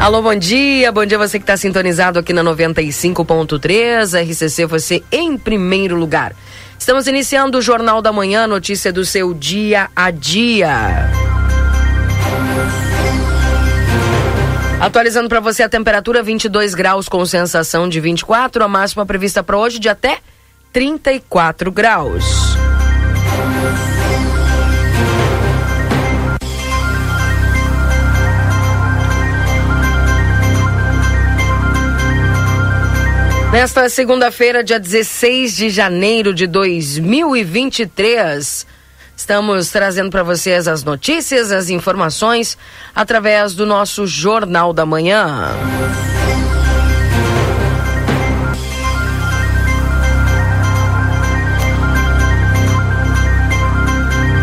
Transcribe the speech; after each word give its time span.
Alô, 0.00 0.22
bom 0.22 0.34
dia. 0.34 0.92
Bom 0.92 1.04
dia 1.04 1.18
você 1.18 1.38
que 1.38 1.42
está 1.42 1.56
sintonizado 1.56 2.20
aqui 2.20 2.32
na 2.32 2.42
95.3. 2.44 4.30
RCC, 4.30 4.64
você 4.64 5.02
em 5.10 5.36
primeiro 5.36 5.96
lugar. 5.96 6.34
Estamos 6.78 7.08
iniciando 7.08 7.58
o 7.58 7.62
Jornal 7.62 8.00
da 8.00 8.12
Manhã, 8.12 8.46
notícia 8.46 8.92
do 8.92 9.04
seu 9.04 9.34
dia 9.34 9.90
a 9.96 10.12
dia. 10.12 11.10
Atualizando 14.80 15.28
para 15.28 15.40
você 15.40 15.64
a 15.64 15.68
temperatura 15.68 16.22
22 16.22 16.74
graus 16.74 17.08
com 17.08 17.26
sensação 17.26 17.88
de 17.88 17.98
24, 17.98 18.62
a 18.62 18.68
máxima 18.68 19.04
prevista 19.04 19.42
para 19.42 19.58
hoje 19.58 19.80
de 19.80 19.88
até 19.88 20.18
34 20.72 21.72
graus. 21.72 22.56
Nesta 33.50 33.88
segunda-feira, 33.88 34.62
dia 34.62 34.78
16 34.78 35.56
de 35.56 35.70
janeiro 35.70 36.34
de 36.34 36.46
2023, 36.46 38.66
estamos 39.16 39.70
trazendo 39.70 40.10
para 40.10 40.22
vocês 40.22 40.68
as 40.68 40.84
notícias, 40.84 41.50
as 41.50 41.70
informações 41.70 42.58
através 42.94 43.54
do 43.54 43.64
nosso 43.64 44.06
Jornal 44.06 44.74
da 44.74 44.84
Manhã. 44.84 45.48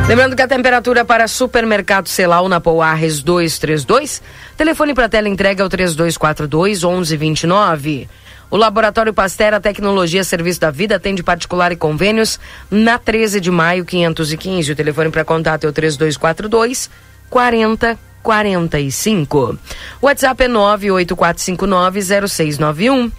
Lembrando 0.07 0.35
que 0.35 0.41
a 0.41 0.47
temperatura 0.47 1.05
para 1.05 1.27
supermercado 1.27 2.07
Celal 2.07 2.49
na 2.49 2.59
Pouarres 2.59 3.21
232, 3.21 4.23
telefone 4.57 4.95
para 4.95 5.09
tela 5.09 5.29
entrega 5.29 5.61
é 5.61 5.65
o 5.65 5.69
3242 5.69 6.83
1129. 6.83 8.09
O 8.55 8.57
Laboratório 8.57 9.13
Pastera 9.13 9.59
Tecnologia 9.59 10.23
Serviço 10.23 10.61
da 10.61 10.71
Vida 10.71 10.95
atende 10.95 11.21
particular 11.21 11.73
e 11.73 11.75
convênios 11.75 12.39
na 12.71 12.97
13 12.97 13.41
de 13.41 13.51
maio 13.51 13.83
515. 13.83 14.71
O 14.71 14.75
telefone 14.77 15.09
para 15.09 15.25
contato 15.25 15.65
é 15.65 15.67
o 15.67 15.73
3242 15.73 16.89
4045. 17.29 19.59
O 20.01 20.05
WhatsApp 20.05 20.41
é 20.41 20.47
984590691. 20.47 23.11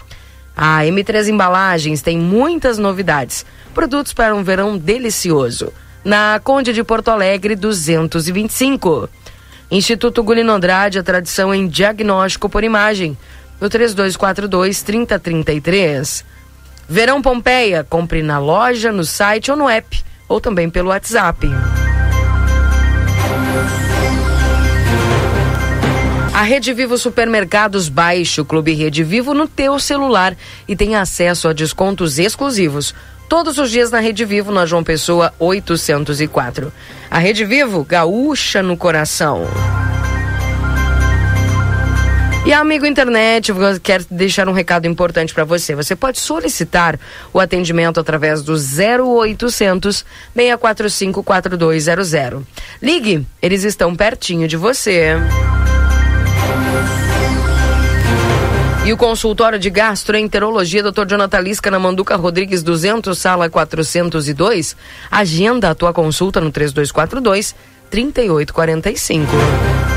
A 0.55 0.79
M3 0.79 1.27
Embalagens 1.27 2.01
tem 2.01 2.17
muitas 2.17 2.79
novidades. 2.79 3.45
Produtos 3.75 4.13
para 4.13 4.33
um 4.33 4.43
verão 4.43 4.75
delicioso. 4.75 5.71
Na 6.03 6.41
Conde 6.43 6.73
de 6.73 6.83
Porto 6.83 7.09
Alegre 7.09 7.55
225. 7.55 9.07
Instituto 9.69 10.23
Gulino 10.23 10.53
Andrade, 10.53 10.97
a 10.97 11.03
tradição 11.03 11.53
em 11.53 11.67
diagnóstico 11.67 12.49
por 12.49 12.63
imagem 12.63 13.15
no 13.59 13.69
3242 13.69 14.81
3033. 14.81 16.25
Verão 16.89 17.21
Pompeia, 17.21 17.85
compre 17.87 18.23
na 18.23 18.39
loja, 18.39 18.91
no 18.91 19.03
site 19.03 19.51
ou 19.51 19.57
no 19.57 19.69
app, 19.69 20.03
ou 20.27 20.39
também 20.39 20.69
pelo 20.69 20.89
WhatsApp. 20.89 21.47
A 26.33 26.43
Rede 26.43 26.71
Vivo 26.71 26.97
Supermercados 26.99 27.89
baixe 27.89 28.39
o 28.39 28.45
Clube 28.45 28.71
Rede 28.71 29.03
Vivo 29.03 29.33
no 29.33 29.47
teu 29.47 29.79
celular 29.79 30.37
e 30.67 30.75
tenha 30.75 31.01
acesso 31.01 31.47
a 31.47 31.53
descontos 31.53 32.19
exclusivos. 32.19 32.93
Todos 33.27 33.57
os 33.57 33.71
dias 33.71 33.89
na 33.89 33.99
Rede 33.99 34.23
Vivo, 34.23 34.51
na 34.51 34.65
João 34.65 34.83
Pessoa 34.83 35.33
804. 35.39 36.71
A 37.09 37.17
Rede 37.17 37.43
Vivo, 37.43 37.83
gaúcha 37.83 38.61
no 38.61 38.77
coração. 38.77 39.47
E 42.47 42.53
amigo 42.53 42.85
internet, 42.85 43.51
quero 43.83 44.05
deixar 44.09 44.47
um 44.47 44.53
recado 44.53 44.87
importante 44.87 45.33
para 45.33 45.43
você. 45.43 45.75
Você 45.75 45.97
pode 45.97 46.17
solicitar 46.17 46.97
o 47.33 47.41
atendimento 47.41 47.99
através 47.99 48.41
do 48.41 48.53
0800 48.53 50.05
645 50.33 51.23
4200. 51.23 52.43
Ligue, 52.81 53.27
eles 53.41 53.65
estão 53.65 53.93
pertinho 53.93 54.47
de 54.47 54.55
você. 54.55 55.15
E 58.85 58.93
o 58.93 58.95
consultório 58.95 59.59
de 59.59 59.69
gastroenterologia 59.69 60.81
Dr. 60.81 61.05
Jonathan 61.05 61.41
Lisca 61.41 61.69
na 61.69 61.77
Manduca 61.77 62.15
Rodrigues 62.15 62.63
200, 62.63 63.17
sala 63.17 63.49
402. 63.49 64.73
Agenda 65.11 65.71
a 65.71 65.75
tua 65.75 65.91
consulta 65.91 66.39
no 66.39 66.49
3242 66.49 67.53
3845. 67.89 69.96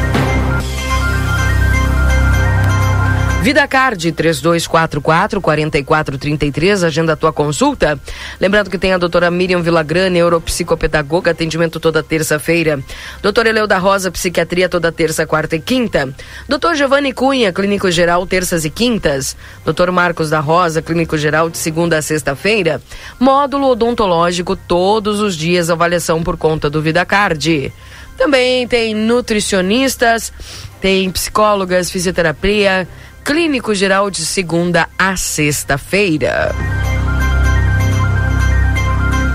Vida 3.42 3.66
Card 3.66 4.12
3244 4.12 5.40
4433, 5.40 6.84
agenda 6.84 7.14
a 7.14 7.16
tua 7.16 7.32
consulta. 7.32 7.98
Lembrando 8.38 8.68
que 8.68 8.76
tem 8.76 8.92
a 8.92 8.98
doutora 8.98 9.30
Miriam 9.30 9.62
Villagrana, 9.62 10.10
neuropsicopedagoga, 10.10 11.30
atendimento 11.30 11.80
toda 11.80 12.02
terça-feira. 12.02 12.78
Doutora 13.22 13.48
Eleu 13.48 13.66
da 13.66 13.78
Rosa, 13.78 14.10
psiquiatria 14.10 14.68
toda 14.68 14.92
terça, 14.92 15.26
quarta 15.26 15.56
e 15.56 15.60
quinta. 15.60 16.14
Doutor 16.46 16.74
Giovanni 16.74 17.14
Cunha, 17.14 17.50
clínico 17.50 17.90
geral, 17.90 18.26
terças 18.26 18.66
e 18.66 18.70
quintas. 18.70 19.34
Doutor 19.64 19.90
Marcos 19.90 20.28
da 20.28 20.38
Rosa, 20.38 20.82
clínico 20.82 21.16
geral, 21.16 21.48
de 21.48 21.56
segunda 21.56 21.96
a 21.96 22.02
sexta-feira. 22.02 22.80
Módulo 23.18 23.68
odontológico 23.68 24.54
todos 24.54 25.18
os 25.18 25.34
dias, 25.34 25.70
avaliação 25.70 26.22
por 26.22 26.36
conta 26.36 26.68
do 26.68 26.82
Vida 26.82 27.06
Card. 27.06 27.72
Também 28.18 28.68
tem 28.68 28.94
nutricionistas, 28.94 30.30
tem 30.78 31.10
psicólogas, 31.10 31.90
fisioterapia, 31.90 32.86
Clínico 33.24 33.74
Geral 33.74 34.10
de 34.10 34.24
segunda 34.24 34.88
a 34.98 35.16
sexta-feira. 35.16 36.54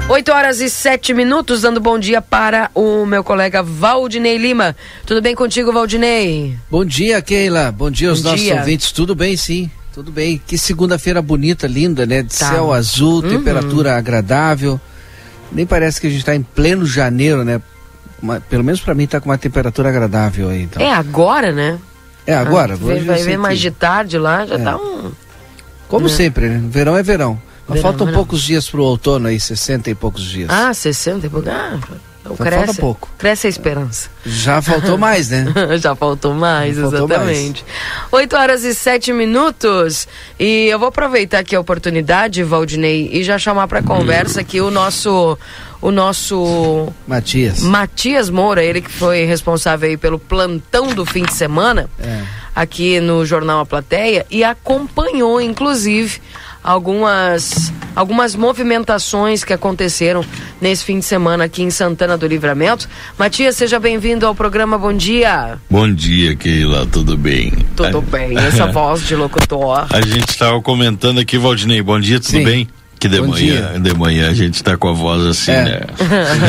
8 0.07 0.31
horas 0.31 0.61
e 0.61 0.69
7 0.69 1.13
minutos, 1.13 1.61
dando 1.61 1.79
bom 1.79 1.97
dia 1.97 2.21
para 2.21 2.69
o 2.75 3.05
meu 3.05 3.23
colega 3.23 3.63
Valdinei 3.63 4.37
Lima. 4.37 4.75
Tudo 5.05 5.21
bem 5.21 5.33
contigo, 5.33 5.71
Valdinei? 5.71 6.55
Bom 6.69 6.85
dia, 6.85 7.21
Keila. 7.21 7.71
Bom 7.71 7.89
dia 7.89 8.09
aos 8.09 8.21
bom 8.21 8.29
nossos 8.29 8.45
dia. 8.45 8.55
ouvintes. 8.55 8.91
Tudo 8.91 9.15
bem, 9.15 9.35
sim. 9.35 9.69
Tudo 9.93 10.11
bem. 10.11 10.39
Que 10.45 10.57
segunda-feira 10.57 11.21
bonita, 11.21 11.65
linda, 11.65 12.05
né? 12.05 12.21
De 12.21 12.37
tá. 12.37 12.51
céu 12.51 12.71
azul, 12.71 13.23
uhum. 13.23 13.29
temperatura 13.29 13.97
agradável. 13.97 14.79
Nem 15.51 15.65
parece 15.65 15.99
que 15.99 16.07
a 16.07 16.09
gente 16.09 16.19
está 16.19 16.35
em 16.35 16.43
pleno 16.43 16.85
janeiro, 16.85 17.43
né? 17.43 17.59
Uma, 18.21 18.39
pelo 18.39 18.63
menos 18.63 18.81
para 18.81 18.93
mim 18.93 19.05
está 19.05 19.19
com 19.19 19.29
uma 19.29 19.37
temperatura 19.37 19.89
agradável 19.89 20.49
aí. 20.49 20.63
Então. 20.63 20.83
É 20.83 20.91
agora, 20.91 21.51
né? 21.51 21.79
É 22.27 22.33
agora. 22.33 22.73
Ah, 22.73 22.77
vai, 22.77 22.99
vai 22.99 23.23
ver 23.23 23.37
mais 23.37 23.59
de 23.59 23.71
tarde 23.71 24.17
lá, 24.17 24.45
já 24.45 24.55
é. 24.55 24.63
tá 24.63 24.77
um. 24.77 25.11
Como 25.87 26.07
é. 26.07 26.09
sempre, 26.09 26.49
né? 26.49 26.61
Verão 26.69 26.97
é 26.97 27.03
verão. 27.03 27.39
Mas 27.67 27.77
verão, 27.77 27.81
faltam 27.81 28.07
verão. 28.07 28.19
poucos 28.19 28.43
dias 28.43 28.69
pro 28.69 28.83
outono 28.83 29.27
aí, 29.27 29.39
60 29.39 29.89
e 29.89 29.95
poucos 29.95 30.23
dias. 30.23 30.49
Ah, 30.49 30.73
60 30.73 31.27
e 31.27 31.29
poucos. 31.29 31.49
Ah, 31.49 31.79
então 32.25 32.35
cresce, 32.35 32.65
falta 32.65 32.81
pouco. 32.81 33.09
Cresce 33.19 33.45
a 33.45 33.49
esperança. 33.49 34.09
Já 34.25 34.59
faltou 34.59 34.97
mais, 34.97 35.29
né? 35.29 35.45
Já 35.77 35.95
faltou 35.95 36.33
mais, 36.33 36.75
Já 36.75 36.87
exatamente. 36.87 37.63
Faltou 37.63 38.19
8 38.19 38.35
horas 38.35 38.63
e 38.63 38.73
7 38.73 39.13
minutos. 39.13 40.07
E 40.39 40.65
eu 40.65 40.79
vou 40.79 40.87
aproveitar 40.87 41.39
aqui 41.39 41.55
a 41.55 41.59
oportunidade, 41.59 42.41
Valdinei, 42.43 43.09
e 43.13 43.23
já 43.23 43.37
chamar 43.37 43.67
para 43.67 43.83
conversa 43.83 44.41
aqui 44.41 44.59
o 44.59 44.71
nosso 44.71 45.37
o 45.81 45.91
nosso 45.91 46.91
Matias. 47.07 47.61
Matias 47.61 48.29
Moura, 48.29 48.63
ele 48.63 48.81
que 48.81 48.91
foi 48.91 49.25
responsável 49.25 49.89
aí 49.89 49.97
pelo 49.97 50.19
plantão 50.19 50.87
do 50.93 51.05
fim 51.05 51.23
de 51.23 51.33
semana 51.33 51.89
é. 51.99 52.23
aqui 52.55 52.99
no 52.99 53.25
Jornal 53.25 53.59
A 53.59 53.65
Plateia 53.65 54.25
e 54.29 54.43
acompanhou, 54.43 55.39
inclusive, 55.41 56.21
algumas 56.63 57.71
algumas 57.95 58.35
movimentações 58.35 59.43
que 59.43 59.53
aconteceram 59.53 60.25
nesse 60.59 60.83
fim 60.83 60.99
de 60.99 61.05
semana 61.05 61.45
aqui 61.45 61.63
em 61.63 61.69
Santana 61.69 62.17
do 62.17 62.27
Livramento. 62.27 62.89
Matias, 63.17 63.55
seja 63.55 63.79
bem-vindo 63.79 64.25
ao 64.25 64.35
programa 64.35 64.77
Bom 64.77 64.91
Dia. 64.91 65.57
Bom 65.69 65.91
dia, 65.93 66.35
Keila, 66.35 66.85
tudo 66.85 67.15
bem? 67.15 67.53
Tudo 67.75 68.01
bem, 68.01 68.37
essa 68.37 68.67
voz 68.73 69.07
de 69.07 69.15
locutor. 69.15 69.87
A 69.89 70.01
gente 70.01 70.29
estava 70.29 70.61
comentando 70.61 71.19
aqui, 71.19 71.37
Valdinei, 71.37 71.81
bom 71.81 71.99
dia, 71.99 72.19
tudo 72.19 72.31
Sim. 72.31 72.43
bem? 72.43 72.67
Que 72.99 73.09
de 73.09 73.19
Bom 73.19 73.27
manhã, 73.27 73.71
dia. 73.71 73.79
de 73.79 73.93
manhã 73.93 74.29
a 74.29 74.33
gente 74.33 74.63
tá 74.63 74.77
com 74.77 74.87
a 74.87 74.93
voz 74.93 75.25
assim, 75.25 75.51
é. 75.51 75.63
né? 75.63 75.81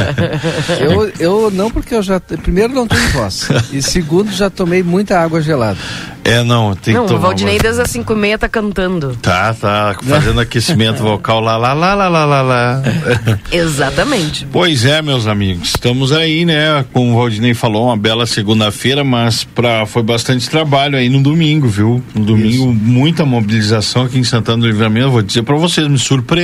eu, 0.80 1.12
eu 1.18 1.50
não, 1.50 1.70
porque 1.70 1.94
eu 1.94 2.02
já. 2.02 2.20
Primeiro, 2.20 2.72
não 2.72 2.86
tenho 2.86 3.08
voz. 3.10 3.48
e 3.72 3.82
segundo, 3.82 4.32
já 4.32 4.48
tomei 4.48 4.82
muita 4.82 5.18
água 5.18 5.42
gelada. 5.42 5.78
É, 6.24 6.42
não, 6.42 6.74
tem 6.74 6.94
não, 6.94 7.02
que 7.02 7.08
tomar. 7.08 7.18
O 7.18 7.22
Valdinei 7.22 7.58
desde 7.58 7.80
as 7.80 7.90
5 7.90 8.12
e 8.12 8.16
meia 8.16 8.38
tá 8.38 8.48
cantando. 8.48 9.16
Tá, 9.22 9.54
tá, 9.54 9.96
fazendo 10.02 10.40
aquecimento 10.40 11.00
vocal 11.00 11.40
lá, 11.40 11.56
lá, 11.56 11.72
lá, 11.72 11.94
lá, 11.94 12.08
lá, 12.08 12.24
lá, 12.24 12.42
lá. 12.42 12.82
Exatamente. 13.52 14.46
Pois 14.50 14.84
é, 14.84 15.00
meus 15.02 15.28
amigos, 15.28 15.68
estamos 15.68 16.10
aí, 16.10 16.44
né? 16.44 16.84
Como 16.92 17.12
o 17.12 17.16
Valdinei 17.16 17.54
falou, 17.54 17.86
uma 17.86 17.96
bela 17.96 18.26
segunda-feira, 18.26 19.04
mas 19.04 19.44
pra, 19.44 19.86
foi 19.86 20.02
bastante 20.02 20.50
trabalho 20.50 20.98
aí 20.98 21.08
no 21.08 21.22
domingo, 21.22 21.68
viu? 21.68 22.02
No 22.12 22.24
domingo, 22.24 22.72
Isso. 22.72 22.74
muita 22.74 23.24
mobilização 23.24 24.02
aqui 24.02 24.18
em 24.18 24.24
Santana 24.24 24.58
do 24.58 24.66
Livramento. 24.66 25.10
Vou 25.10 25.22
dizer 25.22 25.42
pra 25.42 25.56
vocês, 25.56 25.86
me 25.86 25.98
surpreendeu 25.98 26.35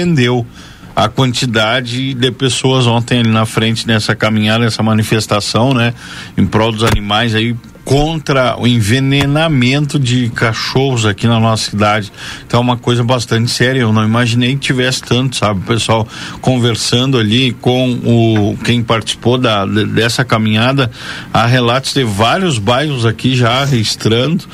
a 0.94 1.08
quantidade 1.08 2.14
de 2.14 2.30
pessoas 2.30 2.86
ontem 2.86 3.20
ali 3.20 3.30
na 3.30 3.46
frente 3.46 3.86
nessa 3.86 4.14
caminhada, 4.14 4.64
nessa 4.64 4.82
manifestação, 4.82 5.72
né? 5.72 5.94
Em 6.36 6.46
prol 6.46 6.70
dos 6.70 6.84
animais 6.84 7.34
aí, 7.34 7.56
contra 7.84 8.56
o 8.58 8.66
envenenamento 8.66 9.98
de 9.98 10.28
cachorros 10.30 11.04
aqui 11.04 11.26
na 11.26 11.40
nossa 11.40 11.70
cidade. 11.70 12.12
Então 12.46 12.60
é 12.60 12.62
uma 12.62 12.76
coisa 12.76 13.02
bastante 13.02 13.50
séria. 13.50 13.80
Eu 13.80 13.92
não 13.92 14.04
imaginei 14.04 14.54
que 14.54 14.60
tivesse 14.60 15.02
tanto, 15.02 15.36
sabe? 15.36 15.60
O 15.60 15.64
pessoal 15.64 16.06
conversando 16.40 17.18
ali 17.18 17.52
com 17.52 17.92
o 18.04 18.56
quem 18.64 18.82
participou 18.82 19.36
da, 19.36 19.66
dessa 19.66 20.24
caminhada. 20.24 20.90
Há 21.32 21.46
relatos 21.46 21.92
de 21.92 22.04
vários 22.04 22.58
bairros 22.58 23.04
aqui 23.04 23.34
já 23.34 23.64
registrando 23.64 24.44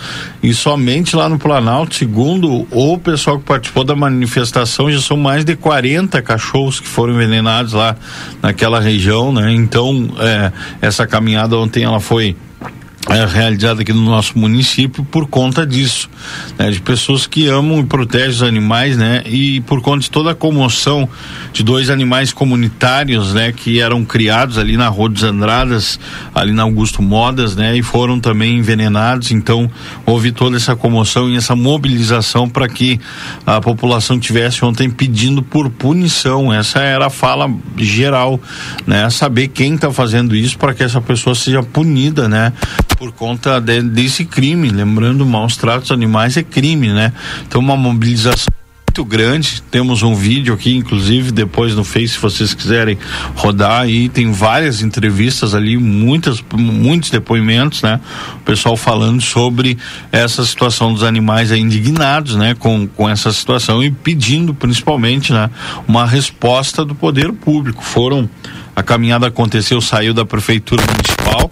e 0.43 0.55
somente 0.55 1.17
lá 1.17 1.29
no 1.29 1.39
Planalto, 1.39 1.95
segundo 1.95 2.67
o 2.71 2.99
pessoal 2.99 3.39
que 3.39 3.45
participou 3.45 3.85
da 3.85 3.95
manifestação, 3.95 4.91
já 4.91 5.01
são 5.01 5.17
mais 5.17 5.45
de 5.45 5.57
40 5.57 6.21
cachorros 6.23 6.81
que 6.81 6.87
foram 6.87 7.15
envenenados 7.15 7.73
lá 7.73 7.97
naquela 8.43 8.81
região, 8.81 9.33
né? 9.33 9.53
Então, 9.53 10.09
é, 10.19 10.53
essa 10.81 11.07
caminhada 11.07 11.57
ontem 11.57 11.85
ela 11.85 12.01
foi 12.01 12.37
é, 13.09 13.25
realizada 13.25 13.81
aqui 13.81 13.93
no 13.93 14.05
nosso 14.05 14.39
município 14.39 15.03
por 15.03 15.27
conta 15.27 15.67
disso, 15.67 16.11
né, 16.59 16.71
de 16.71 16.81
pessoas 16.81 17.27
que 17.27 17.47
amam 17.47 17.81
e 17.81 17.85
protegem 17.85 18.29
os 18.29 18.43
animais, 18.43 18.97
né, 18.99 19.23
e 19.27 19.61
por 19.63 19.81
conta 19.81 20.01
de 20.01 20.11
toda 20.11 20.33
a 20.33 20.35
comoção 20.35 21.09
de 21.53 21.63
dois 21.63 21.89
animais 21.89 22.33
comunitários, 22.33 23.33
né, 23.33 23.51
que 23.51 23.81
eram 23.81 24.05
criados 24.05 24.59
ali 24.59 24.77
na 24.77 24.89
Rua 24.89 25.09
dos 25.09 25.23
Andradas, 25.23 25.99
ali 26.35 26.53
na 26.53 26.65
Augusto 26.65 27.03
Modas, 27.03 27.57
né, 27.57 27.77
e 27.77 27.83
foram 27.83 28.21
também 28.21 28.59
envenenados. 28.59 29.31
Então 29.31 29.71
houve 30.05 30.31
toda 30.31 30.57
essa 30.57 30.77
comoção 30.77 31.31
e 31.31 31.37
essa 31.37 31.57
mobilização 31.57 32.49
para 32.49 32.69
que 32.69 33.01
a 33.47 33.61
população 33.61 34.19
tivesse 34.19 34.65
ontem 34.65 34.91
pedindo 34.91 35.43
por 35.43 35.71
punição. 35.71 36.53
Essa 36.53 36.81
era 36.81 37.07
a 37.07 37.11
fala 37.11 37.51
geral, 37.77 38.39
né, 38.87 39.09
saber 39.09 39.49
quem 39.49 39.75
está 39.75 39.91
fazendo 39.91 40.37
isso 40.37 40.59
para 40.59 40.75
que 40.75 40.83
essa 40.83 41.01
pessoa 41.01 41.35
seja 41.35 41.63
punida, 41.63 42.29
né 42.29 42.53
por 42.99 43.13
conta 43.13 43.61
de, 43.61 43.81
desse 43.81 44.25
crime. 44.25 44.69
Lembrando, 44.69 45.25
maus 45.25 45.57
tratos 45.57 45.93
animais 45.93 46.37
é 46.37 46.43
crime, 46.43 46.89
né? 46.89 47.13
Então, 47.47 47.61
uma 47.61 47.77
mobilização 47.77 48.49
muito 48.89 49.05
grande. 49.05 49.63
Temos 49.71 50.03
um 50.03 50.15
vídeo 50.15 50.53
aqui, 50.53 50.75
inclusive, 50.75 51.31
depois 51.31 51.75
no 51.75 51.85
Face, 51.85 52.15
se 52.15 52.19
vocês 52.19 52.53
quiserem 52.53 52.99
rodar 53.37 53.83
aí, 53.83 54.09
tem 54.09 54.33
várias 54.33 54.83
entrevistas 54.83 55.55
ali, 55.55 55.77
muitas, 55.77 56.43
muitos 56.53 57.11
depoimentos, 57.11 57.83
né? 57.83 58.01
O 58.37 58.41
pessoal 58.41 58.77
falando 58.77 59.21
sobre 59.21 59.79
essa 60.11 60.45
situação 60.45 60.93
dos 60.93 61.05
animais 61.05 61.53
aí, 61.53 61.61
indignados, 61.61 62.35
né? 62.35 62.57
Com, 62.59 62.89
com 62.89 63.09
essa 63.09 63.33
situação 63.33 63.83
e 63.85 63.91
pedindo, 63.91 64.53
principalmente, 64.53 65.33
né? 65.33 65.49
Uma 65.87 66.05
resposta 66.05 66.85
do 66.85 66.95
poder 66.95 67.33
público. 67.33 67.85
Foram, 67.85 68.29
a 68.75 68.83
caminhada 68.83 69.29
aconteceu, 69.29 69.81
saiu 69.81 70.13
da 70.13 70.25
prefeitura 70.25 70.83
municipal, 70.83 71.49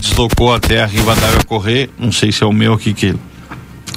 deslocou 0.00 0.54
até 0.54 0.82
a 0.82 0.86
Rivadavia 0.86 1.44
Correia, 1.46 1.90
não 1.98 2.10
sei 2.10 2.32
se 2.32 2.42
é 2.42 2.46
o 2.46 2.52
meu 2.52 2.74
aqui 2.74 2.94
que 2.94 3.14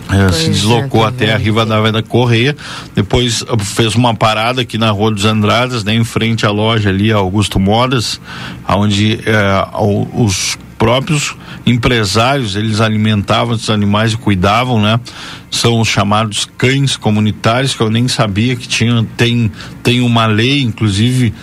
é, 0.10 0.32
se 0.32 0.50
deslocou 0.50 1.06
é, 1.06 1.08
até 1.08 1.34
a 1.34 1.38
Rivadavia 1.38 1.92
da 1.92 2.04
Correia, 2.04 2.56
depois 2.94 3.42
uh, 3.42 3.58
fez 3.60 3.96
uma 3.96 4.14
parada 4.14 4.62
aqui 4.62 4.78
na 4.78 4.92
Rua 4.92 5.12
dos 5.12 5.26
Andradas, 5.26 5.84
né, 5.84 5.96
em 5.96 6.04
frente 6.04 6.46
à 6.46 6.52
loja 6.52 6.90
ali, 6.90 7.12
Augusto 7.12 7.60
Modas, 7.60 8.20
onde 8.68 9.20
é, 9.26 9.68
os 10.14 10.58
próprios 10.78 11.36
empresários 11.66 12.58
eles 12.58 12.82
alimentavam 12.82 13.56
esses 13.56 13.70
animais 13.70 14.12
e 14.12 14.18
cuidavam, 14.18 14.82
né? 14.82 15.00
São 15.50 15.80
os 15.80 15.88
chamados 15.88 16.46
cães 16.58 16.98
comunitários 16.98 17.74
que 17.74 17.82
eu 17.82 17.90
nem 17.90 18.10
sabia 18.10 18.54
que 18.58 18.68
tinha 18.68 19.06
tem 19.16 19.50
tem 19.82 20.02
uma 20.02 20.26
lei, 20.26 20.62
inclusive 20.62 21.34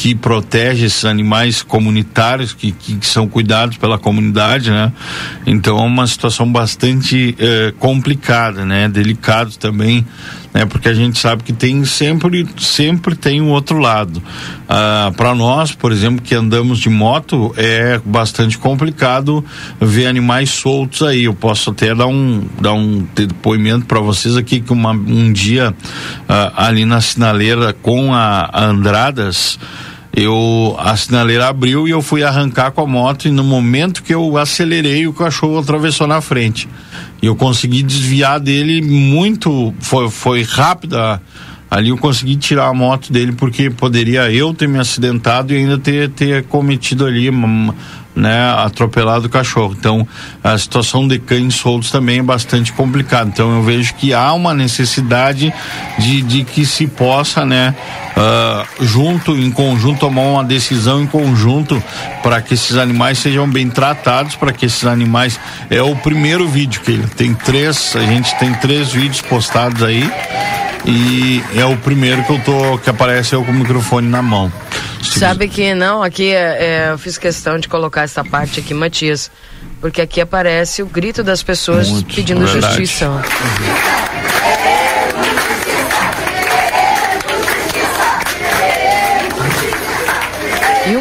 que 0.00 0.14
protege 0.14 0.86
esses 0.86 1.04
animais 1.04 1.62
comunitários 1.62 2.54
que, 2.54 2.72
que, 2.72 2.96
que, 2.96 3.06
são 3.06 3.28
cuidados 3.28 3.76
pela 3.76 3.98
comunidade, 3.98 4.70
né? 4.70 4.90
Então 5.46 5.76
é 5.76 5.82
uma 5.82 6.06
situação 6.06 6.50
bastante 6.50 7.36
eh, 7.38 7.74
complicada, 7.78 8.64
né? 8.64 8.88
Delicado 8.88 9.58
também, 9.58 10.06
né? 10.54 10.64
Porque 10.64 10.88
a 10.88 10.94
gente 10.94 11.18
sabe 11.18 11.42
que 11.42 11.52
tem 11.52 11.84
sempre, 11.84 12.48
sempre 12.56 13.14
tem 13.14 13.42
um 13.42 13.50
outro 13.50 13.76
lado. 13.76 14.22
Ah, 14.66 15.12
Para 15.14 15.34
nós, 15.34 15.72
por 15.72 15.92
exemplo, 15.92 16.22
que 16.22 16.34
andamos 16.34 16.78
de 16.78 16.88
moto, 16.88 17.52
é 17.58 18.00
bastante 18.02 18.56
complicado 18.56 19.44
ver 19.78 20.06
animais 20.06 20.48
soltos 20.48 21.02
aí. 21.02 21.24
Eu 21.24 21.34
posso 21.34 21.72
até 21.72 21.94
dar 21.94 22.06
um, 22.06 22.42
dar 22.58 22.72
um 22.72 23.06
depoimento 23.14 23.84
para 23.84 24.00
vocês 24.00 24.34
aqui 24.34 24.62
que 24.62 24.72
uma, 24.72 24.92
um 24.92 25.30
dia 25.30 25.74
ah, 26.26 26.68
ali 26.68 26.86
na 26.86 27.02
sinaleira 27.02 27.74
com 27.74 28.14
a, 28.14 28.48
a 28.50 28.64
Andradas 28.64 29.58
eu 30.14 30.76
a 30.78 30.96
sinaleira 30.96 31.48
abriu 31.48 31.86
e 31.86 31.90
eu 31.90 32.02
fui 32.02 32.24
arrancar 32.24 32.72
com 32.72 32.80
a 32.80 32.86
moto 32.86 33.26
e 33.28 33.30
no 33.30 33.44
momento 33.44 34.02
que 34.02 34.12
eu 34.12 34.36
acelerei 34.36 35.06
o 35.06 35.12
cachorro 35.12 35.58
atravessou 35.58 36.06
na 36.06 36.20
frente. 36.20 36.68
E 37.22 37.26
eu 37.26 37.36
consegui 37.36 37.82
desviar 37.82 38.40
dele 38.40 38.82
muito 38.82 39.72
foi 39.80 40.10
foi 40.10 40.42
rápida 40.42 41.22
ali 41.70 41.90
eu 41.90 41.96
consegui 41.96 42.36
tirar 42.36 42.66
a 42.66 42.74
moto 42.74 43.12
dele 43.12 43.32
porque 43.32 43.70
poderia 43.70 44.30
eu 44.30 44.52
ter 44.52 44.68
me 44.68 44.78
acidentado 44.78 45.54
e 45.54 45.56
ainda 45.56 45.78
ter 45.78 46.08
ter 46.10 46.44
cometido 46.44 47.06
ali 47.06 47.30
né, 48.14 48.52
atropelado 48.58 49.26
o 49.26 49.30
cachorro. 49.30 49.74
Então, 49.78 50.06
a 50.42 50.56
situação 50.58 51.06
de 51.06 51.18
cães 51.18 51.54
soltos 51.54 51.90
também 51.90 52.18
é 52.18 52.22
bastante 52.22 52.72
complicada. 52.72 53.30
Então, 53.32 53.56
eu 53.56 53.62
vejo 53.62 53.94
que 53.94 54.12
há 54.12 54.32
uma 54.32 54.52
necessidade 54.52 55.52
de, 55.98 56.22
de 56.22 56.44
que 56.44 56.66
se 56.66 56.86
possa, 56.86 57.44
né, 57.46 57.74
uh, 58.16 58.84
junto, 58.84 59.36
em 59.36 59.50
conjunto, 59.50 60.00
tomar 60.00 60.22
uma 60.22 60.44
decisão 60.44 61.02
em 61.02 61.06
conjunto 61.06 61.82
para 62.22 62.42
que 62.42 62.54
esses 62.54 62.76
animais 62.76 63.18
sejam 63.18 63.48
bem 63.48 63.70
tratados, 63.70 64.34
para 64.34 64.52
que 64.52 64.66
esses 64.66 64.84
animais. 64.84 65.38
É 65.68 65.82
o 65.82 65.94
primeiro 65.96 66.48
vídeo 66.48 66.80
que 66.80 66.90
ele 66.90 67.06
tem 67.06 67.32
três, 67.34 67.94
a 67.94 68.04
gente 68.04 68.36
tem 68.38 68.52
três 68.54 68.92
vídeos 68.92 69.22
postados 69.22 69.82
aí 69.82 70.10
e 70.84 71.42
é 71.54 71.64
o 71.64 71.76
primeiro 71.76 72.24
que 72.24 72.32
eu 72.32 72.38
tô 72.40 72.78
que 72.78 72.90
aparece 72.90 73.34
eu 73.34 73.44
com 73.44 73.52
o 73.52 73.54
microfone 73.54 74.08
na 74.08 74.22
mão. 74.22 74.52
Sabe 75.02 75.48
que 75.48 75.74
não, 75.74 76.02
aqui 76.02 76.30
é, 76.30 76.86
é, 76.88 76.90
eu 76.90 76.98
fiz 76.98 77.18
questão 77.18 77.58
de 77.58 77.68
colocar 77.68 78.02
essa 78.02 78.22
parte 78.22 78.60
aqui, 78.60 78.72
Matias, 78.74 79.30
porque 79.80 80.00
aqui 80.00 80.20
aparece 80.20 80.82
o 80.82 80.86
grito 80.86 81.22
das 81.22 81.42
pessoas 81.42 81.88
Muito, 81.88 82.14
pedindo 82.14 82.46
verdade. 82.46 82.76
justiça. 82.76 83.06
E 83.06 83.99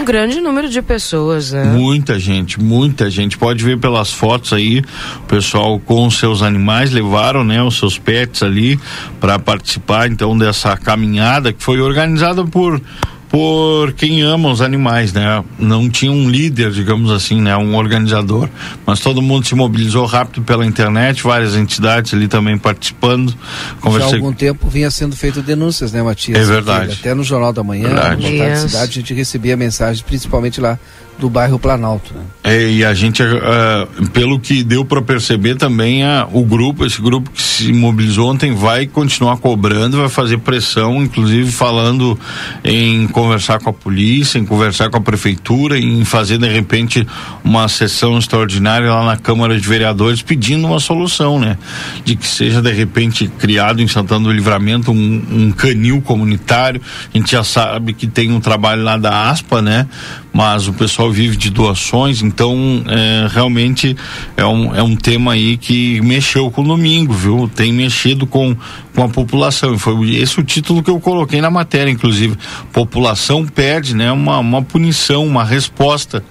grande 0.10 0.42
número 0.42 0.68
de 0.68 0.82
pessoas, 0.82 1.52
né? 1.52 1.66
Muita 1.66 2.18
gente, 2.18 2.60
muita 2.60 3.12
gente. 3.12 3.38
Pode 3.38 3.64
ver 3.64 3.78
pelas 3.78 4.12
fotos 4.12 4.54
aí, 4.54 4.80
o 5.18 5.28
pessoal 5.28 5.80
com 5.80 6.10
seus 6.10 6.42
animais 6.42 6.90
levaram, 6.90 7.44
né, 7.44 7.62
os 7.62 7.78
seus 7.78 8.00
pets 8.00 8.42
ali 8.42 8.80
para 9.20 9.38
participar 9.38 10.10
então 10.10 10.36
dessa 10.36 10.76
caminhada 10.76 11.54
que 11.54 11.64
foi 11.64 11.80
organizada 11.80 12.44
por 12.44 12.82
por 13.30 13.94
quem 13.94 14.22
ama 14.22 14.52
os 14.52 14.60
animais, 14.60 15.14
né? 15.14 15.44
Não 15.58 15.88
tinha 15.88 16.12
um 16.12 16.30
líder, 16.30 16.72
digamos 16.72 17.12
assim, 17.12 17.40
né? 17.40 17.56
Um 17.56 17.76
organizador, 17.76 18.50
mas 18.86 19.00
todo 19.00 19.22
mundo 19.22 19.46
se 19.46 19.54
mobilizou 19.54 20.06
rápido 20.06 20.42
pela 20.42 20.66
internet, 20.66 21.22
várias 21.22 21.56
entidades 21.56 22.14
ali 22.14 22.28
também 22.28 22.58
participando. 22.58 23.34
Conversei... 23.80 24.10
Já 24.10 24.16
há 24.16 24.20
algum 24.20 24.34
tempo 24.34 24.68
vinha 24.68 24.90
sendo 24.90 25.16
feito 25.16 25.44
denúncias, 25.44 25.94
né, 25.94 26.02
Matias? 26.02 26.40
É 26.40 26.44
verdade. 26.44 26.98
Até 27.00 27.14
no 27.14 27.24
Jornal 27.24 27.54
da 27.54 27.64
Manhã, 27.64 27.88
verdade. 27.88 28.24
no 28.24 28.30
yes. 28.30 28.60
Cidade, 28.62 28.90
a 28.90 28.94
gente 28.94 29.14
recebia 29.14 29.56
mensagens, 29.56 30.02
principalmente 30.02 30.60
lá 30.60 30.80
do 31.20 31.30
bairro 31.30 31.60
Planalto. 31.60 32.14
Né? 32.14 32.22
É, 32.44 32.72
e 32.72 32.86
a 32.86 32.94
gente, 32.94 33.22
uh, 33.22 34.10
pelo 34.12 34.40
que 34.40 34.64
deu 34.64 34.86
para 34.86 35.02
perceber 35.02 35.56
também, 35.56 36.04
uh, 36.04 36.28
o 36.32 36.44
grupo, 36.46 36.86
esse 36.86 37.02
grupo 37.02 37.30
que 37.30 37.42
se 37.42 37.74
mobilizou 37.74 38.32
ontem 38.32 38.54
vai 38.54 38.88
continuar 38.88 39.38
cobrando, 39.38 39.98
vai 39.98 40.10
fazer 40.10 40.38
pressão, 40.40 41.04
inclusive 41.04 41.52
falando 41.52 42.18
em 42.64 43.08
conversar 43.08 43.60
com 43.60 43.70
a 43.70 43.74
polícia, 43.74 44.40
em 44.40 44.46
conversar 44.46 44.90
com 44.90 44.98
a 44.98 45.02
prefeitura, 45.02 45.78
em 45.78 46.06
fazer 46.06 46.38
de 46.38 46.48
repente 46.48 47.06
uma 47.44 47.68
sessão 47.68 48.18
extraordinária 48.18 48.92
lá 48.92 49.06
na 49.06 49.18
Câmara 49.18 49.60
de 49.60 49.68
Vereadores 49.68 50.22
pedindo 50.22 50.66
uma 50.66 50.80
solução, 50.80 51.40
né? 51.40 51.58
De 52.06 52.16
que 52.16 52.26
seja 52.26 52.62
de 52.62 52.72
repente 52.72 53.28
criado 53.28 53.82
em 53.82 53.88
Santana 53.88 54.26
do 54.26 54.32
Livramento 54.32 54.92
um, 54.92 55.24
um 55.32 55.52
canil 55.52 56.02
comunitário. 56.02 56.82
A 57.14 57.18
gente 57.18 57.32
já 57.32 57.44
sabe 57.44 57.94
que 57.94 58.08
tem 58.08 58.32
um 58.32 58.40
trabalho 58.40 58.84
lá 58.84 58.98
da 58.98 59.30
ASPA, 59.30 59.62
né? 59.62 59.88
Mas 60.32 60.68
o 60.68 60.74
pessoal 60.74 61.09
vive 61.12 61.38
de 61.38 61.50
doações, 61.50 62.22
então 62.22 62.84
é, 62.88 63.28
realmente 63.30 63.96
é 64.36 64.46
um, 64.46 64.76
é 64.76 64.84
um 64.84 64.96
tema 64.96 65.34
aí 65.34 65.58
que 65.58 66.02
mexeu 66.02 66.50
com 66.52 66.62
o 66.62 66.68
domingo, 66.68 67.14
viu? 67.14 67.50
Tem 67.54 67.72
mexido 67.72 68.26
com, 68.26 68.56
com 68.96 69.04
a 69.04 69.10
população. 69.10 69.78
Foi 69.78 70.16
esse 70.16 70.40
o 70.40 70.44
título 70.44 70.84
que 70.84 70.90
eu 70.90 71.00
coloquei 71.00 71.42
na 71.42 71.50
matéria, 71.50 71.92
inclusive. 71.92 72.38
População 72.72 73.46
pede 73.46 73.96
né, 73.96 74.12
uma, 74.12 74.40
uma 74.40 74.62
punição, 74.62 75.26
uma 75.26 75.44
resposta 75.44 76.24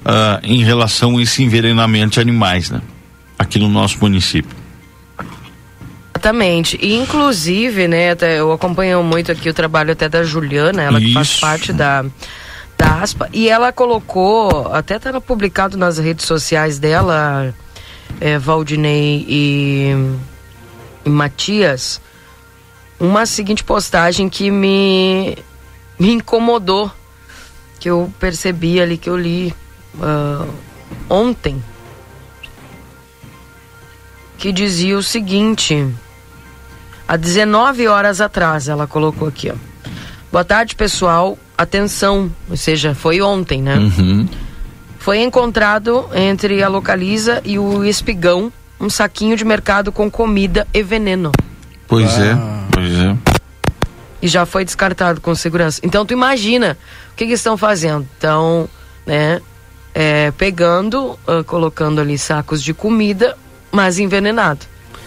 uh, 0.00 0.40
em 0.42 0.62
relação 0.62 1.18
a 1.18 1.22
esse 1.22 1.42
envenenamento 1.42 2.14
de 2.14 2.20
animais, 2.20 2.70
né? 2.70 2.80
Aqui 3.38 3.58
no 3.58 3.68
nosso 3.68 3.98
município. 4.00 4.56
Exatamente. 6.18 6.76
E 6.82 6.94
inclusive, 6.96 7.86
né, 7.86 8.16
eu 8.36 8.52
acompanho 8.52 9.02
muito 9.04 9.30
aqui 9.30 9.48
o 9.48 9.54
trabalho 9.54 9.92
até 9.92 10.08
da 10.08 10.24
Juliana, 10.24 10.82
ela 10.82 10.98
Isso. 10.98 11.06
que 11.06 11.14
faz 11.14 11.38
parte 11.38 11.72
da, 11.72 12.04
da 12.78 13.00
ASPA, 13.02 13.28
e 13.32 13.48
ela 13.48 13.72
colocou, 13.72 14.72
até 14.72 14.96
estava 14.96 15.20
publicado 15.20 15.76
nas 15.76 15.98
redes 15.98 16.24
sociais 16.24 16.78
dela, 16.78 17.52
é, 18.20 18.38
Valdinei 18.38 19.26
e, 19.28 19.92
e 21.04 21.10
Matias, 21.10 22.00
uma 23.00 23.26
seguinte 23.26 23.64
postagem 23.64 24.28
que 24.28 24.50
me, 24.50 25.36
me 25.98 26.12
incomodou, 26.12 26.90
que 27.80 27.90
eu 27.90 28.12
percebi 28.20 28.80
ali, 28.80 28.96
que 28.96 29.10
eu 29.10 29.16
li 29.16 29.54
uh, 29.96 30.48
ontem, 31.10 31.62
que 34.36 34.52
dizia 34.52 34.96
o 34.96 35.02
seguinte 35.02 35.86
há 37.06 37.16
19 37.16 37.88
horas 37.88 38.20
atrás, 38.20 38.68
ela 38.68 38.86
colocou 38.86 39.26
aqui, 39.26 39.50
ó. 39.50 39.54
Boa 40.30 40.44
tarde, 40.44 40.76
pessoal. 40.76 41.38
Atenção, 41.58 42.30
ou 42.48 42.56
seja, 42.56 42.94
foi 42.94 43.20
ontem, 43.20 43.60
né? 43.60 43.76
Uhum. 43.76 44.28
Foi 44.98 45.18
encontrado 45.18 46.08
entre 46.14 46.62
a 46.62 46.68
Localiza 46.68 47.42
e 47.44 47.58
o 47.58 47.84
Espigão 47.84 48.52
um 48.80 48.88
saquinho 48.88 49.36
de 49.36 49.44
mercado 49.44 49.90
com 49.90 50.10
comida 50.10 50.66
e 50.72 50.82
veneno. 50.82 51.32
Pois 51.86 52.18
é, 52.18 52.32
ah. 52.32 52.66
é, 52.66 52.72
pois 52.72 52.92
é. 52.92 53.16
E 54.20 54.28
já 54.28 54.46
foi 54.46 54.64
descartado 54.64 55.20
com 55.20 55.34
segurança. 55.34 55.80
Então 55.82 56.04
tu 56.04 56.12
imagina 56.12 56.76
o 57.12 57.16
que, 57.16 57.26
que 57.26 57.32
estão 57.32 57.56
fazendo? 57.56 58.06
Estão, 58.14 58.68
né, 59.06 59.40
é, 59.94 60.30
pegando, 60.32 61.18
uh, 61.26 61.42
colocando 61.44 62.00
ali 62.00 62.18
sacos 62.18 62.62
de 62.62 62.72
comida, 62.72 63.36
mas 63.72 63.98
envenenado. 63.98 64.64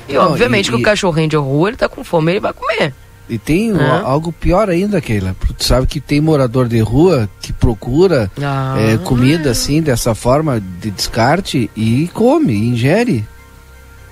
E 0.08 0.14
Não, 0.14 0.32
obviamente 0.32 0.68
e, 0.68 0.72
que 0.72 0.78
e... 0.78 0.82
o 0.82 0.84
cachorrinho 0.84 1.30
de 1.30 1.36
rua, 1.38 1.70
ele 1.70 1.78
tá 1.78 1.88
com 1.88 2.04
fome, 2.04 2.34
ele 2.34 2.40
vai 2.40 2.54
comer. 2.54 2.94
E 3.32 3.38
tem 3.38 3.72
é. 3.72 3.90
algo 4.04 4.34
pior 4.34 4.70
ainda, 4.70 5.00
Keila. 5.00 5.34
Tu 5.58 5.64
sabe 5.64 5.88
que 5.88 6.02
tem 6.02 6.20
morador 6.20 6.68
de 6.68 6.82
rua 6.82 7.30
que 7.40 7.54
procura 7.54 8.30
ah. 8.44 8.76
é, 8.78 8.98
comida 8.98 9.52
assim, 9.52 9.82
dessa 9.82 10.14
forma, 10.14 10.60
de 10.60 10.92
descarte, 10.92 11.72
e 11.74 12.10
come, 12.14 12.52
e 12.52 12.68
ingere. 12.68 13.26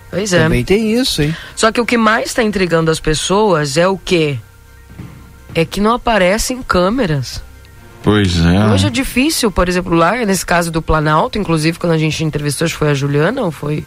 Pois 0.09 0.31
é. 0.31 0.43
Também 0.43 0.63
tem 0.63 0.93
isso, 0.93 1.21
hein? 1.21 1.35
Só 1.53 1.69
que 1.69 1.81
o 1.81 1.85
que 1.85 1.97
mais 1.97 2.29
está 2.29 2.41
intrigando 2.41 2.89
as 2.89 3.01
pessoas 3.01 3.75
é 3.75 3.85
o 3.85 3.97
quê? 3.97 4.37
É 5.53 5.65
que 5.65 5.81
não 5.81 5.95
aparecem 5.95 6.63
câmeras. 6.63 7.43
Pois 8.01 8.39
é. 8.39 8.71
Hoje 8.71 8.87
é 8.87 8.89
difícil, 8.89 9.51
por 9.51 9.67
exemplo, 9.67 9.93
lá, 9.93 10.15
nesse 10.25 10.45
caso 10.45 10.71
do 10.71 10.81
Planalto, 10.81 11.37
inclusive 11.37 11.77
quando 11.77 11.91
a 11.91 11.97
gente 11.97 12.23
entrevistou, 12.23 12.63
acho 12.63 12.75
que 12.75 12.79
foi 12.79 12.91
a 12.91 12.93
Juliana, 12.93 13.41
ou 13.41 13.51
foi? 13.51 13.83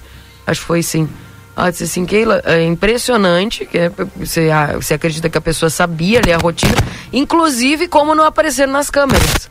Acho 0.47 0.61
que 0.61 0.67
foi 0.67 0.83
sim 0.83 1.09
ela 1.57 1.71
disse 1.71 1.85
assim, 1.85 2.07
Keila, 2.07 2.43
é 2.45 2.65
impressionante, 2.65 3.67
que 3.67 3.79
é, 3.79 3.93
você, 4.17 4.49
você 4.75 4.95
acredita 4.95 5.29
que 5.29 5.37
a 5.37 5.41
pessoa 5.41 5.69
sabia 5.69 6.19
ali 6.19 6.33
a 6.33 6.39
rotina, 6.39 6.75
inclusive 7.13 7.89
como 7.89 8.15
não 8.15 8.25
aparecer 8.25 8.67
nas 8.67 8.89
câmeras. 8.89 9.51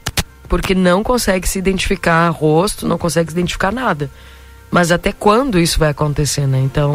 Porque 0.49 0.73
não 0.75 1.03
consegue 1.03 1.47
se 1.47 1.59
identificar 1.59 2.27
rosto, 2.29 2.87
não 2.87 2.97
consegue 2.97 3.31
se 3.31 3.37
identificar 3.37 3.71
nada. 3.71 4.09
Mas 4.69 4.91
até 4.91 5.11
quando 5.11 5.59
isso 5.59 5.77
vai 5.79 5.89
acontecer, 5.89 6.47
né? 6.47 6.59
Então, 6.59 6.93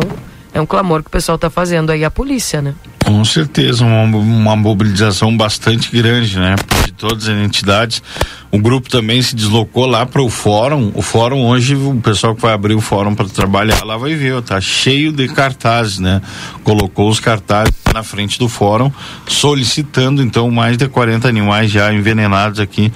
é 0.52 0.60
um 0.60 0.66
clamor 0.66 1.02
que 1.02 1.08
o 1.08 1.10
pessoal 1.10 1.36
está 1.36 1.48
fazendo 1.48 1.90
aí 1.90 2.04
a 2.04 2.10
polícia, 2.10 2.60
né? 2.60 2.74
Com 3.04 3.24
certeza, 3.24 3.84
uma, 3.84 4.18
uma 4.18 4.56
mobilização 4.56 5.34
bastante 5.36 5.90
grande, 5.90 6.38
né? 6.38 6.56
Todas 6.96 7.28
as 7.28 7.36
entidades. 7.36 8.02
O 8.50 8.58
grupo 8.58 8.88
também 8.88 9.20
se 9.20 9.34
deslocou 9.34 9.86
lá 9.86 10.06
para 10.06 10.22
o 10.22 10.30
fórum. 10.30 10.92
O 10.94 11.02
fórum 11.02 11.46
hoje, 11.46 11.74
o 11.74 12.00
pessoal 12.00 12.34
que 12.34 12.42
vai 12.42 12.52
abrir 12.52 12.74
o 12.74 12.80
fórum 12.80 13.14
para 13.14 13.26
trabalhar 13.26 13.84
lá 13.84 13.96
vai 13.96 14.14
ver, 14.14 14.40
tá 14.42 14.60
cheio 14.60 15.12
de 15.12 15.28
cartazes, 15.28 15.98
né? 15.98 16.22
Colocou 16.64 17.08
os 17.08 17.20
cartazes 17.20 17.74
na 17.92 18.02
frente 18.02 18.38
do 18.38 18.48
fórum, 18.48 18.90
solicitando 19.26 20.22
então 20.22 20.50
mais 20.50 20.76
de 20.76 20.88
40 20.88 21.28
animais 21.28 21.70
já 21.70 21.92
envenenados 21.92 22.60
aqui 22.60 22.92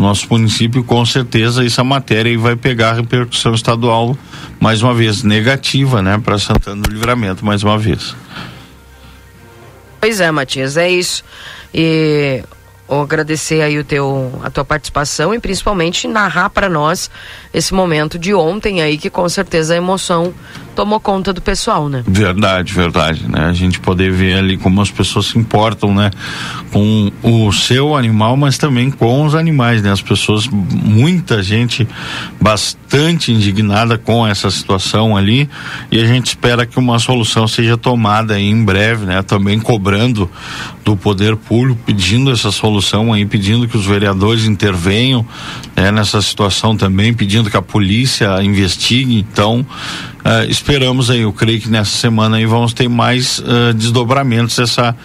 nosso 0.00 0.26
município, 0.30 0.82
com 0.82 1.04
certeza 1.04 1.64
essa 1.64 1.84
matéria 1.84 2.30
aí 2.30 2.36
vai 2.36 2.56
pegar 2.56 2.90
a 2.90 2.94
repercussão 2.94 3.54
estadual 3.54 4.16
mais 4.60 4.82
uma 4.82 4.94
vez 4.94 5.22
negativa, 5.22 6.02
né, 6.02 6.20
para 6.22 6.38
Santana 6.38 6.82
do 6.82 6.90
Livramento 6.90 7.44
mais 7.44 7.62
uma 7.62 7.78
vez. 7.78 8.14
Pois 10.00 10.20
é, 10.20 10.30
Matias, 10.30 10.76
é 10.76 10.90
isso. 10.90 11.24
E 11.72 12.42
agradecer 12.88 13.62
aí 13.62 13.78
o 13.78 13.84
teu, 13.84 14.32
a 14.42 14.50
tua 14.50 14.64
participação 14.64 15.34
e 15.34 15.38
principalmente 15.38 16.06
narrar 16.06 16.50
para 16.50 16.68
nós 16.68 17.10
esse 17.52 17.72
momento 17.72 18.18
de 18.18 18.34
ontem 18.34 18.82
aí 18.82 18.98
que 18.98 19.08
com 19.08 19.28
certeza 19.28 19.74
a 19.74 19.76
emoção 19.76 20.34
tomou 20.74 21.00
conta 21.00 21.32
do 21.32 21.40
pessoal, 21.40 21.88
né? 21.88 22.02
Verdade, 22.06 22.72
verdade, 22.72 23.24
né? 23.28 23.46
A 23.46 23.52
gente 23.52 23.80
poder 23.80 24.10
ver 24.12 24.38
ali 24.38 24.56
como 24.56 24.80
as 24.80 24.90
pessoas 24.90 25.26
se 25.26 25.38
importam, 25.38 25.94
né? 25.94 26.10
Com 26.72 27.10
o 27.22 27.52
seu 27.52 27.96
animal, 27.96 28.36
mas 28.36 28.58
também 28.58 28.90
com 28.90 29.24
os 29.24 29.34
animais, 29.34 29.82
né? 29.82 29.92
As 29.92 30.02
pessoas, 30.02 30.46
muita 30.48 31.42
gente 31.42 31.86
bastante 32.40 33.32
indignada 33.32 33.96
com 33.96 34.26
essa 34.26 34.50
situação 34.50 35.16
ali 35.16 35.48
e 35.90 36.00
a 36.00 36.06
gente 36.06 36.26
espera 36.26 36.66
que 36.66 36.78
uma 36.78 36.98
solução 36.98 37.46
seja 37.46 37.76
tomada 37.76 38.34
aí 38.34 38.48
em 38.48 38.64
breve, 38.64 39.06
né? 39.06 39.22
Também 39.22 39.60
cobrando 39.60 40.30
do 40.84 40.96
poder 40.96 41.36
público, 41.36 41.80
pedindo 41.86 42.30
essa 42.30 42.50
solução 42.50 43.12
aí, 43.12 43.24
pedindo 43.24 43.66
que 43.66 43.76
os 43.76 43.86
vereadores 43.86 44.44
intervenham 44.44 45.26
né? 45.74 45.90
nessa 45.90 46.20
situação 46.20 46.76
também, 46.76 47.14
pedindo 47.14 47.50
que 47.50 47.56
a 47.56 47.62
polícia 47.62 48.42
investigue, 48.42 49.16
então 49.18 49.64
Uh, 50.24 50.48
esperamos 50.48 51.10
aí, 51.10 51.20
eu 51.20 51.32
creio 51.32 51.60
que 51.60 51.68
nessa 51.68 51.96
semana 51.98 52.38
aí 52.38 52.46
vamos 52.46 52.72
ter 52.72 52.88
mais 52.88 53.40
uh, 53.40 53.74
desdobramentos 53.74 54.56
dessa, 54.56 54.96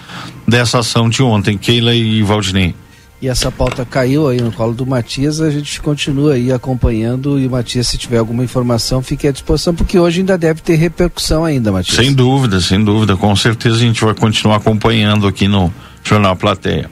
dessa 0.47 0.79
ação 0.79 1.09
de 1.09 1.21
ontem, 1.21 1.57
Keila 1.57 1.93
e 1.93 2.23
Valdinei. 2.23 2.73
E 3.21 3.27
essa 3.27 3.51
pauta 3.51 3.83
caiu 3.83 4.29
aí 4.29 4.39
no 4.39 4.49
colo 4.49 4.73
do 4.73 4.85
Matias, 4.85 5.41
a 5.41 5.49
gente 5.49 5.81
continua 5.81 6.35
aí 6.35 6.53
acompanhando 6.53 7.37
e 7.37 7.47
o 7.47 7.49
Matias, 7.49 7.89
se 7.89 7.97
tiver 7.97 8.17
alguma 8.17 8.45
informação, 8.45 9.01
fique 9.01 9.27
à 9.27 9.31
disposição, 9.31 9.75
porque 9.75 9.99
hoje 9.99 10.21
ainda 10.21 10.37
deve 10.37 10.61
ter 10.61 10.75
repercussão 10.75 11.43
ainda, 11.43 11.69
Matias. 11.69 11.97
Sem 11.97 12.13
dúvida, 12.13 12.61
sem 12.61 12.81
dúvida, 12.81 13.17
com 13.17 13.35
certeza 13.35 13.75
a 13.75 13.79
gente 13.79 14.03
vai 14.05 14.15
continuar 14.15 14.55
acompanhando 14.55 15.27
aqui 15.27 15.49
no 15.49 15.73
Jornal 16.01 16.37
Plateia. 16.37 16.89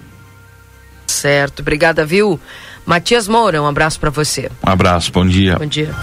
Certo, 1.06 1.62
obrigada, 1.62 2.06
viu? 2.06 2.38
Matias 2.86 3.26
Moura, 3.26 3.62
um 3.62 3.68
abraço 3.68 3.98
para 3.98 4.10
você. 4.10 4.52
Um 4.66 4.70
abraço, 4.70 5.14
bom 5.14 5.26
dia. 5.26 5.56
Bom 5.58 5.66
dia. 5.66 5.96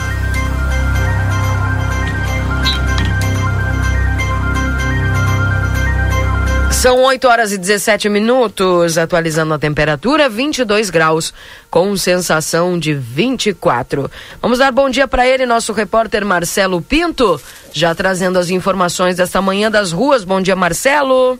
São 6.84 7.02
8 7.02 7.26
horas 7.26 7.50
e 7.50 7.56
17 7.56 8.10
minutos, 8.10 8.98
atualizando 8.98 9.54
a 9.54 9.58
temperatura, 9.58 10.28
22 10.28 10.90
graus, 10.90 11.32
com 11.70 11.96
sensação 11.96 12.78
de 12.78 12.92
24. 12.92 14.10
Vamos 14.42 14.58
dar 14.58 14.70
bom 14.70 14.90
dia 14.90 15.08
para 15.08 15.26
ele, 15.26 15.46
nosso 15.46 15.72
repórter 15.72 16.26
Marcelo 16.26 16.82
Pinto, 16.82 17.40
já 17.72 17.94
trazendo 17.94 18.38
as 18.38 18.50
informações 18.50 19.16
desta 19.16 19.40
manhã 19.40 19.70
das 19.70 19.92
ruas. 19.92 20.24
Bom 20.24 20.42
dia, 20.42 20.54
Marcelo. 20.54 21.38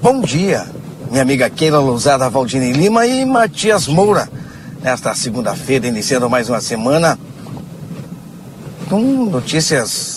Bom 0.00 0.22
dia, 0.22 0.66
minha 1.10 1.20
amiga 1.20 1.50
Keila 1.50 1.78
Lousada, 1.78 2.30
Valdine 2.30 2.72
Lima 2.72 3.06
e 3.06 3.22
Matias 3.22 3.86
Moura. 3.86 4.30
Nesta 4.82 5.14
segunda-feira, 5.14 5.88
iniciando 5.88 6.30
mais 6.30 6.48
uma 6.48 6.62
semana 6.62 7.18
com 8.88 9.26
notícias 9.26 10.15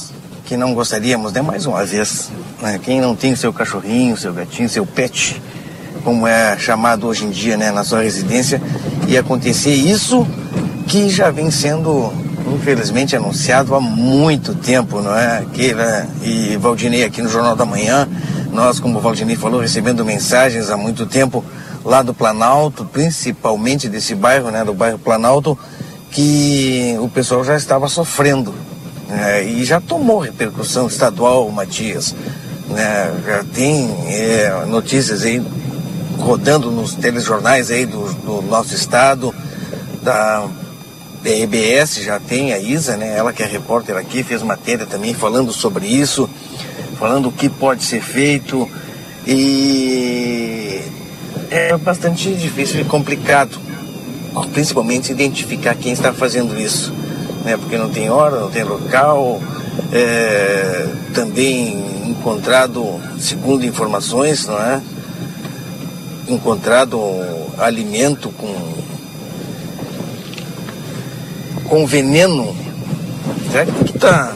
que 0.50 0.58
não 0.58 0.74
gostaríamos, 0.74 1.32
né? 1.32 1.44
Mais 1.44 1.68
uma 1.68 1.86
vez, 1.86 2.32
né? 2.60 2.80
Quem 2.84 3.00
não 3.00 3.16
tem 3.16 3.36
seu 3.36 3.54
cachorrinho, 3.54 4.18
seu 4.18 4.34
gatinho, 4.34 4.68
seu 4.68 4.84
pet, 4.84 5.40
como 6.04 6.26
é 6.26 6.58
chamado 6.58 7.06
hoje 7.06 7.24
em 7.24 7.30
dia, 7.30 7.56
né? 7.56 7.72
Na 7.72 7.84
sua 7.84 8.02
residência, 8.02 8.60
e 9.08 9.16
acontecer 9.16 9.76
isso 9.76 10.26
que 10.88 11.08
já 11.08 11.30
vem 11.30 11.52
sendo, 11.52 12.12
infelizmente, 12.52 13.16
anunciado 13.16 13.76
há 13.76 13.80
muito 13.80 14.56
tempo, 14.56 15.04
não 15.04 15.16
é? 15.16 15.46
Keila 15.54 16.08
e 16.24 16.58
Valdinei 16.58 17.04
aqui 17.04 17.22
no 17.22 17.30
Jornal 17.30 17.56
da 17.56 17.64
Manhã, 17.64 18.10
nós, 18.52 18.80
como 18.80 18.98
o 18.98 19.02
Valdinei 19.02 19.36
falou, 19.36 19.62
recebendo 19.62 20.04
mensagens 20.04 20.72
há 20.72 20.78
muito 20.78 21.06
tempo 21.06 21.46
lá 21.86 22.02
do 22.02 22.12
Planalto, 22.12 22.86
principalmente 22.86 23.88
desse 23.88 24.16
bairro, 24.16 24.50
né, 24.50 24.66
do 24.66 24.74
bairro 24.74 24.98
Planalto, 24.98 25.56
que 26.10 26.98
o 27.00 27.08
pessoal 27.08 27.44
já 27.44 27.56
estava 27.56 27.88
sofrendo. 27.88 28.52
Né, 29.10 29.44
e 29.44 29.66
já 29.66 29.82
tomou 29.82 30.20
repercussão 30.20 30.88
estadual, 30.88 31.50
Matias. 31.50 32.16
Né, 32.70 33.12
já 33.26 33.44
tem 33.44 33.90
é, 34.08 34.66
notícias 34.68 35.24
aí 35.24 35.42
rodando 36.20 36.72
nos 36.72 36.94
telejornais 36.94 37.72
aí 37.72 37.86
do, 37.86 38.14
do 38.14 38.42
nosso 38.44 38.76
estado, 38.76 39.34
da 40.04 40.48
EBS 41.26 41.98
já 42.04 42.20
tem 42.20 42.54
a 42.54 42.60
Isa, 42.60 42.96
né? 42.96 43.18
Ela 43.18 43.34
que 43.34 43.44
é 43.44 43.46
repórter 43.46 43.98
aqui, 43.98 44.24
fez 44.24 44.42
matéria 44.42 44.86
também 44.86 45.14
falando 45.14 45.52
sobre 45.52 45.88
isso, 45.88 46.30
falando 46.98 47.30
o 47.30 47.32
que 47.32 47.50
pode 47.50 47.84
ser 47.84 48.02
feito 48.02 48.70
e 49.28 50.82
é 51.52 51.76
bastante 51.78 52.34
difícil 52.36 52.82
e 52.82 52.84
complicado, 52.86 53.60
principalmente 54.54 55.12
identificar 55.12 55.76
quem 55.76 55.92
está 55.92 56.14
fazendo 56.14 56.60
isso, 56.60 56.94
né? 57.44 57.58
Porque 57.58 57.78
não 57.78 57.90
tem 57.90 58.10
hora, 58.10 58.40
não 58.40 58.50
tem 58.50 58.64
local, 58.64 59.42
é, 59.92 60.88
também 61.14 62.10
encontrado, 62.10 63.00
segundo 63.18 63.66
informações, 63.66 64.46
não 64.46 64.58
é? 64.62 64.82
encontrado 66.34 67.00
alimento 67.58 68.30
com, 68.30 68.56
com 71.66 71.86
veneno. 71.86 72.56
Será 73.52 73.66
que 73.66 73.84
tu 73.86 74.00
tá. 74.00 74.34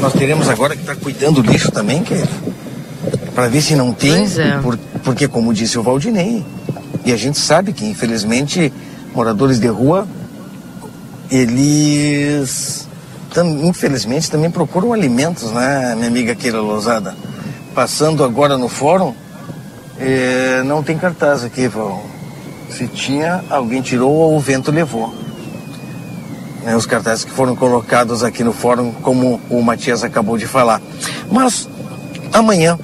Nós 0.00 0.12
teremos 0.14 0.48
agora 0.48 0.74
que 0.74 0.82
estar 0.82 0.94
tá 0.94 1.00
cuidando 1.00 1.42
do 1.42 1.50
lixo 1.50 1.70
também, 1.70 2.02
querido? 2.02 2.28
Para 3.34 3.48
ver 3.48 3.62
se 3.62 3.76
não 3.76 3.92
tem. 3.92 4.24
É. 4.38 4.58
Por, 4.62 4.78
porque, 5.04 5.28
como 5.28 5.52
disse 5.52 5.78
o 5.78 5.82
Valdinei, 5.82 6.44
e 7.04 7.12
a 7.12 7.16
gente 7.16 7.38
sabe 7.38 7.72
que, 7.72 7.84
infelizmente, 7.84 8.72
moradores 9.14 9.58
de 9.58 9.68
rua, 9.68 10.06
eles, 11.32 12.86
infelizmente, 13.62 14.30
também 14.30 14.50
procuram 14.50 14.92
alimentos, 14.92 15.50
né, 15.50 15.94
minha 15.96 16.08
amiga 16.08 16.34
Keila 16.34 16.60
Lousada? 16.60 17.16
Passando 17.74 18.22
agora 18.22 18.58
no 18.58 18.68
fórum, 18.68 19.14
é, 19.98 20.62
não 20.62 20.82
tem 20.82 20.98
cartaz 20.98 21.42
aqui, 21.42 21.66
Val. 21.68 22.04
Se 22.68 22.86
tinha, 22.86 23.42
alguém 23.48 23.80
tirou 23.80 24.12
ou 24.12 24.36
o 24.36 24.40
vento 24.40 24.70
levou. 24.70 25.14
É, 26.66 26.76
os 26.76 26.84
cartazes 26.84 27.24
que 27.24 27.30
foram 27.30 27.56
colocados 27.56 28.22
aqui 28.22 28.44
no 28.44 28.52
fórum, 28.52 28.92
como 28.92 29.40
o 29.48 29.62
Matias 29.62 30.04
acabou 30.04 30.36
de 30.36 30.46
falar. 30.46 30.82
Mas 31.30 31.66
amanhã, 32.30 32.78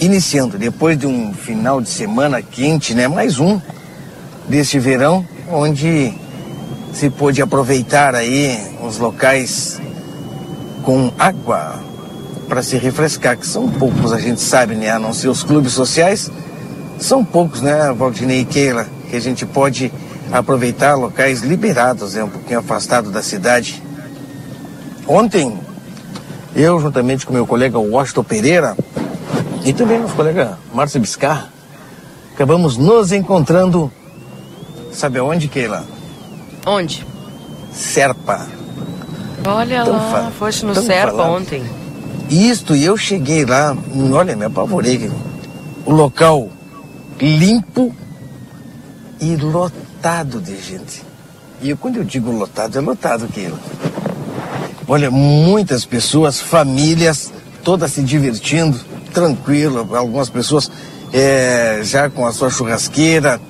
iniciando, 0.00 0.58
depois 0.58 0.98
de 0.98 1.06
um 1.06 1.32
final 1.32 1.80
de 1.80 1.88
semana 1.88 2.42
quente, 2.42 2.92
né? 2.92 3.06
Mais 3.06 3.38
um 3.38 3.60
deste 4.48 4.80
verão, 4.80 5.24
onde 5.50 6.12
se 6.92 7.08
pôde 7.10 7.40
aproveitar 7.40 8.14
aí 8.14 8.76
os 8.82 8.98
locais 8.98 9.80
com 10.82 11.12
água 11.18 11.80
para 12.48 12.62
se 12.62 12.76
refrescar, 12.76 13.36
que 13.36 13.46
são 13.46 13.68
poucos, 13.68 14.12
a 14.12 14.18
gente 14.18 14.40
sabe, 14.40 14.74
né? 14.74 14.90
A 14.90 14.98
não 14.98 15.12
ser 15.12 15.28
os 15.28 15.42
clubes 15.42 15.72
sociais, 15.72 16.30
são 16.98 17.24
poucos, 17.24 17.62
né, 17.62 17.92
Valdinei 17.92 18.40
e 18.40 18.44
Keila, 18.44 18.86
que 19.08 19.16
a 19.16 19.20
gente 19.20 19.46
pode 19.46 19.92
aproveitar 20.30 20.94
locais 20.94 21.40
liberados, 21.40 22.14
né, 22.14 22.24
um 22.24 22.28
pouquinho 22.28 22.58
afastado 22.58 23.10
da 23.10 23.22
cidade. 23.22 23.82
Ontem, 25.06 25.58
eu, 26.54 26.78
juntamente 26.78 27.26
com 27.26 27.32
meu 27.32 27.46
colega 27.46 27.78
Washington 27.78 28.22
Pereira, 28.22 28.76
e 29.64 29.72
também 29.72 29.98
nosso 29.98 30.14
colega 30.14 30.58
Márcio 30.74 31.00
Biscar, 31.00 31.50
acabamos 32.34 32.76
nos 32.76 33.12
encontrando, 33.12 33.90
sabe 34.92 35.18
aonde, 35.18 35.48
Keila? 35.48 35.84
Onde? 36.66 37.06
Serpa. 37.72 38.46
Olha 39.44 39.84
tão 39.84 39.92
lá, 39.94 40.32
foste 40.38 40.64
no 40.64 40.74
Serpa 40.74 41.12
falado. 41.12 41.32
ontem. 41.32 41.62
Isto, 42.30 42.76
e 42.76 42.84
eu 42.84 42.96
cheguei 42.96 43.44
lá, 43.44 43.76
olha, 44.12 44.36
me 44.36 44.44
apavorei. 44.44 45.10
O 45.84 45.92
local 45.92 46.48
limpo 47.20 47.94
e 49.20 49.36
lotado 49.36 50.40
de 50.40 50.56
gente. 50.60 51.02
E 51.60 51.74
quando 51.74 51.96
eu 51.96 52.04
digo 52.04 52.30
lotado, 52.30 52.78
é 52.78 52.80
lotado 52.80 53.24
aquilo. 53.24 53.58
Olha, 54.88 55.10
muitas 55.10 55.84
pessoas, 55.84 56.40
famílias, 56.40 57.32
todas 57.62 57.92
se 57.92 58.02
divertindo, 58.02 58.78
tranquilo. 59.12 59.88
Algumas 59.94 60.28
pessoas 60.28 60.70
é, 61.12 61.80
já 61.82 62.10
com 62.10 62.26
a 62.26 62.32
sua 62.32 62.50
churrasqueira, 62.50 63.40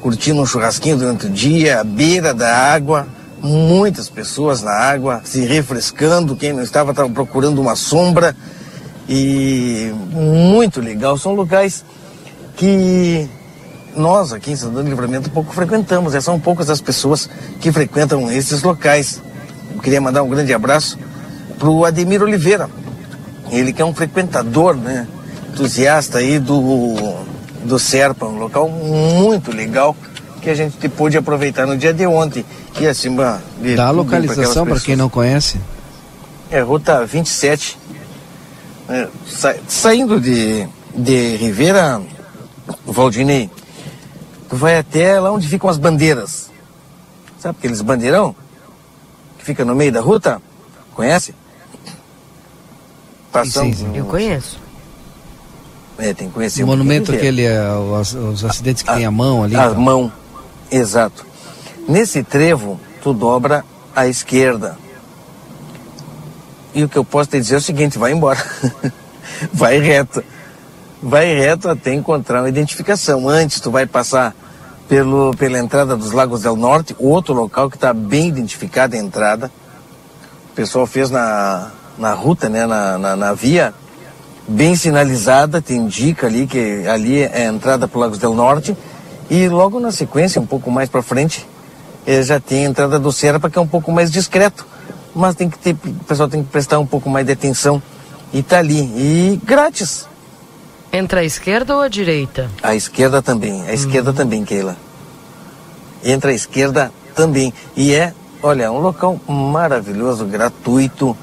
curtindo 0.00 0.40
um 0.40 0.46
churrasquinho 0.46 0.96
durante 0.96 1.26
o 1.26 1.30
dia, 1.30 1.80
à 1.80 1.84
beira 1.84 2.32
da 2.32 2.72
água. 2.72 3.06
Muitas 3.40 4.08
pessoas 4.08 4.62
na 4.62 4.72
água, 4.72 5.20
se 5.24 5.44
refrescando, 5.44 6.34
quem 6.34 6.52
não 6.52 6.62
estava 6.62 6.90
estava 6.90 7.08
procurando 7.08 7.60
uma 7.60 7.76
sombra. 7.76 8.34
E 9.08 9.92
muito 10.10 10.80
legal. 10.80 11.16
São 11.16 11.34
locais 11.34 11.84
que 12.56 13.28
nós 13.96 14.32
aqui 14.32 14.52
em 14.52 14.56
Santana 14.56 14.82
do 14.82 14.88
Livramento 14.88 15.30
pouco 15.30 15.52
frequentamos, 15.52 16.14
é, 16.14 16.20
são 16.20 16.38
poucas 16.38 16.70
as 16.70 16.80
pessoas 16.80 17.28
que 17.60 17.72
frequentam 17.72 18.30
esses 18.30 18.62
locais. 18.62 19.20
Eu 19.74 19.80
queria 19.80 20.00
mandar 20.00 20.22
um 20.22 20.28
grande 20.28 20.52
abraço 20.52 20.98
para 21.58 21.68
o 21.68 21.84
Ademir 21.84 22.22
Oliveira, 22.22 22.68
ele 23.50 23.72
que 23.72 23.82
é 23.82 23.84
um 23.84 23.94
frequentador, 23.94 24.76
né, 24.76 25.06
entusiasta 25.52 26.18
aí 26.18 26.38
do, 26.38 26.94
do 27.64 27.78
Serpa, 27.78 28.26
um 28.26 28.38
local 28.38 28.68
muito 28.68 29.50
legal 29.50 29.96
que 30.40 30.50
a 30.50 30.54
gente 30.54 30.88
pôde 30.88 31.16
aproveitar 31.16 31.66
no 31.66 31.76
dia 31.76 31.92
de 31.92 32.06
ontem. 32.06 32.44
E 32.80 32.86
acima 32.86 33.42
de 33.60 33.74
Dá 33.74 33.88
a 33.88 33.90
localização 33.90 34.64
para 34.64 34.80
quem 34.80 34.94
não 34.96 35.08
conhece. 35.08 35.60
É, 36.50 36.60
Ruta 36.60 37.04
27. 37.04 37.78
É, 38.88 39.08
sa, 39.26 39.54
saindo 39.66 40.20
de, 40.20 40.66
de 40.94 41.36
Ribeira, 41.36 42.00
Valdinei, 42.86 43.50
tu 44.48 44.56
vai 44.56 44.78
até 44.78 45.20
lá 45.20 45.30
onde 45.30 45.46
ficam 45.46 45.68
as 45.68 45.76
bandeiras. 45.76 46.50
Sabe 47.38 47.58
aqueles 47.58 47.82
bandeirão 47.82 48.34
que 49.38 49.44
fica 49.44 49.64
no 49.64 49.74
meio 49.74 49.92
da 49.92 50.00
ruta? 50.00 50.40
Conhece? 50.94 51.34
Passando. 53.30 53.74
Sim, 53.74 53.92
sim. 53.92 53.96
Eu 53.96 54.06
conheço. 54.06 54.67
É, 55.98 56.14
tem 56.14 56.28
que 56.28 56.34
conhecer. 56.34 56.62
O 56.62 56.66
um 56.66 56.68
monumento 56.68 57.12
aquele, 57.12 57.44
é, 57.44 57.72
os, 57.72 58.14
os, 58.14 58.44
acidentes 58.44 58.82
que 58.82 58.90
a, 58.90 58.94
tem 58.94 59.04
a 59.04 59.10
mão 59.10 59.42
ali. 59.42 59.56
A 59.56 59.66
então. 59.66 59.80
mão, 59.80 60.12
Exato. 60.70 61.26
Nesse 61.88 62.22
trevo, 62.22 62.78
tu 63.02 63.12
dobra 63.12 63.64
à 63.96 64.06
esquerda. 64.06 64.76
E 66.74 66.84
o 66.84 66.88
que 66.88 66.98
eu 66.98 67.04
posso 67.04 67.30
te 67.30 67.40
dizer 67.40 67.54
é 67.54 67.58
o 67.58 67.62
seguinte, 67.62 67.98
vai 67.98 68.12
embora. 68.12 68.38
vai 69.52 69.78
reto. 69.78 70.22
Vai 71.02 71.34
reto 71.34 71.68
até 71.68 71.94
encontrar 71.94 72.42
uma 72.42 72.48
identificação. 72.48 73.28
Antes 73.28 73.60
tu 73.60 73.70
vai 73.70 73.86
passar 73.86 74.34
pelo, 74.88 75.34
pela 75.36 75.58
entrada 75.58 75.96
dos 75.96 76.12
Lagos 76.12 76.42
del 76.42 76.56
Norte, 76.56 76.94
outro 76.98 77.32
local 77.32 77.70
que 77.70 77.76
está 77.76 77.94
bem 77.94 78.28
identificado 78.28 78.94
a 78.94 78.98
entrada. 78.98 79.50
O 80.50 80.54
pessoal 80.54 80.86
fez 80.86 81.10
na, 81.10 81.70
na 81.96 82.12
ruta, 82.12 82.48
né, 82.48 82.66
na, 82.66 82.98
na, 82.98 83.16
na 83.16 83.32
via, 83.32 83.72
bem 84.48 84.74
sinalizada, 84.74 85.60
te 85.60 85.74
indica 85.74 86.26
ali 86.26 86.46
que 86.46 86.86
ali 86.88 87.20
é 87.20 87.46
a 87.46 87.52
entrada 87.52 87.86
para 87.86 88.00
Lagos 88.00 88.18
del 88.18 88.34
Norte 88.34 88.76
e 89.30 89.48
logo 89.48 89.78
na 89.78 89.92
sequência, 89.92 90.40
um 90.40 90.46
pouco 90.46 90.70
mais 90.70 90.88
para 90.88 91.02
frente, 91.02 91.46
eh, 92.06 92.22
já 92.22 92.40
tem 92.40 92.64
a 92.64 92.68
entrada 92.70 92.98
do 92.98 93.12
Serpa, 93.12 93.50
que 93.50 93.58
é 93.58 93.60
um 93.60 93.66
pouco 93.66 93.92
mais 93.92 94.10
discreto. 94.10 94.66
Mas 95.14 95.34
tem 95.34 95.50
que 95.50 95.58
ter, 95.58 95.72
o 95.72 96.04
pessoal 96.04 96.28
tem 96.28 96.42
que 96.42 96.50
prestar 96.50 96.78
um 96.78 96.86
pouco 96.86 97.10
mais 97.10 97.26
de 97.26 97.32
atenção. 97.32 97.82
E 98.32 98.42
tá 98.42 98.58
ali. 98.58 98.80
E 98.80 99.40
grátis. 99.44 100.06
Entra 100.92 101.20
à 101.20 101.24
esquerda 101.24 101.74
ou 101.74 101.82
à 101.82 101.88
direita? 101.88 102.50
À 102.62 102.74
esquerda 102.74 103.20
também. 103.20 103.62
À 103.66 103.74
esquerda 103.74 104.10
uhum. 104.10 104.16
também, 104.16 104.44
Keila. 104.44 104.76
Entra 106.02 106.30
à 106.30 106.34
esquerda 106.34 106.90
também. 107.14 107.52
E 107.76 107.92
é, 107.94 108.14
olha, 108.42 108.72
um 108.72 108.78
local 108.78 109.20
maravilhoso, 109.28 110.24
gratuito. 110.24 111.16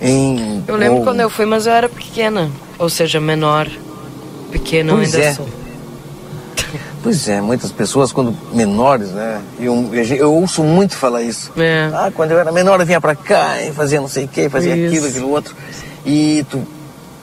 Em, 0.00 0.62
eu 0.66 0.76
lembro 0.76 1.02
quando 1.02 1.20
eu 1.20 1.30
fui, 1.30 1.46
mas 1.46 1.66
eu 1.66 1.72
era 1.72 1.88
pequena. 1.88 2.50
Ou 2.78 2.88
seja, 2.88 3.20
menor. 3.20 3.68
Pequena 4.50 4.92
pois 4.92 5.14
ainda 5.14 5.26
é. 5.26 5.34
sou. 5.34 5.48
Pois 7.02 7.28
é, 7.28 7.40
muitas 7.40 7.70
pessoas 7.70 8.10
quando 8.10 8.36
menores, 8.52 9.10
né? 9.10 9.40
Eu, 9.60 9.90
eu 9.92 10.34
ouço 10.34 10.64
muito 10.64 10.96
falar 10.96 11.22
isso. 11.22 11.52
É. 11.56 11.88
Ah, 11.94 12.10
quando 12.12 12.32
eu 12.32 12.38
era 12.40 12.50
menor 12.50 12.80
eu 12.80 12.86
vinha 12.86 13.00
para 13.00 13.14
cá 13.14 13.62
e 13.62 13.72
fazia 13.72 14.00
não 14.00 14.08
sei 14.08 14.24
o 14.24 14.28
que, 14.28 14.48
fazia 14.48 14.76
isso. 14.76 14.88
aquilo, 14.88 15.06
aquilo 15.06 15.30
outro. 15.30 15.54
E 16.04 16.44
tu 16.50 16.66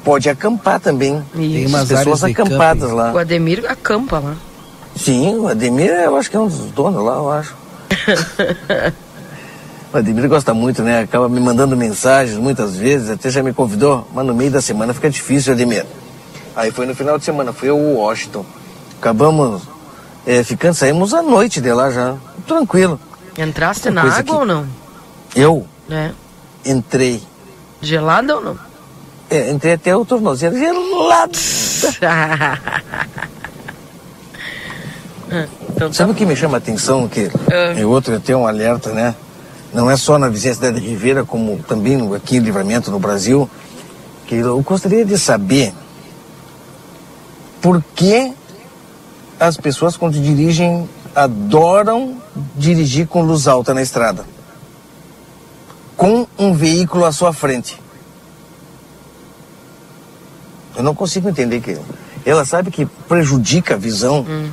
pode 0.02 0.30
acampar 0.30 0.80
também. 0.80 1.18
Isso. 1.36 1.54
Tem 1.54 1.66
umas 1.66 1.89
pessoas 1.89 2.24
acampadas 2.24 2.92
lá. 2.92 3.12
O 3.12 3.18
Ademir 3.18 3.66
acampa 3.68 4.20
lá. 4.20 4.36
Sim, 4.96 5.36
o 5.36 5.50
Ademir 5.50 5.89
eu 5.89 6.16
acho 6.16 6.30
que 6.32 6.38
é 6.38 6.39
um 6.39 6.48
dos 6.48 6.72
donos 6.72 7.04
lá, 7.04 7.16
eu 7.16 7.30
acho. 7.30 7.54
o 9.93 9.97
Ademir 9.97 10.27
gosta 10.27 10.53
muito, 10.53 10.82
né? 10.82 11.01
Acaba 11.01 11.29
me 11.29 11.39
mandando 11.39 11.77
mensagens 11.77 12.38
muitas 12.38 12.75
vezes, 12.75 13.10
até 13.10 13.29
já 13.29 13.43
me 13.43 13.53
convidou, 13.53 14.08
mas 14.13 14.25
no 14.25 14.34
meio 14.34 14.51
da 14.51 14.62
semana 14.62 14.93
fica 14.93 15.10
difícil, 15.10 15.53
Ademir. 15.53 15.86
Aí 16.56 16.71
foi 16.71 16.86
no 16.86 16.95
final 16.95 17.17
de 17.17 17.23
semana, 17.23 17.53
foi 17.53 17.69
o 17.71 17.95
Washington 17.95 18.45
acabamos 19.03 19.63
é, 20.25 20.41
ficando, 20.45 20.73
saímos 20.73 21.13
à 21.13 21.21
noite 21.21 21.60
de 21.60 21.73
lá 21.73 21.91
já, 21.91 22.15
tranquilo. 22.47 22.97
Entraste 23.38 23.89
na 23.89 24.03
água 24.03 24.23
que... 24.23 24.32
ou 24.32 24.45
não? 24.45 24.65
Eu? 25.36 25.67
É. 25.89 26.12
Entrei. 26.65 27.21
Gelada 27.82 28.38
ou 28.38 28.41
não? 28.41 28.58
É, 29.29 29.51
entrei 29.51 29.73
até 29.73 29.93
o 29.93 30.06
tornozelo 30.06 30.58
gelado. 30.58 31.38
então, 35.75 35.91
Sabe 35.91 36.13
o 36.13 36.15
que 36.15 36.25
me 36.25 36.38
chama 36.38 36.56
a 36.56 36.60
atenção? 36.60 37.10
Que 37.10 37.29
é. 37.51 37.79
e 37.79 37.84
outro 37.84 38.17
tem 38.21 38.36
um 38.36 38.47
alerta, 38.47 38.91
né? 38.91 39.13
Não 39.73 39.89
é 39.89 39.97
só 39.97 40.19
na 40.19 40.29
vizinha 40.29 40.53
de 40.53 40.79
Ribeira, 40.79 41.25
como 41.25 41.57
também 41.63 42.13
aqui 42.15 42.38
em 42.38 42.39
Livramento, 42.39 42.91
no 42.91 42.99
Brasil. 42.99 43.49
Que 44.27 44.36
eu 44.36 44.62
gostaria 44.62 45.03
de 45.03 45.17
saber 45.17 45.73
por 47.62 47.83
que 47.95 48.33
as 49.39 49.57
pessoas, 49.57 49.97
quando 49.97 50.13
dirigem, 50.13 50.88
adoram 51.15 52.21
dirigir 52.55 53.07
com 53.07 53.23
luz 53.23 53.47
alta 53.47 53.73
na 53.73 53.81
estrada 53.81 54.25
com 55.95 56.27
um 56.38 56.53
veículo 56.53 57.05
à 57.05 57.12
sua 57.12 57.31
frente. 57.31 57.81
Eu 60.75 60.83
não 60.83 60.95
consigo 60.95 61.29
entender 61.29 61.62
que 61.62 61.77
ela 62.25 62.45
sabe 62.45 62.71
que 62.71 62.86
prejudica 62.86 63.75
a 63.75 63.77
visão 63.77 64.25
hum. 64.27 64.49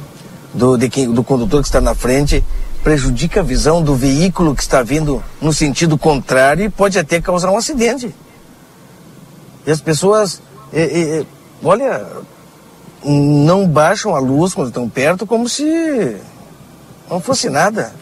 do, 0.54 0.76
de 0.76 0.88
quem, 0.88 1.10
do 1.10 1.24
condutor 1.24 1.62
que 1.62 1.68
está 1.68 1.80
na 1.80 1.94
frente, 1.94 2.44
prejudica 2.82 3.40
a 3.40 3.42
visão 3.42 3.82
do 3.82 3.94
veículo 3.94 4.54
que 4.54 4.62
está 4.62 4.82
vindo 4.82 5.22
no 5.40 5.52
sentido 5.52 5.98
contrário 5.98 6.64
e 6.64 6.70
pode 6.70 6.98
até 6.98 7.20
causar 7.20 7.50
um 7.50 7.56
acidente. 7.56 8.14
E 9.66 9.70
as 9.70 9.80
pessoas, 9.80 10.40
é, 10.72 10.82
é, 10.82 11.26
olha, 11.62 12.06
não 13.04 13.66
baixam 13.66 14.14
a 14.14 14.18
luz 14.18 14.54
quando 14.54 14.68
estão 14.68 14.88
perto 14.88 15.26
como 15.26 15.48
se 15.48 16.16
não 17.08 17.20
fosse 17.20 17.50
nada. 17.50 17.92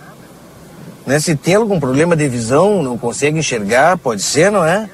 Né? 1.06 1.18
Se 1.18 1.34
tem 1.34 1.54
algum 1.54 1.80
problema 1.80 2.14
de 2.14 2.28
visão, 2.28 2.82
não 2.82 2.98
consegue 2.98 3.38
enxergar, 3.38 3.96
pode 3.96 4.22
ser, 4.22 4.52
não 4.52 4.64
é? 4.64 4.88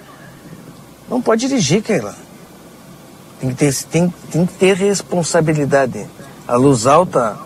Não 1.08 1.20
pode 1.20 1.46
dirigir, 1.46 1.82
Keila. 1.82 2.14
Tem 3.40 3.50
que 3.50 3.56
ter, 3.56 3.74
tem, 3.90 4.14
tem 4.30 4.46
que 4.46 4.52
ter 4.54 4.76
responsabilidade. 4.76 6.06
A 6.46 6.56
luz 6.56 6.86
alta 6.86 7.36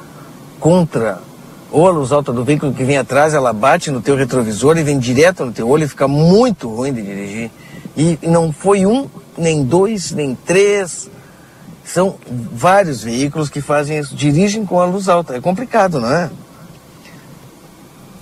contra, 0.60 1.20
ou 1.70 1.86
a 1.86 1.90
luz 1.90 2.12
alta 2.12 2.32
do 2.32 2.44
veículo 2.44 2.72
que 2.72 2.84
vem 2.84 2.96
atrás, 2.96 3.34
ela 3.34 3.52
bate 3.52 3.90
no 3.90 4.00
teu 4.00 4.16
retrovisor 4.16 4.78
e 4.78 4.82
vem 4.82 4.98
direto 4.98 5.44
no 5.44 5.52
teu 5.52 5.68
olho 5.68 5.84
e 5.84 5.88
fica 5.88 6.08
muito 6.08 6.68
ruim 6.68 6.92
de 6.92 7.02
dirigir. 7.02 7.50
E 7.96 8.18
não 8.22 8.52
foi 8.52 8.86
um, 8.86 9.06
nem 9.36 9.62
dois, 9.62 10.12
nem 10.12 10.34
três. 10.34 11.10
São 11.84 12.16
vários 12.52 13.02
veículos 13.02 13.48
que 13.48 13.60
fazem 13.60 13.98
isso, 13.98 14.14
dirigem 14.14 14.64
com 14.64 14.80
a 14.80 14.86
luz 14.86 15.08
alta. 15.08 15.36
É 15.36 15.40
complicado, 15.40 16.00
não 16.00 16.10
é? 16.10 16.30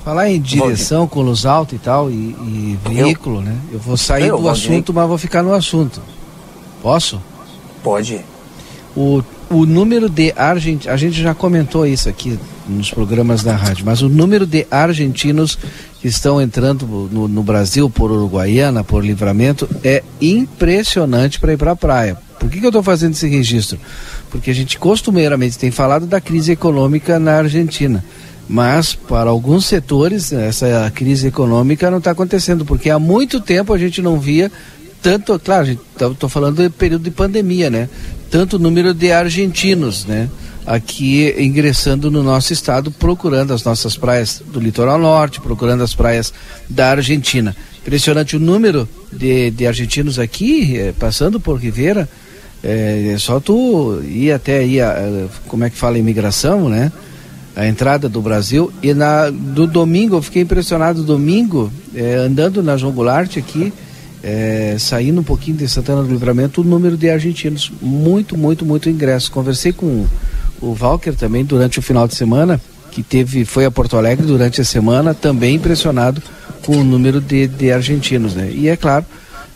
Falar 0.05 0.31
em 0.31 0.41
direção 0.41 1.07
com 1.07 1.21
luz 1.21 1.45
alta 1.45 1.75
e 1.75 1.79
tal, 1.79 2.11
e, 2.11 2.15
e 2.15 2.79
veículo, 2.89 3.39
eu, 3.39 3.43
né? 3.43 3.57
Eu 3.73 3.79
vou 3.79 3.97
sair 3.97 4.29
eu, 4.29 4.39
do 4.39 4.49
assunto, 4.49 4.95
mas 4.95 5.09
vou 5.09 5.19
ficar 5.19 5.43
no 5.43 5.53
assunto. 5.53 6.01
Posso? 6.81 7.21
Pode. 7.83 8.25
O, 8.97 9.23
o 9.51 9.67
número 9.67 10.09
de 10.09 10.33
argentinos, 10.37 10.89
a 10.89 10.97
gente 10.97 11.21
já 11.21 11.35
comentou 11.35 11.85
isso 11.85 12.09
aqui 12.09 12.39
nos 12.69 12.91
programas 12.91 13.43
da 13.43 13.55
rádio, 13.55 13.85
mas 13.85 14.03
o 14.03 14.09
número 14.09 14.47
de 14.47 14.67
argentinos 14.71 15.59
que 16.01 16.09
estão 16.09 16.41
entrando 16.41 16.87
no, 17.11 17.29
no 17.29 17.43
Brasil 17.43 17.89
por 17.89 18.11
Uruguaiana, 18.11 18.85
por 18.85 19.05
livramento, 19.05 19.69
é 19.85 20.03
impressionante 20.21 21.41
para 21.41 21.53
ir 21.53 21.57
para 21.57 21.73
a 21.73 21.77
praia. 21.77 22.17
Por 22.39 22.51
que, 22.51 22.61
que 22.61 22.67
eu 22.67 22.71
estou 22.71 22.83
fazendo 22.83 23.13
esse 23.13 23.29
registro? 23.29 23.79
Porque 24.31 24.51
a 24.51 24.55
gente 24.55 24.79
costumeiramente 24.79 25.59
tem 25.59 25.71
falado 25.71 26.07
da 26.07 26.21
crise 26.21 26.53
econômica 26.53 27.19
na 27.19 27.39
Argentina 27.39 28.05
mas 28.49 28.95
para 28.95 29.29
alguns 29.29 29.67
setores 29.67 30.33
essa 30.33 30.89
crise 30.95 31.27
econômica 31.27 31.91
não 31.91 31.99
está 31.99 32.13
acontecendo 32.13 32.65
porque 32.65 32.89
há 32.89 32.97
muito 32.97 33.41
tempo 33.41 33.73
a 33.73 33.79
gente 33.79 34.01
não 34.01 34.21
via 34.21 34.53
tanto, 35.07 35.39
claro, 35.39 35.69
estou 35.71 36.15
tá, 36.15 36.29
falando 36.29 36.63
do 36.63 36.71
período 36.71 37.05
de 37.05 37.13
pandemia, 37.13 37.71
né? 37.71 37.89
Tanto 38.29 38.59
número 38.59 38.93
de 38.93 39.13
argentinos, 39.13 40.05
né? 40.05 40.29
Aqui 40.67 41.33
ingressando 41.39 42.11
no 42.11 42.23
nosso 42.23 42.53
estado, 42.53 42.91
procurando 42.91 43.55
as 43.55 43.63
nossas 43.63 43.97
praias 43.97 44.43
do 44.45 44.59
litoral 44.59 44.99
norte, 44.99 45.41
procurando 45.41 45.85
as 45.85 45.95
praias 45.95 46.33
da 46.69 46.91
Argentina. 46.91 47.55
Impressionante 47.81 48.37
o 48.37 48.41
número 48.41 48.89
de, 49.13 49.51
de 49.53 49.67
argentinos 49.67 50.19
aqui, 50.19 50.77
eh, 50.77 50.93
passando 50.99 51.39
por 51.39 51.57
Ribeira. 51.57 52.09
É, 52.65 53.13
é 53.15 53.19
só 53.19 53.39
tu 53.39 54.03
ir 54.03 54.33
até 54.33 54.59
aí, 54.59 54.81
a, 54.81 55.29
como 55.47 55.63
é 55.63 55.71
que 55.71 55.77
fala, 55.77 55.99
imigração, 55.99 56.69
né? 56.69 56.91
a 57.57 57.67
entrada 57.67 58.09
do 58.09 58.21
Brasil. 58.21 58.71
E 58.83 58.93
na, 58.93 59.31
do 59.31 59.67
domingo, 59.67 60.17
eu 60.17 60.23
fiquei 60.23 60.43
impressionado, 60.43 61.03
domingo, 61.03 61.73
andando 62.25 62.63
na 62.63 62.77
João 62.77 62.93
Goulart 62.93 63.39
aqui, 63.39 63.73
é, 64.23 64.77
saindo 64.79 65.21
um 65.21 65.25
pouquinho 65.25 65.57
de 65.57 65.69
Santana 65.69 66.03
do 66.03 66.09
Livramento, 66.09 66.61
o 66.61 66.65
número 66.65 66.97
de 66.97 67.09
argentinos, 67.09 67.73
muito, 67.81 68.37
muito, 68.37 68.67
muito 68.67 68.91
ingressos. 68.91 69.29
Conversei 69.31 69.73
com 69.73 70.05
o 70.61 70.77
Walker 70.79 71.13
também 71.13 71.45
durante 71.45 71.79
o 71.79 71.83
final 71.83 72.07
de 72.09 72.15
semana, 72.15 72.61
que 72.91 73.03
teve, 73.03 73.45
foi 73.45 73.65
a 73.65 73.71
Porto 73.71 73.97
Alegre 73.97 74.27
durante 74.27 74.61
a 74.61 74.65
semana, 74.65 75.15
também 75.15 75.57
impressionado 75.57 76.23
com 76.65 76.79
o 76.79 76.85
número 76.85 77.21
de, 77.21 77.47
de 77.47 77.71
argentinos, 77.71 78.35
né? 78.35 78.51
E 78.51 78.69
é 78.69 78.77
claro, 78.77 79.05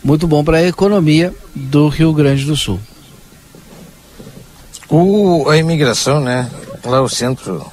muito 0.02 0.26
bom 0.26 0.44
para 0.44 0.58
a 0.58 0.66
economia 0.66 1.34
do 1.54 1.88
Rio 1.88 2.12
Grande 2.12 2.44
do 2.44 2.56
Sul. 2.56 2.78
O, 4.88 5.48
a 5.48 5.56
imigração, 5.56 6.20
né? 6.20 6.50
Lá 6.84 7.00
o 7.00 7.08
centro 7.08 7.64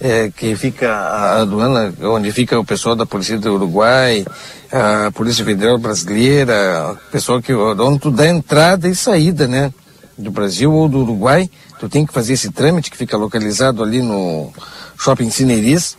é, 0.00 0.30
que 0.34 0.54
fica 0.56 0.90
a 0.90 1.40
aduana, 1.42 1.92
onde 2.02 2.30
fica 2.32 2.58
o 2.58 2.64
pessoal 2.64 2.94
da 2.94 3.06
Polícia 3.06 3.38
do 3.38 3.54
Uruguai, 3.54 4.24
a 4.72 5.10
Polícia 5.12 5.44
Federal 5.44 5.78
Brasileira, 5.78 6.92
o 6.92 7.10
pessoal 7.10 7.40
que 7.40 7.52
onde 7.54 7.98
tu 7.98 8.10
dá 8.10 8.28
entrada 8.28 8.88
e 8.88 8.94
saída, 8.94 9.46
né? 9.46 9.72
Do 10.16 10.30
Brasil 10.30 10.72
ou 10.72 10.88
do 10.88 11.00
Uruguai, 11.00 11.50
tu 11.78 11.88
tem 11.88 12.06
que 12.06 12.12
fazer 12.12 12.32
esse 12.32 12.50
trâmite 12.50 12.90
que 12.90 12.96
fica 12.96 13.16
localizado 13.16 13.82
ali 13.82 14.00
no 14.00 14.50
Shopping 14.98 15.30
Cineris, 15.30 15.96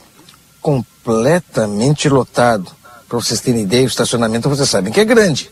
completamente 0.60 2.10
lotado. 2.10 2.72
Para 3.08 3.20
vocês 3.20 3.40
terem 3.40 3.62
ideia, 3.62 3.84
o 3.84 3.88
estacionamento 3.88 4.50
vocês 4.50 4.68
sabem 4.70 4.92
que 4.92 5.00
é 5.00 5.06
grande. 5.06 5.52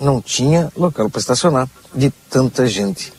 Não 0.00 0.22
tinha 0.22 0.70
local 0.76 1.10
para 1.10 1.20
estacionar 1.20 1.68
de 1.94 2.10
tanta 2.30 2.66
gente. 2.66 3.12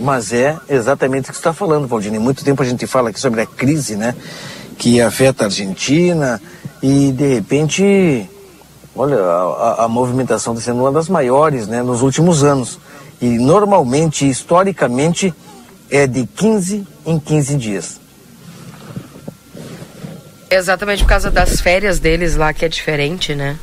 Mas 0.00 0.32
é 0.32 0.58
exatamente 0.68 1.24
o 1.24 1.28
que 1.28 1.34
você 1.34 1.40
está 1.40 1.52
falando, 1.52 1.86
Valdini. 1.86 2.18
Muito 2.18 2.44
tempo 2.44 2.62
a 2.62 2.66
gente 2.66 2.86
fala 2.86 3.10
aqui 3.10 3.20
sobre 3.20 3.40
a 3.40 3.46
crise, 3.46 3.96
né? 3.96 4.14
Que 4.76 5.00
afeta 5.00 5.44
a 5.44 5.46
Argentina 5.46 6.40
e 6.82 7.12
de 7.12 7.34
repente, 7.34 8.28
olha, 8.94 9.16
a, 9.16 9.84
a 9.84 9.88
movimentação 9.88 10.52
está 10.52 10.66
sendo 10.66 10.80
uma 10.80 10.92
das 10.92 11.08
maiores, 11.08 11.66
né? 11.66 11.82
Nos 11.82 12.02
últimos 12.02 12.44
anos. 12.44 12.78
E 13.20 13.38
normalmente, 13.38 14.28
historicamente, 14.28 15.34
é 15.90 16.06
de 16.06 16.26
15 16.26 16.86
em 17.06 17.18
15 17.18 17.56
dias. 17.56 18.00
Exatamente 20.50 21.02
por 21.02 21.08
causa 21.08 21.30
das 21.30 21.60
férias 21.60 21.98
deles 21.98 22.36
lá 22.36 22.52
que 22.52 22.64
é 22.64 22.68
diferente, 22.68 23.34
né? 23.34 23.58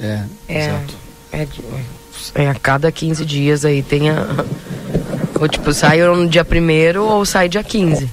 É, 0.00 0.24
é 0.48 0.66
exato. 0.66 0.94
É, 1.32 2.42
é, 2.42 2.48
a 2.48 2.54
cada 2.54 2.92
15 2.92 3.24
dias 3.24 3.64
aí 3.64 3.82
tem 3.82 4.10
a, 4.10 4.24
ou 5.40 5.48
tipo, 5.48 5.72
sai 5.72 6.00
no 6.02 6.28
dia 6.28 6.44
primeiro 6.44 7.04
ou 7.04 7.24
sai 7.24 7.48
dia 7.48 7.64
15. 7.64 8.08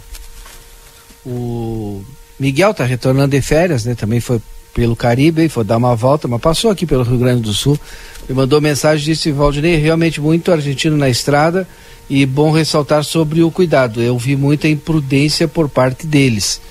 O 1.26 2.04
Miguel 2.39 2.74
tá 2.74 2.84
retornando 2.84 3.30
de 3.30 3.41
férias, 3.41 3.86
né? 3.86 3.94
Também 3.94 4.20
foi 4.20 4.41
pelo 4.73 4.95
Caribe, 4.95 5.49
foi 5.49 5.63
dar 5.63 5.77
uma 5.77 5.95
volta, 5.95 6.27
mas 6.27 6.41
passou 6.41 6.71
aqui 6.71 6.86
pelo 6.86 7.03
Rio 7.03 7.17
Grande 7.17 7.41
do 7.41 7.53
Sul. 7.53 7.79
Me 8.27 8.36
mandou 8.36 8.62
mensagem, 8.62 9.05
disse, 9.05 9.31
Valdinei, 9.31 9.75
realmente 9.77 10.21
muito 10.21 10.51
argentino 10.51 10.95
na 10.95 11.10
estrada 11.10 11.67
e 12.10 12.25
bom 12.25 12.51
ressaltar 12.51 13.03
sobre 13.03 13.41
o 13.41 13.51
cuidado. 13.51 14.01
Eu 14.01 14.17
vi 14.17 14.36
muita 14.36 14.67
imprudência 14.67 15.47
por 15.47 15.69
parte 15.69 16.05
deles. 16.05 16.62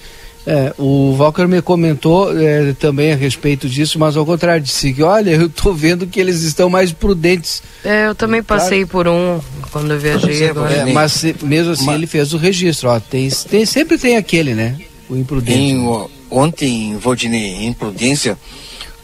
É, 0.46 0.72
o 0.78 1.14
Walker 1.18 1.46
me 1.46 1.60
comentou 1.60 2.36
é, 2.38 2.72
também 2.72 3.12
a 3.12 3.16
respeito 3.16 3.68
disso, 3.68 3.98
mas 3.98 4.16
ao 4.16 4.24
contrário, 4.24 4.62
disse 4.62 4.92
que 4.92 5.02
olha, 5.02 5.30
eu 5.30 5.46
estou 5.46 5.74
vendo 5.74 6.06
que 6.06 6.18
eles 6.18 6.42
estão 6.42 6.70
mais 6.70 6.92
prudentes. 6.92 7.62
É, 7.84 8.08
eu 8.08 8.14
também 8.14 8.42
passei 8.42 8.86
claro. 8.86 8.88
por 8.88 9.08
um 9.08 9.40
quando 9.70 9.92
eu 9.92 9.98
viajei 9.98 10.48
agora. 10.48 10.72
É, 10.72 10.92
mas 10.92 11.22
mesmo 11.42 11.72
assim 11.72 11.86
mas... 11.86 11.94
ele 11.94 12.06
fez 12.06 12.32
o 12.32 12.38
registro, 12.38 12.88
ó, 12.88 12.98
tem, 12.98 13.28
tem, 13.28 13.66
sempre 13.66 13.98
tem 13.98 14.16
aquele, 14.16 14.54
né? 14.54 14.76
O 15.08 15.16
imprudente. 15.16 15.58
Em, 15.58 15.86
ontem, 16.30 16.96
Valdinei, 16.96 17.64
imprudência, 17.66 18.38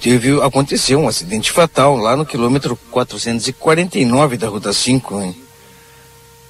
teve, 0.01 0.41
aconteceu 0.43 1.01
um 1.01 1.09
acidente 1.09 1.53
fatal 1.53 1.97
lá 1.97 2.17
no 2.17 2.27
quilômetro 2.27 2.79
449 2.91 4.37
da 4.37 4.49
Ruta 4.49 4.73
5, 4.73 5.23
hein? 5.23 5.37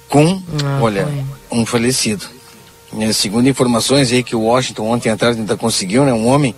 com, 0.09 0.41
ah, 0.63 0.79
olha, 0.81 1.05
foi. 1.49 1.59
um 1.59 1.65
falecido. 1.65 2.25
É, 2.99 3.11
segundo 3.11 3.49
informações 3.49 4.11
aí 4.11 4.23
que 4.23 4.35
o 4.35 4.41
Washington 4.41 4.87
ontem 4.87 5.09
à 5.09 5.17
tarde 5.17 5.41
ainda 5.41 5.57
conseguiu, 5.57 6.05
né? 6.05 6.13
Um 6.13 6.27
homem 6.27 6.55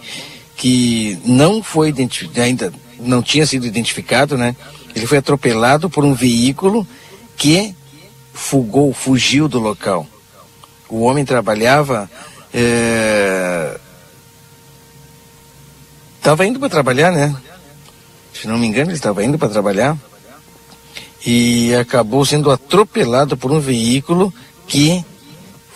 que 0.55 1.17
não 1.25 1.63
foi 1.63 1.89
identificado, 1.89 2.41
ainda 2.41 2.73
não 2.99 3.23
tinha 3.23 3.45
sido 3.45 3.65
identificado, 3.65 4.37
né? 4.37 4.55
Ele 4.95 5.07
foi 5.07 5.17
atropelado 5.17 5.89
por 5.89 6.05
um 6.05 6.13
veículo 6.13 6.85
que 7.35 7.73
fugou, 8.33 8.93
fugiu 8.93 9.47
do 9.47 9.59
local. 9.59 10.05
O 10.87 11.01
homem 11.01 11.25
trabalhava. 11.25 12.09
Estava 16.19 16.45
indo 16.45 16.59
para 16.59 16.69
trabalhar, 16.69 17.11
né? 17.11 17.33
Se 18.33 18.45
não 18.45 18.57
me 18.57 18.67
engano, 18.67 18.91
ele 18.91 18.97
estava 18.97 19.23
indo 19.23 19.39
para 19.39 19.47
trabalhar 19.47 19.97
e 21.25 21.73
acabou 21.75 22.25
sendo 22.25 22.51
atropelado 22.51 23.37
por 23.37 23.51
um 23.51 23.59
veículo 23.59 24.33
que 24.67 25.03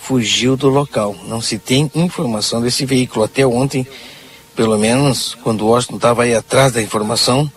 fugiu 0.02 0.58
do 0.58 0.68
local. 0.68 1.16
Não 1.28 1.42
se 1.42 1.58
tem 1.58 1.90
informação 1.96 2.62
desse 2.62 2.86
veículo. 2.86 3.24
Até 3.24 3.48
ontem, 3.48 3.88
pelo 4.54 4.78
menos, 4.78 5.36
quando 5.44 5.62
o 5.62 5.70
Washington 5.70 5.96
estava 5.96 6.24
aí 6.24 6.36
atrás 6.36 6.74
da 6.74 6.82
informação, 6.82 7.50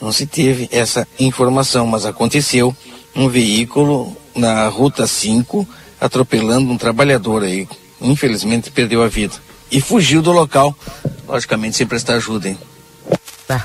não 0.00 0.12
se 0.12 0.24
teve 0.24 0.68
essa 0.70 1.06
informação, 1.18 1.84
mas 1.84 2.06
aconteceu 2.06 2.74
um 3.14 3.28
veículo 3.28 4.16
na 4.36 4.68
Ruta 4.68 5.04
5 5.04 5.66
atropelando 6.00 6.70
um 6.70 6.78
trabalhador 6.78 7.42
aí. 7.42 7.68
Infelizmente 8.00 8.70
perdeu 8.70 9.02
a 9.02 9.08
vida. 9.08 9.34
E 9.70 9.80
fugiu 9.80 10.20
do 10.20 10.32
local, 10.32 10.76
logicamente 11.28 11.76
sem 11.76 11.86
prestar 11.86 12.14
ajuda, 12.14 12.48
hein? 12.48 12.58
Tá. 13.46 13.64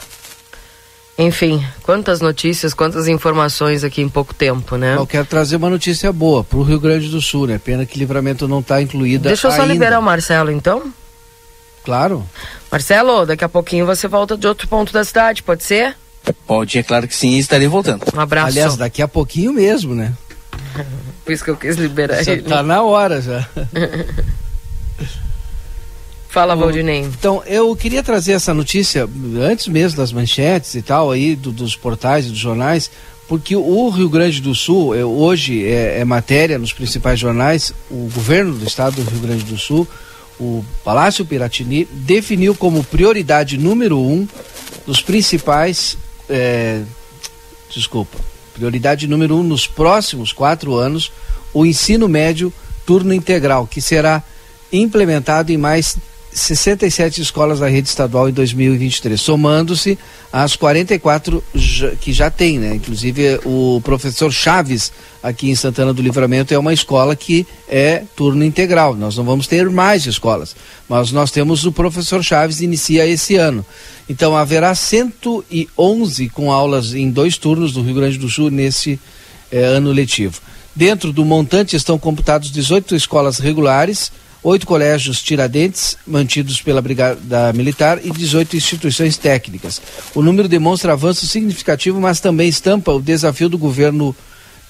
Enfim, 1.18 1.66
quantas 1.82 2.20
notícias, 2.20 2.74
quantas 2.74 3.08
informações 3.08 3.84
aqui 3.84 4.02
em 4.02 4.10
pouco 4.10 4.34
tempo, 4.34 4.76
né? 4.76 4.96
Eu 4.98 5.08
quero 5.08 5.26
trazer 5.26 5.56
uma 5.56 5.70
notícia 5.70 6.12
boa 6.12 6.44
para 6.44 6.58
o 6.58 6.64
Rio 6.64 6.80
Grande 6.80 7.08
do 7.08 7.22
Sul, 7.22 7.48
né? 7.48 7.58
Pena 7.58 7.86
que 7.86 7.98
livramento 7.98 8.48
não 8.48 8.60
está 8.60 8.82
incluída 8.82 9.30
Deixa 9.30 9.48
eu 9.48 9.52
só 9.52 9.62
ainda. 9.62 9.74
liberar 9.74 10.00
o 10.00 10.04
Marcelo, 10.04 10.52
então. 10.52 10.92
Claro. 11.86 12.28
Marcelo, 12.70 13.26
daqui 13.26 13.46
a 13.46 13.50
pouquinho 13.50 13.86
você 13.86 14.08
volta 14.08 14.36
de 14.36 14.46
outro 14.46 14.68
ponto 14.68 14.92
da 14.92 15.06
cidade, 15.06 15.42
pode 15.42 15.64
ser? 15.64 15.96
Pode, 16.46 16.78
é 16.78 16.84
claro 16.84 17.08
que 17.08 17.16
sim, 17.16 17.38
estarei 17.38 17.68
voltando. 17.68 18.04
Um 18.14 18.20
abraço. 18.20 18.48
Aliás, 18.48 18.76
daqui 18.76 19.02
a 19.02 19.08
pouquinho 19.08 19.54
mesmo, 19.54 19.96
né? 19.96 20.14
Por 21.24 21.32
isso 21.32 21.44
que 21.44 21.52
eu 21.52 21.56
quis 21.56 21.78
liberar 21.78 22.22
já 22.24 22.34
ele. 22.34 22.42
Tá 22.42 22.62
na 22.62 22.84
hora 22.84 23.22
já. 23.22 23.48
Fala, 26.36 26.54
Valdinei. 26.54 27.00
Então, 27.00 27.42
eu 27.46 27.74
queria 27.78 28.04
trazer 28.04 28.34
essa 28.34 28.54
notícia 28.54 29.08
antes 29.40 29.70
mesmo 29.70 29.96
das 29.96 30.12
manchetes 30.12 30.76
e 30.76 30.82
tal, 30.82 31.10
aí, 31.10 31.34
do, 31.34 31.50
dos 31.50 31.78
portais 31.78 32.26
e 32.26 32.30
dos 32.30 32.38
jornais, 32.38 32.92
porque 33.26 33.56
o 33.56 33.88
Rio 33.88 34.10
Grande 34.10 34.42
do 34.42 34.54
Sul, 34.54 34.94
é, 34.94 35.06
hoje 35.06 35.66
é, 35.66 36.02
é, 36.02 36.04
matéria 36.04 36.60
nos 36.60 36.74
principais 36.74 37.18
jornais, 37.18 37.72
o 37.90 38.10
governo 38.14 38.54
do 38.54 38.68
estado 38.68 39.02
do 39.02 39.10
Rio 39.10 39.22
Grande 39.22 39.46
do 39.46 39.58
Sul, 39.58 39.88
o 40.38 40.62
Palácio 40.84 41.26
Piratini, 41.26 41.86
definiu 41.90 42.54
como 42.54 42.84
prioridade 42.84 43.58
número 43.58 43.98
um 43.98 44.28
dos 44.86 45.00
principais. 45.00 45.98
É, 46.30 46.82
desculpa, 47.74 48.18
prioridade 48.54 49.08
número 49.08 49.38
um 49.38 49.44
nos 49.44 49.68
próximos 49.68 50.34
quatro 50.34 50.76
anos, 50.76 51.14
o 51.54 51.66
ensino 51.66 52.10
médio 52.10 52.52
turno 52.86 53.14
integral, 53.14 53.66
que 53.66 53.80
será 53.80 54.22
implementado 54.70 55.54
em 55.54 55.58
mais 55.58 55.96
67 56.36 57.22
escolas 57.22 57.60
da 57.60 57.68
rede 57.70 57.88
estadual 57.88 58.28
em 58.28 58.34
2023, 58.34 59.20
somando-se 59.20 59.98
às 60.34 60.58
44 60.58 61.42
que 62.02 62.12
já 62.12 62.30
tem, 62.30 62.60
né? 62.60 62.76
Inclusive 62.76 63.40
o 63.46 63.80
professor 63.82 64.30
Chaves 64.34 64.92
aqui 65.24 65.50
em 65.50 65.56
Santana 65.56 65.94
do 65.94 66.02
Livramento 66.02 66.54
é 66.54 66.60
uma 66.60 66.74
escola 66.74 67.16
que 67.16 67.48
é 67.70 68.04
turno 68.18 68.44
integral. 68.44 68.96
Nós 68.96 69.16
não 69.16 69.24
vamos 69.24 69.48
ter 69.48 69.70
mais 69.70 70.06
escolas, 70.06 70.58
mas 70.90 71.10
nós 71.14 71.32
temos 71.32 71.66
o 71.66 71.72
professor 71.72 72.22
Chaves 72.22 72.60
inicia 72.60 73.08
esse 73.08 73.38
ano. 73.38 73.66
Então 74.10 74.36
haverá 74.36 74.76
111 74.76 76.28
com 76.30 76.52
aulas 76.52 76.94
em 76.94 77.10
dois 77.10 77.38
turnos 77.38 77.72
do 77.72 77.82
Rio 77.82 77.96
Grande 77.96 78.18
do 78.18 78.30
Sul 78.30 78.52
nesse 78.52 79.00
eh, 79.50 79.64
ano 79.64 79.94
letivo. 79.94 80.42
Dentro 80.76 81.14
do 81.14 81.24
montante 81.24 81.78
estão 81.78 81.98
computados 81.98 82.52
18 82.52 82.94
escolas 82.94 83.40
regulares 83.40 84.12
oito 84.46 84.68
colégios 84.68 85.24
Tiradentes, 85.24 85.98
mantidos 86.06 86.62
pela 86.62 86.80
Brigada 86.80 87.52
Militar, 87.54 88.00
e 88.04 88.12
18 88.12 88.56
instituições 88.56 89.18
técnicas. 89.18 89.82
O 90.14 90.22
número 90.22 90.48
demonstra 90.48 90.94
avanço 90.94 91.26
significativo, 91.26 92.00
mas 92.00 92.20
também 92.20 92.48
estampa 92.48 92.92
o 92.92 93.02
desafio 93.02 93.50
do 93.50 93.58
governo 93.58 94.16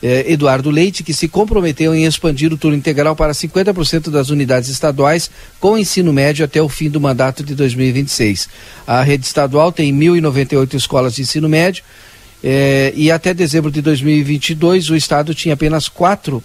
eh, 0.02 0.32
Eduardo 0.32 0.70
Leite, 0.70 1.04
que 1.04 1.14
se 1.14 1.28
comprometeu 1.28 1.94
em 1.94 2.06
expandir 2.06 2.54
o 2.54 2.58
turno 2.58 2.78
integral 2.78 3.18
para 3.18 3.34
50% 3.34 4.10
das 4.10 4.30
unidades 4.30 4.70
estaduais 4.70 5.30
com 5.60 5.78
ensino 5.78 6.14
médio 6.14 6.46
até 6.46 6.62
o 6.62 6.70
fim 6.70 6.90
do 6.90 7.02
mandato 7.02 7.44
de 7.44 7.54
2026. 7.54 8.48
A 8.88 9.02
rede 9.02 9.26
estadual 9.26 9.74
tem 9.74 9.94
1.098 9.94 10.74
escolas 10.76 11.16
de 11.16 11.24
ensino 11.24 11.50
médio. 11.50 11.84
Eh, 12.42 12.94
e 12.96 13.12
até 13.12 13.34
dezembro 13.34 13.70
de 13.70 13.82
2022 13.82 14.90
o 14.90 14.96
estado 14.96 15.36
tinha 15.36 15.54
apenas 15.54 15.90
quatro 15.90 16.42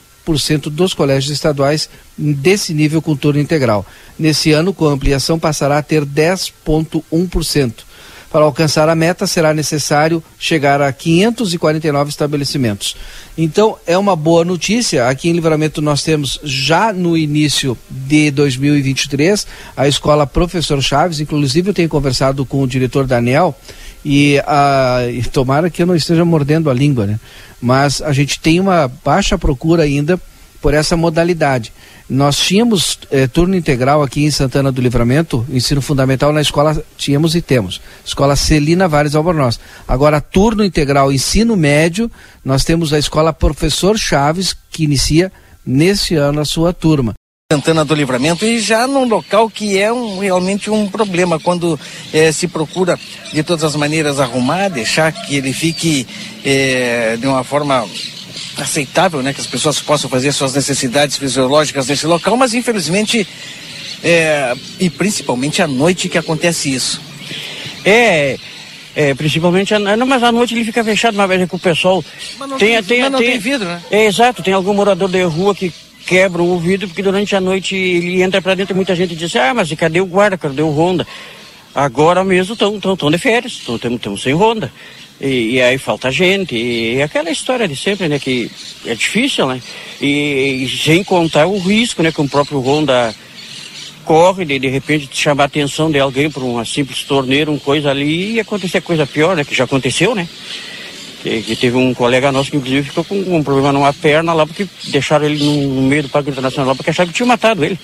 dos 0.71 0.95
colégios 0.95 1.33
estaduais 1.33 1.89
desse 2.17 2.73
nível 2.75 3.01
com 3.01 3.17
turno 3.17 3.41
integral. 3.41 3.85
Nesse 4.19 4.53
ano, 4.53 4.73
com 4.73 4.87
ampliação, 4.87 5.39
passará 5.39 5.79
a 5.79 5.83
ter 5.83 6.05
10,1%. 6.05 7.90
Para 8.31 8.45
alcançar 8.45 8.89
a 8.89 8.95
meta, 8.95 9.27
será 9.27 9.53
necessário 9.53 10.23
chegar 10.39 10.81
a 10.81 10.93
549 10.93 12.11
estabelecimentos. 12.11 12.97
Então, 13.37 13.77
é 13.87 13.99
uma 13.99 14.15
boa 14.15 14.45
notícia. 14.45 15.09
Aqui 15.09 15.29
em 15.29 15.33
Livramento, 15.33 15.83
nós 15.83 16.05
temos 16.05 16.39
já 16.45 16.93
no 16.93 17.17
início 17.17 17.77
de 17.91 18.31
2023 18.31 19.47
a 19.77 19.89
escola 19.89 20.29
Professor 20.29 20.81
Chaves. 20.81 21.19
Inclusive, 21.19 21.71
eu 21.71 21.75
tenho 21.75 21.89
conversado 21.89 22.47
com 22.47 22.63
o 22.63 22.69
diretor 22.69 23.05
Daniel 23.05 23.53
e, 24.05 24.37
e 25.13 25.23
tomara 25.25 25.69
que 25.69 25.83
eu 25.83 25.87
não 25.87 25.97
esteja 25.97 26.25
mordendo 26.25 26.71
a 26.71 26.75
língua, 26.75 27.07
né? 27.07 27.19
Mas 27.61 28.01
a 28.01 28.13
gente 28.13 28.39
tem 28.39 28.61
uma 28.61 28.91
baixa 29.05 29.37
procura 29.37 29.83
ainda 29.83 30.21
por 30.61 30.75
essa 30.75 30.97
modalidade. 30.97 31.73
Nós 32.09 32.37
tínhamos 32.39 32.99
eh, 33.11 33.27
turno 33.27 33.55
integral 33.55 34.03
aqui 34.03 34.25
em 34.25 34.31
Santana 34.31 34.73
do 34.73 34.81
Livramento, 34.81 35.47
ensino 35.49 35.81
fundamental 35.81 36.33
na 36.33 36.41
escola, 36.41 36.83
tínhamos 36.97 37.35
e 37.35 37.41
temos, 37.41 37.81
escola 38.05 38.35
Celina 38.35 38.89
Vares 38.89 39.15
Albornoz. 39.15 39.61
Agora, 39.87 40.21
turno 40.21 40.65
integral 40.65 41.13
ensino 41.13 41.57
médio, 41.57 42.11
nós 42.45 42.65
temos 42.65 42.93
a 42.93 42.99
escola 42.99 43.33
Professor 43.33 43.97
Chaves, 43.97 44.57
que 44.71 44.85
inicia 44.85 45.33
nesse 45.65 46.15
ano 46.17 46.41
a 46.41 46.45
sua 46.45 46.73
turma. 46.73 47.15
Santana 47.53 47.85
do 47.85 47.97
Livramento 47.97 48.45
e 48.45 48.61
já 48.61 48.87
num 48.87 49.09
local 49.09 49.51
que 49.51 49.77
é 49.77 49.93
um, 49.93 50.21
realmente 50.21 50.71
um 50.71 50.87
problema 50.89 51.39
quando 51.41 51.79
eh, 52.13 52.31
se 52.31 52.47
procura 52.47 52.97
de 53.33 53.43
todas 53.43 53.65
as 53.65 53.75
maneiras 53.75 54.21
arrumar, 54.21 54.69
deixar 54.69 55.11
que 55.11 55.35
ele 55.35 55.53
fique 55.53 56.07
eh, 56.45 57.17
de 57.21 57.27
uma 57.27 57.43
forma 57.43 57.85
aceitável, 58.63 59.23
né, 59.23 59.33
que 59.33 59.41
as 59.41 59.47
pessoas 59.47 59.81
possam 59.81 60.09
fazer 60.11 60.33
suas 60.33 60.55
necessidades 60.55 61.17
fisiológicas 61.17 61.87
nesse 61.87 62.07
local, 62.07 62.37
mas 62.37 62.55
infelizmente 62.55 63.27
eh, 64.03 64.55
e 64.79 64.91
principalmente 64.91 65.63
à 65.63 65.67
noite 65.67 66.09
que 66.09 66.19
acontece 66.19 66.73
isso. 66.73 67.01
É, 67.85 68.39
é, 68.95 69.15
principalmente, 69.15 69.73
não, 69.79 70.07
mas 70.07 70.23
à 70.23 70.33
noite 70.33 70.55
ele 70.55 70.65
fica 70.65 70.83
fechado, 70.83 71.15
uma 71.15 71.27
vez 71.27 71.49
que 71.49 71.55
o 71.55 71.59
pessoal 71.59 72.05
mas 72.39 72.51
não 72.51 72.59
tem, 72.59 72.75
tem, 72.75 72.83
tem, 72.83 73.01
mas 73.03 73.13
não 73.13 73.19
tem, 73.19 73.31
tem 73.31 73.39
vidro, 73.39 73.69
né? 73.69 73.83
É, 73.91 74.07
exato, 74.07 74.43
tem 74.43 74.53
algum 74.53 74.75
morador 74.75 75.09
de 75.09 75.23
rua 75.23 75.55
que 75.55 75.73
quebram 76.07 76.51
o 76.51 76.59
vidro, 76.59 76.89
porque 76.89 77.03
durante 77.03 77.37
a 77.37 77.41
noite 77.41 77.77
ele 77.77 78.23
entra 78.23 78.43
para 78.43 78.55
dentro 78.55 78.75
e 78.75 78.77
muita 78.77 78.95
gente 78.97 79.15
diz, 79.15 79.35
ah, 79.37 79.55
mas 79.55 79.73
cadê 79.75 80.01
o 80.01 80.07
guarda, 80.07 80.37
cadê 80.37 80.63
o 80.63 80.71
Honda? 80.71 81.07
Agora 81.75 82.25
mesmo 82.25 82.55
estão 82.55 83.11
de 83.11 83.19
férias, 83.19 83.63
estamos 83.69 84.23
sem 84.23 84.35
Honda. 84.35 84.73
E, 85.21 85.57
e, 85.57 85.63
aí 85.63 85.77
falta 85.77 86.11
gente, 86.11 86.57
e, 86.57 87.03
aquela 87.03 87.31
história 87.31 87.69
de 87.69 87.77
sempre, 87.77 88.09
né, 88.09 88.19
que 88.19 88.51
é 88.87 88.95
difícil, 88.95 89.47
né? 89.47 89.61
E, 90.01 90.65
e 90.65 90.69
sem 90.69 91.05
contar 91.05 91.47
o 91.47 91.59
risco, 91.59 92.03
né, 92.03 92.11
que 92.11 92.23
o 92.23 92.29
próprio 92.29 92.59
Honda 92.61 93.15
corre 94.05 94.47
de, 94.47 94.59
de 94.59 94.69
repente 94.69 95.09
chamar 95.13 95.45
a 95.45 95.47
atenção 95.47 95.91
de 95.91 95.99
alguém 96.01 96.31
por 96.31 96.43
uma 96.43 96.65
simples 96.65 97.03
torneira, 97.03 97.51
uma 97.51 97.61
coisa 97.61 97.91
ali, 97.91 98.35
e 98.35 98.41
acontecer 98.41 98.81
coisa 98.81 99.07
pior, 99.07 99.37
né, 99.37 99.45
que 99.45 99.55
já 99.55 99.65
aconteceu, 99.65 100.15
né? 100.15 100.27
Que, 101.23 101.43
que, 101.43 101.55
teve 101.55 101.77
um 101.77 101.93
colega 101.93 102.33
nosso 102.33 102.51
que 102.51 102.57
inclusive 102.57 102.89
ficou 102.89 103.05
com 103.05 103.15
um 103.15 103.43
problema 103.43 103.75
numa 103.75 103.93
perna 103.93 104.33
lá 104.33 104.47
porque 104.47 104.67
deixaram 104.85 105.27
ele 105.27 105.45
no, 105.45 105.83
meio 105.83 106.05
do 106.05 106.09
Parque 106.09 106.31
Internacional 106.31 106.75
porque 106.75 106.89
achavam 106.89 107.13
que 107.13 107.17
tinha 107.17 107.27
matado 107.27 107.63
ele. 107.63 107.79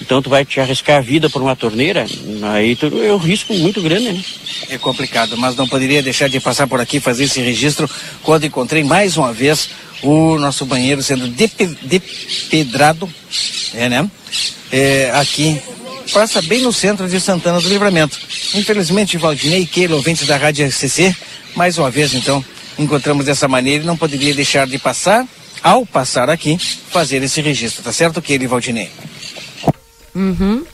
Então 0.00 0.22
tu 0.22 0.30
vai 0.30 0.44
te 0.44 0.60
arriscar 0.60 0.98
a 0.98 1.00
vida 1.00 1.28
por 1.28 1.42
uma 1.42 1.56
torneira, 1.56 2.06
aí 2.54 2.76
tu, 2.76 2.86
é 3.02 3.12
um 3.12 3.18
risco 3.18 3.52
muito 3.54 3.82
grande, 3.82 4.12
né? 4.12 4.24
É 4.70 4.78
complicado, 4.78 5.36
mas 5.36 5.56
não 5.56 5.66
poderia 5.66 6.02
deixar 6.02 6.28
de 6.28 6.38
passar 6.40 6.66
por 6.66 6.80
aqui 6.80 7.00
fazer 7.00 7.24
esse 7.24 7.40
registro 7.40 7.90
quando 8.22 8.46
encontrei 8.46 8.84
mais 8.84 9.16
uma 9.16 9.32
vez 9.32 9.70
o 10.02 10.38
nosso 10.38 10.64
banheiro 10.64 11.02
sendo 11.02 11.26
depedrado, 11.82 13.08
é, 13.74 13.88
né? 13.88 14.08
É, 14.70 15.10
aqui 15.14 15.60
passa 16.12 16.40
bem 16.42 16.62
no 16.62 16.72
centro 16.72 17.08
de 17.08 17.20
Santana 17.20 17.60
do 17.60 17.68
Livramento. 17.68 18.18
Infelizmente, 18.54 19.18
Valdinei 19.18 19.62
e 19.62 19.66
Keila, 19.66 19.96
ouvintes 19.96 20.26
da 20.26 20.36
Rádio 20.36 20.70
SCC, 20.70 21.14
mais 21.54 21.76
uma 21.76 21.90
vez 21.90 22.14
então 22.14 22.44
encontramos 22.78 23.24
dessa 23.24 23.48
maneira 23.48 23.82
e 23.82 23.86
não 23.86 23.96
poderia 23.96 24.32
deixar 24.32 24.66
de 24.66 24.78
passar, 24.78 25.26
ao 25.62 25.84
passar 25.84 26.30
aqui, 26.30 26.56
fazer 26.90 27.22
esse 27.22 27.40
registro, 27.40 27.82
tá 27.82 27.92
certo, 27.92 28.22
Keila 28.22 28.44
e 28.44 28.46
Valdinei? 28.46 28.90
Uhum. 30.18 30.64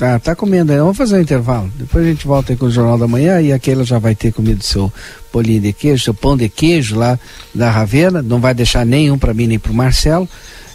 Ah, 0.00 0.18
tá 0.20 0.36
comendo 0.36 0.70
aí. 0.70 0.78
Vamos 0.78 0.96
fazer 0.96 1.16
um 1.16 1.20
intervalo. 1.20 1.72
Depois 1.74 2.04
a 2.04 2.08
gente 2.08 2.24
volta 2.24 2.52
aí 2.52 2.56
com 2.56 2.66
o 2.66 2.70
Jornal 2.70 2.96
da 2.96 3.08
Manhã 3.08 3.40
e 3.40 3.52
aquela 3.52 3.84
já 3.84 3.98
vai 3.98 4.14
ter 4.14 4.32
comido 4.32 4.62
seu 4.62 4.92
bolinho 5.32 5.60
de 5.60 5.72
queijo, 5.72 6.04
seu 6.04 6.14
pão 6.14 6.36
de 6.36 6.48
queijo 6.48 6.96
lá 6.96 7.18
da 7.52 7.68
Ravena. 7.68 8.22
Não 8.22 8.40
vai 8.40 8.54
deixar 8.54 8.86
nenhum 8.86 9.18
para 9.18 9.34
mim 9.34 9.48
nem 9.48 9.58
pro 9.58 9.74
Marcelo. 9.74 10.28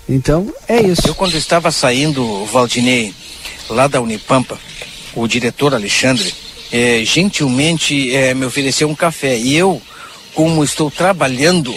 Então, 0.10 0.54
é 0.67 0.82
isso. 0.82 1.08
Eu 1.08 1.15
quando 1.15 1.36
estava 1.36 1.71
saindo, 1.71 2.45
Valdinei, 2.47 3.13
lá 3.69 3.88
da 3.88 4.02
Unipampa, 4.02 4.60
o 5.15 5.26
diretor 5.26 5.73
Alexandre, 5.73 6.34
é, 6.69 7.02
gentilmente 7.06 8.13
é, 8.13 8.34
me 8.34 8.45
ofereceu 8.45 8.89
um 8.89 8.95
café. 8.95 9.38
E 9.38 9.56
eu, 9.56 9.82
como 10.34 10.65
estou 10.65 10.91
trabalhando 10.91 11.73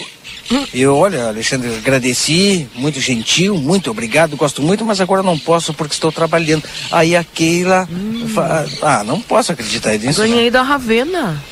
eu, 0.73 0.95
olha, 0.95 1.27
Alexandre, 1.27 1.75
agradeci, 1.75 2.67
muito 2.75 2.99
gentil, 2.99 3.57
muito 3.57 3.91
obrigado, 3.91 4.37
gosto 4.37 4.61
muito, 4.61 4.85
mas 4.85 5.01
agora 5.01 5.21
não 5.21 5.37
posso 5.37 5.73
porque 5.73 5.93
estou 5.93 6.11
trabalhando. 6.11 6.63
Aí 6.91 7.15
a 7.15 7.23
Keila. 7.23 7.87
Hum. 7.91 8.27
Fa... 8.33 8.65
Ah, 8.81 9.03
não 9.03 9.21
posso 9.21 9.51
acreditar 9.51 9.97
nisso. 9.97 10.21
Ganhei 10.21 10.45
não. 10.45 10.51
da 10.51 10.61
Ravena. 10.61 11.43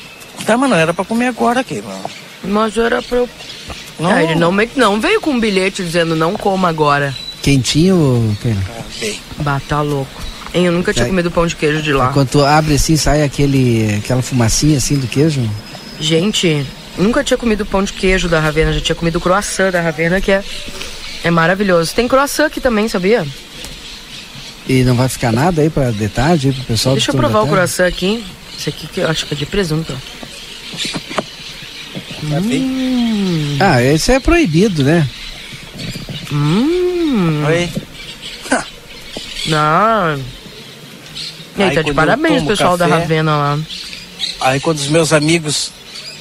Tá, 0.44 0.56
mas 0.56 0.70
não 0.70 0.76
era 0.76 0.94
pra 0.94 1.04
comer 1.04 1.28
agora, 1.28 1.62
Keila. 1.62 1.94
Mas 2.42 2.76
era 2.76 3.02
pra 3.02 3.18
eu. 3.18 3.28
Não. 3.98 4.10
Ah, 4.10 4.22
ele 4.22 4.34
não, 4.34 4.52
não 4.76 5.00
veio 5.00 5.20
com 5.20 5.30
um 5.30 5.40
bilhete 5.40 5.82
dizendo 5.82 6.14
não 6.14 6.34
coma 6.34 6.68
agora. 6.68 7.14
Quentinho, 7.42 8.36
Keila? 8.42 8.60
Ah, 8.78 8.82
bem. 9.00 9.20
Bah, 9.38 9.60
tá 9.68 9.80
louco. 9.80 10.26
Eu 10.54 10.72
nunca 10.72 10.92
tinha 10.92 11.04
é. 11.04 11.08
comido 11.08 11.30
pão 11.30 11.46
de 11.46 11.54
queijo 11.54 11.82
de 11.82 11.92
lá. 11.92 12.12
Quando 12.12 12.28
tu 12.30 12.42
abre 12.42 12.74
assim, 12.74 12.96
sai 12.96 13.22
aquele, 13.22 13.96
aquela 13.96 14.22
fumacinha 14.22 14.78
assim 14.78 14.96
do 14.96 15.06
queijo? 15.06 15.48
Gente, 16.00 16.66
Nunca 16.98 17.22
tinha 17.22 17.36
comido 17.36 17.66
pão 17.66 17.82
de 17.82 17.92
queijo 17.92 18.28
da 18.28 18.40
Ravena, 18.40 18.72
já 18.72 18.80
tinha 18.80 18.96
comido 18.96 19.20
croissant 19.20 19.70
da 19.70 19.80
Ravena, 19.80 20.20
que 20.20 20.32
é, 20.32 20.42
é 21.24 21.30
maravilhoso. 21.30 21.94
Tem 21.94 22.08
croissant 22.08 22.46
aqui 22.46 22.60
também, 22.60 22.88
sabia? 22.88 23.26
E 24.68 24.82
não 24.82 24.96
vai 24.96 25.08
ficar 25.08 25.32
nada 25.32 25.62
aí 25.62 25.70
para 25.70 25.90
detalhe, 25.92 26.52
pro 26.52 26.64
pessoal 26.64 26.94
Deixa 26.94 27.10
eu 27.10 27.16
provar 27.16 27.42
o 27.42 27.48
croissant 27.48 27.86
aqui. 27.86 28.24
Esse 28.58 28.70
aqui 28.70 28.86
que 28.86 29.00
eu 29.00 29.08
acho 29.08 29.26
que 29.26 29.34
é 29.34 29.36
de 29.36 29.46
presunto. 29.46 29.96
Hum. 32.24 33.58
Ah, 33.60 33.82
esse 33.82 34.12
é 34.12 34.18
proibido, 34.18 34.82
né? 34.82 35.06
Hum. 36.32 37.44
Oi. 37.46 37.70
Não. 39.46 40.18
E 41.56 41.62
aí, 41.62 41.68
aí 41.68 41.74
tá 41.74 41.82
de 41.82 41.94
parabéns, 41.94 42.42
pessoal 42.42 42.76
café, 42.76 42.90
da 42.90 42.96
Ravena 42.96 43.36
lá. 43.36 43.58
Aí 44.40 44.60
quando 44.60 44.78
os 44.78 44.88
meus 44.88 45.12
amigos 45.12 45.72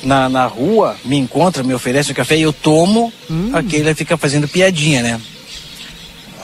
na, 0.05 0.29
na 0.29 0.45
rua 0.45 0.95
me 1.03 1.17
encontra, 1.17 1.63
me 1.63 1.73
oferece 1.73 2.11
o 2.11 2.15
café 2.15 2.37
e 2.37 2.43
eu 2.43 2.53
tomo, 2.53 3.11
hum. 3.29 3.51
aquele 3.53 3.93
fica 3.93 4.15
fazendo 4.15 4.47
piadinha, 4.47 5.01
né? 5.01 5.21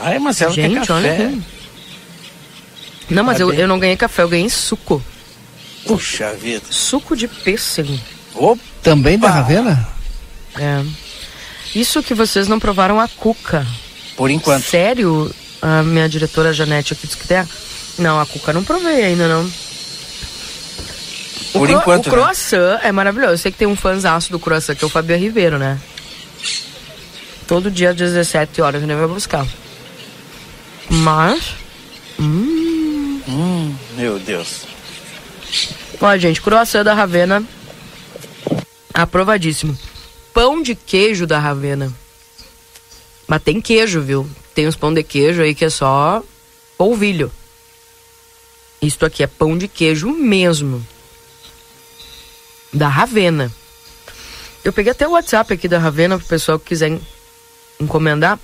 Ai, 0.00 0.18
Marcelo, 0.18 0.52
Gente, 0.52 0.74
quer 0.74 0.80
café. 0.80 0.92
Olha 0.92 1.42
não, 3.12 3.24
mas 3.24 3.40
eu, 3.40 3.52
eu 3.52 3.68
não 3.68 3.78
ganhei 3.78 3.96
café, 3.96 4.22
eu 4.22 4.28
ganhei 4.28 4.48
suco. 4.48 5.02
Puxa 5.86 6.32
vida. 6.34 6.64
Suco 6.70 7.16
de 7.16 7.28
pêssego. 7.28 7.98
Opa. 8.34 8.62
Também 8.82 9.18
da 9.18 9.28
Ravena? 9.28 9.86
É. 10.58 10.82
Isso 11.74 12.02
que 12.02 12.14
vocês 12.14 12.48
não 12.48 12.58
provaram 12.58 12.98
a 12.98 13.06
cuca. 13.06 13.66
Por 14.16 14.30
enquanto. 14.30 14.64
Sério? 14.64 15.32
A 15.60 15.82
minha 15.82 16.08
diretora 16.08 16.52
Janete 16.52 16.92
aqui 16.92 17.06
disse 17.06 17.18
que 17.18 17.28
tem. 17.28 17.46
Não, 17.98 18.18
a 18.18 18.26
cuca 18.26 18.52
não 18.52 18.64
provei 18.64 19.04
ainda 19.04 19.28
não. 19.28 19.50
Por 21.52 21.68
o 21.68 21.72
enquanto. 21.72 22.06
O 22.06 22.10
né? 22.10 22.16
croissant 22.16 22.80
é 22.82 22.90
maravilhoso. 22.90 23.34
Eu 23.34 23.38
sei 23.38 23.52
que 23.52 23.58
tem 23.58 23.68
um 23.68 23.76
fãzaço 23.76 24.32
do 24.32 24.38
croissant, 24.38 24.74
que 24.74 24.84
é 24.84 24.86
o 24.86 24.90
Fabio 24.90 25.16
Ribeiro, 25.16 25.58
né? 25.58 25.78
Todo 27.46 27.70
dia 27.70 27.90
às 27.90 27.96
17 27.96 28.62
horas 28.62 28.82
ele 28.82 28.94
vai 28.94 29.06
buscar. 29.06 29.46
Mas. 30.88 31.54
Hum. 32.18 33.20
Hum, 33.28 33.74
meu 33.96 34.18
Deus. 34.18 34.62
Olha, 36.00 36.18
gente, 36.18 36.40
croissant 36.40 36.82
da 36.82 36.94
Ravena. 36.94 37.44
Aprovadíssimo. 38.94 39.76
Pão 40.32 40.62
de 40.62 40.74
queijo 40.74 41.26
da 41.26 41.38
Ravena. 41.38 41.92
Mas 43.28 43.42
tem 43.42 43.60
queijo, 43.60 44.00
viu? 44.00 44.28
Tem 44.54 44.66
uns 44.66 44.76
pão 44.76 44.92
de 44.92 45.02
queijo 45.02 45.42
aí 45.42 45.54
que 45.54 45.64
é 45.64 45.70
só 45.70 46.22
polvilho. 46.76 47.30
Isto 48.80 49.06
aqui 49.06 49.22
é 49.22 49.26
pão 49.26 49.56
de 49.56 49.68
queijo 49.68 50.10
mesmo 50.10 50.84
da 52.72 52.88
Ravena. 52.88 53.50
Eu 54.64 54.72
peguei 54.72 54.92
até 54.92 55.06
o 55.06 55.12
WhatsApp 55.12 55.52
aqui 55.52 55.68
da 55.68 55.78
Ravena 55.78 56.18
pro 56.18 56.26
pessoal 56.26 56.58
que 56.58 56.66
quiser 56.66 56.98
encomendar. 57.80 58.38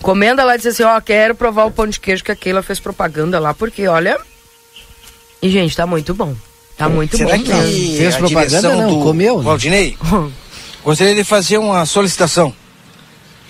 Encomenda 0.00 0.44
lá 0.44 0.54
e 0.54 0.58
diz 0.58 0.66
assim, 0.66 0.82
ó, 0.82 1.00
quero 1.00 1.34
provar 1.34 1.64
o 1.64 1.70
pão 1.70 1.86
de 1.86 1.98
queijo 1.98 2.22
que 2.22 2.30
a 2.30 2.36
Keila 2.36 2.62
fez 2.62 2.78
propaganda 2.78 3.38
lá, 3.38 3.54
porque 3.54 3.88
olha. 3.88 4.18
E, 5.40 5.48
gente, 5.50 5.74
tá 5.74 5.86
muito 5.86 6.14
bom. 6.14 6.36
Tá 6.76 6.88
muito 6.88 7.16
Será 7.16 7.36
bom. 7.36 7.42
Que 7.42 7.48
mesmo. 7.48 7.96
Fez 7.96 8.16
propaganda 8.16 8.76
não, 8.76 8.98
do... 8.98 9.02
comeu. 9.02 9.38
Né? 9.38 9.44
Valdinei, 9.44 9.98
gostaria 10.84 11.14
de 11.14 11.24
fazer 11.24 11.56
uma 11.56 11.86
solicitação. 11.86 12.54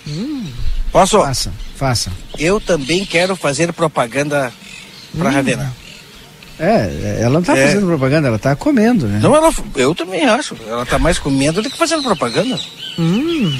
Hum. 0.07 0.47
Posso? 0.93 1.19
Faça, 1.19 1.53
faça. 1.75 2.13
Eu 2.39 2.61
também 2.61 3.05
quero 3.05 3.35
fazer 3.35 3.73
propaganda 3.73 4.53
pra 5.19 5.31
hum. 5.31 5.33
Ravena. 5.33 5.75
É, 6.59 7.19
ela 7.21 7.35
não 7.35 7.43
tá 7.43 7.57
é. 7.57 7.67
fazendo 7.67 7.87
propaganda, 7.87 8.29
ela 8.29 8.39
tá 8.39 8.57
comendo, 8.57 9.07
né? 9.07 9.21
Não, 9.23 9.35
ela, 9.37 9.53
eu 9.75 9.95
também 9.95 10.25
acho. 10.25 10.57
Ela 10.67 10.87
tá 10.87 10.99
mais 10.99 11.19
comendo 11.19 11.61
do 11.61 11.69
que 11.69 11.77
fazendo 11.77 12.03
propaganda. 12.03 12.59
Hum. 12.99 13.59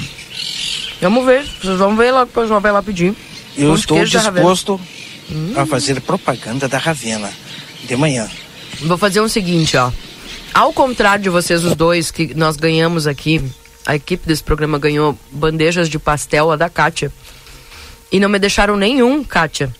Vamos 0.99 1.25
ver, 1.25 1.45
vocês 1.61 1.77
vão 1.77 1.95
ver 1.95 2.11
lá, 2.11 2.23
depois 2.23 2.49
ver 2.49 2.71
lá 2.71 2.81
pedir. 2.81 3.15
Eu 3.55 3.75
estou 3.75 4.03
disposto 4.03 4.81
hum. 5.31 5.53
a 5.55 5.65
fazer 5.65 6.01
propaganda 6.01 6.67
da 6.67 6.77
Ravena 6.77 7.29
de 7.85 7.95
manhã. 7.95 8.27
Vou 8.81 8.97
fazer 8.97 9.19
o 9.21 9.29
seguinte, 9.29 9.77
ó. 9.77 9.91
Ao 10.53 10.73
contrário 10.73 11.23
de 11.23 11.29
vocês 11.29 11.63
os 11.63 11.75
dois, 11.75 12.09
que 12.09 12.33
nós 12.33 12.57
ganhamos 12.57 13.05
aqui, 13.05 13.43
a 13.85 13.95
equipe 13.95 14.27
desse 14.27 14.43
programa 14.43 14.79
ganhou 14.79 15.17
bandejas 15.31 15.87
de 15.87 15.99
pastel, 15.99 16.51
a 16.51 16.55
da 16.55 16.69
Kátia. 16.69 17.11
E 18.11 18.19
não 18.19 18.29
me 18.29 18.39
deixaram 18.39 18.75
nenhum, 18.75 19.23
Kátia. 19.23 19.73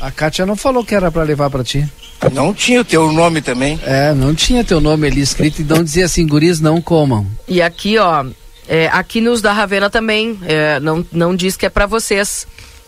A 0.00 0.10
Kátia 0.10 0.44
não 0.44 0.56
falou 0.56 0.84
que 0.84 0.94
era 0.94 1.10
para 1.10 1.22
levar 1.22 1.48
para 1.48 1.64
ti. 1.64 1.88
Não 2.32 2.52
tinha 2.52 2.80
o 2.80 2.84
teu 2.84 3.12
nome 3.12 3.40
também. 3.40 3.78
É, 3.84 4.12
não 4.12 4.34
tinha 4.34 4.64
teu 4.64 4.80
nome 4.80 5.06
ali 5.06 5.20
escrito 5.20 5.62
e 5.62 5.64
não 5.64 5.84
dizia 5.84 6.04
assim, 6.04 6.26
guris 6.26 6.60
não 6.60 6.80
comam. 6.80 7.26
E 7.46 7.62
aqui, 7.62 7.96
ó, 7.98 8.24
é, 8.68 8.88
aqui 8.88 9.20
nos 9.20 9.40
da 9.40 9.52
Ravena 9.52 9.88
também, 9.88 10.38
é, 10.42 10.80
não, 10.80 11.04
não 11.12 11.34
diz 11.34 11.56
que 11.56 11.66
é 11.66 11.70
para 11.70 11.86
vocês. 11.86 12.46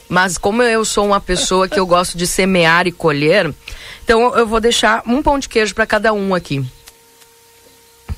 Mas 0.09 0.37
como 0.37 0.63
eu 0.63 0.85
sou 0.85 1.07
uma 1.07 1.21
pessoa 1.21 1.69
que 1.69 1.79
eu 1.79 1.87
gosto 1.87 2.19
de 2.19 2.27
semear 2.27 2.89
e 2.89 2.93
colher, 2.93 3.55
então 4.03 4.37
eu 4.37 4.45
vou 4.45 4.61
deixar 4.61 5.05
um 5.07 5.23
pão 5.23 5.39
de 5.39 5.49
queijo 5.49 5.73
para 5.73 5.87
cada 5.87 6.13
um 6.13 6.35
aqui. 6.35 6.65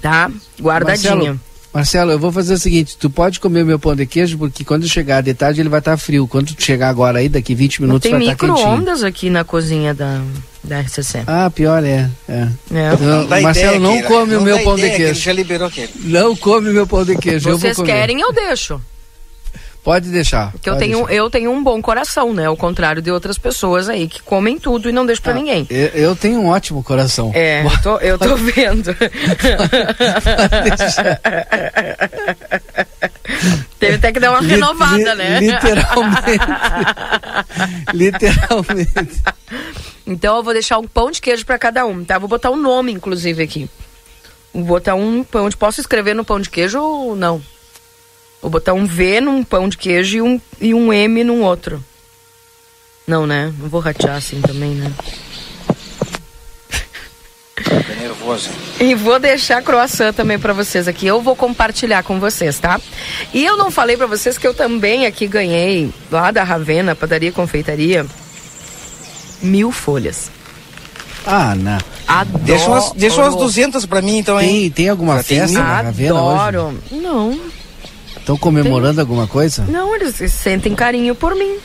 Tá? 0.00 0.30
Guardadinho. 0.58 1.14
Marcelo, 1.14 1.40
Marcelo, 1.74 2.12
eu 2.12 2.18
vou 2.18 2.32
fazer 2.32 2.54
o 2.54 2.58
seguinte, 2.58 2.96
tu 2.96 3.10
pode 3.10 3.38
comer 3.38 3.62
o 3.62 3.66
meu 3.66 3.78
pão 3.78 3.94
de 3.94 4.06
queijo, 4.06 4.38
porque 4.38 4.64
quando 4.64 4.88
chegar 4.88 5.22
de 5.22 5.34
tarde 5.34 5.60
ele 5.60 5.68
vai 5.68 5.80
estar 5.80 5.92
tá 5.92 5.96
frio. 5.98 6.26
Quando 6.26 6.54
tu 6.54 6.62
chegar 6.62 6.88
agora 6.88 7.18
aí, 7.18 7.28
daqui 7.28 7.54
20 7.54 7.82
minutos 7.82 8.10
vai 8.10 8.20
estar 8.20 8.32
tá 8.32 8.38
quentinho. 8.38 8.56
Tem 8.56 8.64
micro-ondas 8.64 9.02
aqui 9.02 9.28
na 9.28 9.44
cozinha 9.44 9.92
da, 9.92 10.22
da 10.62 10.80
RCC. 10.80 11.24
Ah, 11.26 11.50
pior 11.50 11.82
é. 11.84 12.08
é. 12.28 12.48
é. 12.72 12.96
Não, 13.00 13.42
Marcelo, 13.42 13.80
não 13.80 14.00
come 14.02 14.34
não 14.34 14.40
o 14.40 14.44
meu 14.44 14.62
pão 14.62 14.76
de 14.76 14.90
queijo. 14.90 15.20
já 15.20 15.32
liberou 15.32 15.66
aquele. 15.68 15.90
Não 16.04 16.36
come 16.36 16.70
o 16.70 16.72
meu 16.72 16.86
pão 16.86 17.04
de 17.04 17.16
queijo. 17.16 17.50
Vocês 17.50 17.76
querem, 17.78 18.20
eu 18.20 18.32
deixo. 18.32 18.80
Pode 19.82 20.10
deixar. 20.10 20.52
Porque 20.52 20.70
pode 20.70 20.84
eu 20.84 20.88
tenho, 20.88 21.06
deixar. 21.06 21.14
eu 21.14 21.28
tenho 21.28 21.50
um 21.50 21.60
bom 21.62 21.82
coração, 21.82 22.32
né? 22.32 22.46
Ao 22.46 22.56
contrário 22.56 23.02
de 23.02 23.10
outras 23.10 23.36
pessoas 23.36 23.88
aí 23.88 24.06
que 24.06 24.22
comem 24.22 24.56
tudo 24.56 24.88
e 24.88 24.92
não 24.92 25.04
deixam 25.04 25.24
pra 25.24 25.32
ah, 25.32 25.36
ninguém. 25.36 25.66
Eu, 25.68 25.88
eu, 25.88 26.14
tenho 26.14 26.40
um 26.40 26.46
ótimo 26.46 26.84
coração. 26.84 27.32
É, 27.34 27.66
eu 27.66 27.82
tô, 27.82 27.98
eu 27.98 28.16
tô 28.16 28.36
vendo. 28.38 28.94
Teve 33.82 33.96
até 33.96 34.12
que 34.12 34.20
dar 34.20 34.30
uma 34.30 34.40
li, 34.40 34.46
renovada, 34.46 34.96
li, 34.96 35.18
né? 35.18 35.40
Literalmente. 35.40 36.46
literalmente. 37.92 39.22
Então 40.06 40.36
eu 40.36 40.42
vou 40.44 40.52
deixar 40.52 40.78
um 40.78 40.86
pão 40.86 41.10
de 41.10 41.20
queijo 41.20 41.44
para 41.44 41.58
cada 41.58 41.84
um, 41.84 42.04
tá? 42.04 42.16
Vou 42.16 42.28
botar 42.28 42.52
um 42.52 42.56
nome, 42.56 42.92
inclusive, 42.92 43.42
aqui. 43.42 43.68
Vou 44.54 44.62
botar 44.62 44.94
um 44.94 45.24
pão 45.24 45.48
de. 45.48 45.56
Posso 45.56 45.80
escrever 45.80 46.14
no 46.14 46.24
pão 46.24 46.38
de 46.38 46.48
queijo 46.48 46.80
ou 46.80 47.16
não? 47.16 47.42
Vou 48.40 48.52
botar 48.52 48.72
um 48.72 48.86
V 48.86 49.20
num 49.20 49.42
pão 49.42 49.68
de 49.68 49.76
queijo 49.76 50.16
e 50.16 50.22
um, 50.22 50.40
e 50.60 50.72
um 50.72 50.92
M 50.92 51.24
num 51.24 51.42
outro. 51.42 51.82
Não, 53.04 53.26
né? 53.26 53.52
Não 53.58 53.68
vou 53.68 53.80
ratear 53.80 54.14
assim 54.14 54.40
também, 54.40 54.76
né? 54.76 54.92
Fica 57.78 57.94
nervoso. 57.94 58.50
E 58.80 58.94
vou 58.94 59.18
deixar 59.18 59.62
croissant 59.62 60.12
também 60.12 60.38
para 60.38 60.52
vocês 60.52 60.86
aqui. 60.88 61.06
Eu 61.06 61.20
vou 61.20 61.34
compartilhar 61.36 62.02
com 62.02 62.18
vocês, 62.20 62.58
tá? 62.58 62.80
E 63.32 63.44
eu 63.44 63.56
não 63.56 63.70
falei 63.70 63.96
para 63.96 64.06
vocês 64.06 64.36
que 64.38 64.46
eu 64.46 64.54
também 64.54 65.06
aqui 65.06 65.26
ganhei 65.26 65.90
lá 66.10 66.30
da 66.30 66.42
Ravena, 66.42 66.94
padaria 66.94 67.28
e 67.30 67.32
confeitaria, 67.32 68.06
mil 69.42 69.72
folhas. 69.72 70.30
Ah, 71.26 71.54
não. 71.54 71.78
Adoro. 72.06 72.44
Deixa 72.44 72.66
umas, 72.66 72.92
deixa 72.92 73.22
umas 73.22 73.36
200 73.36 73.86
para 73.86 74.02
mim, 74.02 74.18
então, 74.18 74.40
hein? 74.40 74.48
Tem, 74.48 74.70
tem 74.70 74.88
alguma 74.88 75.16
Já 75.18 75.22
festa 75.22 75.46
tem 75.46 75.54
na 75.54 75.82
Ravena 75.82 76.18
Adoro. 76.18 76.62
hoje? 76.90 77.00
Não. 77.00 77.40
Estão 78.16 78.36
comemorando 78.36 78.94
Tem... 78.94 79.00
alguma 79.00 79.26
coisa? 79.26 79.64
Não, 79.68 79.94
eles 79.94 80.14
sentem 80.32 80.74
carinho 80.74 81.14
por 81.14 81.34
mim. 81.34 81.58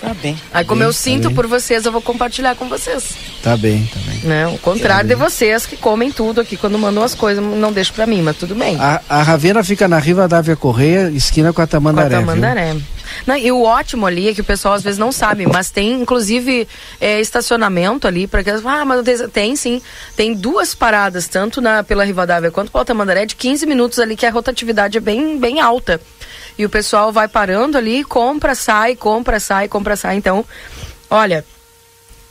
Tá 0.00 0.14
bem. 0.14 0.36
Aí 0.52 0.64
como 0.64 0.80
bem, 0.80 0.88
eu 0.88 0.92
sinto 0.92 1.28
tá 1.28 1.34
por 1.34 1.46
vocês, 1.46 1.84
eu 1.84 1.92
vou 1.92 2.02
compartilhar 2.02 2.54
com 2.54 2.68
vocês. 2.68 3.14
Tá 3.42 3.56
bem, 3.56 3.88
tá 3.92 4.00
bem. 4.10 4.20
Né? 4.24 4.46
O 4.48 4.58
contrário 4.58 5.08
tá 5.08 5.14
de 5.14 5.20
vocês 5.20 5.66
que 5.66 5.76
comem 5.76 6.10
tudo 6.10 6.40
aqui 6.40 6.56
quando 6.56 6.78
mandam 6.78 7.02
as 7.02 7.14
coisas, 7.14 7.42
não 7.42 7.72
deixo 7.72 7.92
pra 7.92 8.06
mim, 8.06 8.22
mas 8.22 8.36
tudo 8.36 8.54
bem. 8.54 8.76
A, 8.80 9.00
a 9.08 9.22
Ravena 9.22 9.62
fica 9.64 9.88
na 9.88 9.98
Riva 9.98 10.28
da 10.28 10.38
Avia 10.38 10.56
Correia, 10.56 11.10
esquina 11.10 11.52
com 11.52 11.62
a 11.62 11.66
Tamandaré. 11.66 12.16
Com 12.16 12.16
a 12.16 12.20
Tamandaré. 12.20 12.76
Não, 13.26 13.36
e 13.36 13.50
o 13.52 13.62
ótimo 13.62 14.06
ali 14.06 14.28
é 14.28 14.34
que 14.34 14.40
o 14.40 14.44
pessoal 14.44 14.74
às 14.74 14.82
vezes 14.82 14.98
não 14.98 15.12
sabe, 15.12 15.46
mas 15.46 15.70
tem 15.70 15.92
inclusive 15.92 16.66
é, 17.00 17.20
estacionamento 17.20 18.06
ali 18.06 18.26
para 18.26 18.42
que 18.42 18.50
ah, 18.50 18.84
mas 18.84 19.04
tem 19.32 19.54
sim, 19.56 19.80
tem 20.16 20.34
duas 20.34 20.74
paradas 20.74 21.28
tanto 21.28 21.60
na 21.60 21.84
pela 21.84 22.04
Rivadavia 22.04 22.50
quanto 22.50 22.70
pela 22.70 22.84
Tamandaré 22.84 23.26
de 23.26 23.36
15 23.36 23.66
minutos 23.66 23.98
ali 23.98 24.16
que 24.16 24.26
a 24.26 24.30
rotatividade 24.30 24.98
é 24.98 25.00
bem 25.00 25.38
bem 25.38 25.60
alta 25.60 26.00
e 26.58 26.64
o 26.64 26.70
pessoal 26.70 27.12
vai 27.12 27.28
parando 27.28 27.76
ali, 27.76 28.02
compra, 28.04 28.54
sai, 28.54 28.96
compra, 28.96 29.38
sai, 29.38 29.68
compra, 29.68 29.96
sai. 29.96 30.16
Então, 30.16 30.44
olha, 31.10 31.44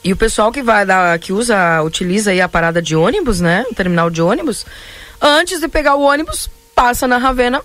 e 0.04 0.14
o 0.14 0.18
pessoal 0.18 0.52
que 0.52 0.62
vai 0.62 0.86
dar, 0.86 1.18
que 1.20 1.34
usa, 1.34 1.82
utiliza 1.82 2.32
aí 2.32 2.40
a 2.40 2.48
parada 2.48 2.82
de 2.82 2.96
ônibus, 2.96 3.40
né? 3.40 3.66
O 3.72 3.76
terminal 3.76 4.10
de 4.10 4.22
ônibus, 4.22 4.66
antes 5.22 5.60
de 5.60 5.68
pegar 5.68 5.96
o 5.96 6.02
ônibus, 6.02 6.50
passa 6.76 7.08
na 7.08 7.18
Ravena, 7.18 7.62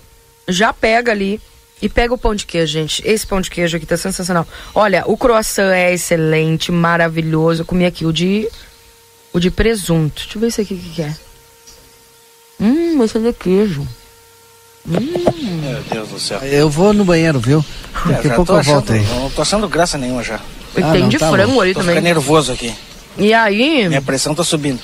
já 0.47 0.73
pega 0.73 1.11
ali 1.11 1.39
e 1.81 1.89
pega 1.89 2.13
o 2.13 2.17
pão 2.17 2.33
de 2.33 2.45
queijo, 2.45 2.73
gente. 2.73 3.01
Esse 3.05 3.25
pão 3.25 3.41
de 3.41 3.49
queijo 3.49 3.77
aqui 3.77 3.85
tá 3.85 3.97
sensacional. 3.97 4.47
Olha, 4.73 5.03
o 5.05 5.17
croissant 5.17 5.71
é 5.71 5.93
excelente, 5.93 6.71
maravilhoso. 6.71 7.61
Eu 7.61 7.65
comi 7.65 7.85
aqui 7.85 8.05
o 8.05 8.13
de 8.13 8.47
o 9.33 9.39
de 9.39 9.49
presunto. 9.49 10.21
Deixa 10.23 10.37
eu 10.37 10.41
ver 10.41 10.47
esse 10.47 10.61
aqui 10.61 10.75
que, 10.77 10.89
que 10.89 11.01
é. 11.01 11.15
Hum, 12.59 13.03
esse 13.03 13.17
é 13.17 13.21
de 13.21 13.33
queijo. 13.33 13.87
Hum. 14.87 15.61
Meu 15.61 15.83
Deus 15.91 16.09
do 16.09 16.19
céu. 16.19 16.39
Eu 16.39 16.69
vou 16.69 16.93
no 16.93 17.05
banheiro, 17.05 17.39
viu? 17.39 17.63
É, 18.07 18.13
Daqui 18.13 18.29
a 18.29 18.35
pouco 18.35 18.53
eu 18.53 18.63
volto 18.63 18.93
aí. 18.93 19.01
Não 19.01 19.29
tô 19.29 19.41
achando 19.41 19.67
graça 19.69 19.97
nenhuma 19.97 20.23
já. 20.23 20.39
E 20.75 20.81
ah, 20.81 20.91
tem 20.91 21.01
não, 21.01 21.09
de 21.09 21.17
tá 21.17 21.29
frango 21.29 21.53
bom. 21.53 21.61
ali 21.61 21.73
tô 21.73 21.81
também. 21.81 21.95
Tô 21.95 22.01
nervoso 22.01 22.51
aqui. 22.51 22.73
E 23.17 23.33
aí? 23.33 23.87
Minha 23.87 24.01
pressão 24.01 24.33
tá 24.33 24.43
subindo. 24.43 24.79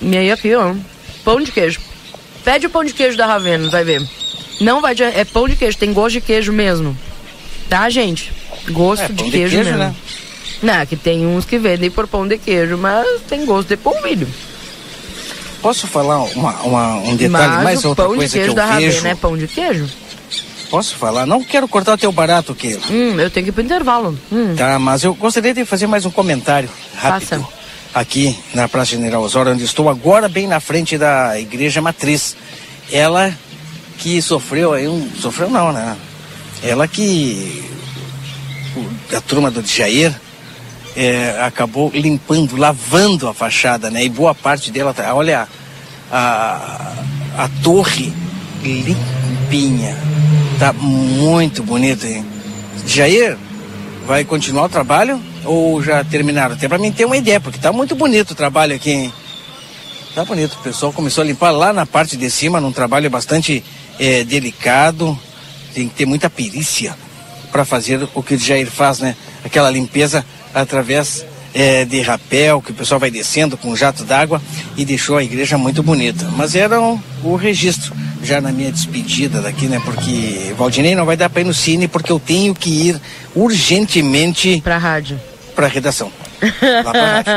e 0.00 0.16
aí 0.16 0.30
aqui, 0.30 0.54
ó. 0.54 0.74
Pão 1.24 1.40
de 1.40 1.52
queijo. 1.52 1.80
Pede 2.44 2.66
o 2.66 2.70
pão 2.70 2.84
de 2.84 2.92
queijo 2.92 3.16
da 3.16 3.26
Ravena, 3.26 3.68
vai 3.68 3.84
ver. 3.84 4.02
Não 4.60 4.80
vai 4.80 4.94
de... 4.94 5.02
É 5.02 5.24
pão 5.24 5.48
de 5.48 5.56
queijo, 5.56 5.78
tem 5.78 5.92
gosto 5.92 6.14
de 6.14 6.20
queijo 6.20 6.52
mesmo. 6.52 6.96
Tá, 7.68 7.88
gente? 7.88 8.32
Gosto 8.70 9.04
é, 9.04 9.08
de, 9.08 9.14
queijo 9.14 9.30
de, 9.30 9.56
queijo 9.56 9.56
mesmo. 9.56 9.78
Né? 9.78 9.94
Não, 10.62 10.86
que 10.86 10.96
tem 10.96 11.26
uns 11.26 11.44
que 11.44 11.58
vendem 11.58 11.90
por 11.90 12.06
pão 12.06 12.26
de 12.26 12.38
queijo, 12.38 12.76
mas 12.78 13.06
tem 13.28 13.44
gosto 13.44 13.68
de 13.68 13.76
polvilho. 13.76 14.28
Posso 15.62 15.86
falar 15.86 16.20
uma, 16.24 16.52
uma, 16.62 16.94
um 16.96 17.14
detalhe 17.14 17.30
Mas 17.30 17.64
mais 17.64 17.84
outra 17.84 18.06
coisa 18.06 18.36
que 18.36 18.48
eu 18.48 18.52
da 18.52 18.66
vejo? 18.76 18.96
Ravena 18.96 19.08
é 19.08 19.14
pão 19.14 19.38
de 19.38 19.46
queijo? 19.46 19.88
Posso 20.68 20.96
falar? 20.96 21.24
Não 21.24 21.44
quero 21.44 21.68
cortar 21.68 21.94
o 21.94 21.98
teu 21.98 22.10
barato, 22.10 22.54
Keila. 22.54 22.80
Hum, 22.90 23.20
eu 23.20 23.30
tenho 23.30 23.44
que 23.44 23.50
ir 23.50 23.52
pro 23.52 23.62
intervalo. 23.62 24.18
Hum. 24.32 24.56
Tá, 24.56 24.78
mas 24.78 25.04
eu 25.04 25.14
gostaria 25.14 25.54
de 25.54 25.64
fazer 25.64 25.86
mais 25.86 26.04
um 26.04 26.10
comentário 26.10 26.68
rápido. 26.96 27.28
Passa. 27.28 27.48
Aqui 27.94 28.36
na 28.54 28.66
Praça 28.66 28.92
General 28.92 29.22
Osório, 29.22 29.52
onde 29.52 29.64
estou 29.64 29.88
agora, 29.88 30.28
bem 30.28 30.48
na 30.48 30.58
frente 30.58 30.98
da 30.98 31.38
Igreja 31.38 31.80
Matriz. 31.80 32.34
Ela 32.90 33.32
que 33.98 34.20
sofreu 34.20 34.72
aí 34.72 34.88
um. 34.88 35.10
Sofreu 35.14 35.48
não, 35.48 35.72
né? 35.72 35.96
Ela 36.62 36.88
que. 36.88 37.70
A 39.14 39.20
turma 39.20 39.50
do 39.50 39.64
Jair 39.64 40.12
é, 40.96 41.38
acabou 41.40 41.90
limpando, 41.94 42.56
lavando 42.56 43.28
a 43.28 43.34
fachada, 43.34 43.90
né? 43.90 44.04
E 44.04 44.08
boa 44.08 44.34
parte 44.34 44.70
dela 44.70 44.92
tá. 44.92 45.14
Olha 45.14 45.48
a, 46.10 46.92
a 47.38 47.48
torre 47.62 48.12
limpinha. 48.62 49.96
Tá 50.58 50.72
muito 50.72 51.62
bonito, 51.62 52.06
hein? 52.06 52.24
Jair, 52.86 53.36
vai 54.06 54.24
continuar 54.24 54.64
o 54.64 54.68
trabalho 54.68 55.20
ou 55.44 55.82
já 55.82 56.04
terminaram? 56.04 56.54
Até 56.54 56.68
para 56.68 56.78
mim 56.78 56.92
ter 56.92 57.04
uma 57.04 57.16
ideia, 57.16 57.40
porque 57.40 57.58
tá 57.58 57.72
muito 57.72 57.94
bonito 57.94 58.32
o 58.32 58.34
trabalho 58.34 58.74
aqui, 58.74 58.90
hein? 58.90 59.12
Tá 60.14 60.24
bonito. 60.24 60.54
O 60.54 60.62
pessoal 60.62 60.92
começou 60.92 61.22
a 61.22 61.24
limpar 61.26 61.50
lá 61.52 61.72
na 61.72 61.86
parte 61.86 62.16
de 62.16 62.30
cima, 62.30 62.60
num 62.60 62.72
trabalho 62.72 63.08
bastante 63.08 63.64
é, 63.98 64.22
delicado. 64.24 65.18
Tem 65.74 65.88
que 65.88 65.94
ter 65.94 66.06
muita 66.06 66.28
perícia 66.28 66.94
para 67.50 67.64
fazer 67.64 68.06
o 68.14 68.22
que 68.22 68.34
o 68.34 68.38
Jair 68.38 68.70
faz, 68.70 68.98
né? 68.98 69.16
Aquela 69.44 69.70
limpeza 69.70 70.24
através 70.54 71.24
é, 71.54 71.84
de 71.84 72.00
rapel, 72.00 72.62
que 72.62 72.70
o 72.70 72.74
pessoal 72.74 72.98
vai 72.98 73.10
descendo 73.10 73.56
com 73.56 73.70
um 73.70 73.76
jato 73.76 74.04
d'água 74.04 74.40
e 74.76 74.84
deixou 74.84 75.16
a 75.16 75.24
igreja 75.24 75.58
muito 75.58 75.82
bonita. 75.82 76.24
Mas 76.36 76.54
era 76.54 76.80
um, 76.80 76.98
o 77.22 77.36
registro, 77.36 77.94
já 78.22 78.40
na 78.40 78.50
minha 78.50 78.72
despedida 78.72 79.40
daqui, 79.40 79.66
né? 79.66 79.80
Porque 79.84 80.54
Valdinei 80.56 80.94
não 80.94 81.04
vai 81.04 81.16
dar 81.16 81.28
para 81.28 81.42
ir 81.42 81.44
no 81.44 81.54
cine 81.54 81.88
porque 81.88 82.10
eu 82.10 82.20
tenho 82.20 82.54
que 82.54 82.88
ir 82.88 83.00
urgentemente 83.34 84.60
para 84.62 84.76
a 84.76 84.78
rádio, 84.78 85.20
para 85.54 85.66
a 85.66 85.68
redação. 85.68 86.10
Lá 86.84 86.92
pra 86.92 87.22
rádio. 87.22 87.32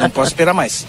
Não 0.00 0.10
posso 0.10 0.30
esperar 0.30 0.54
mais. 0.54 0.86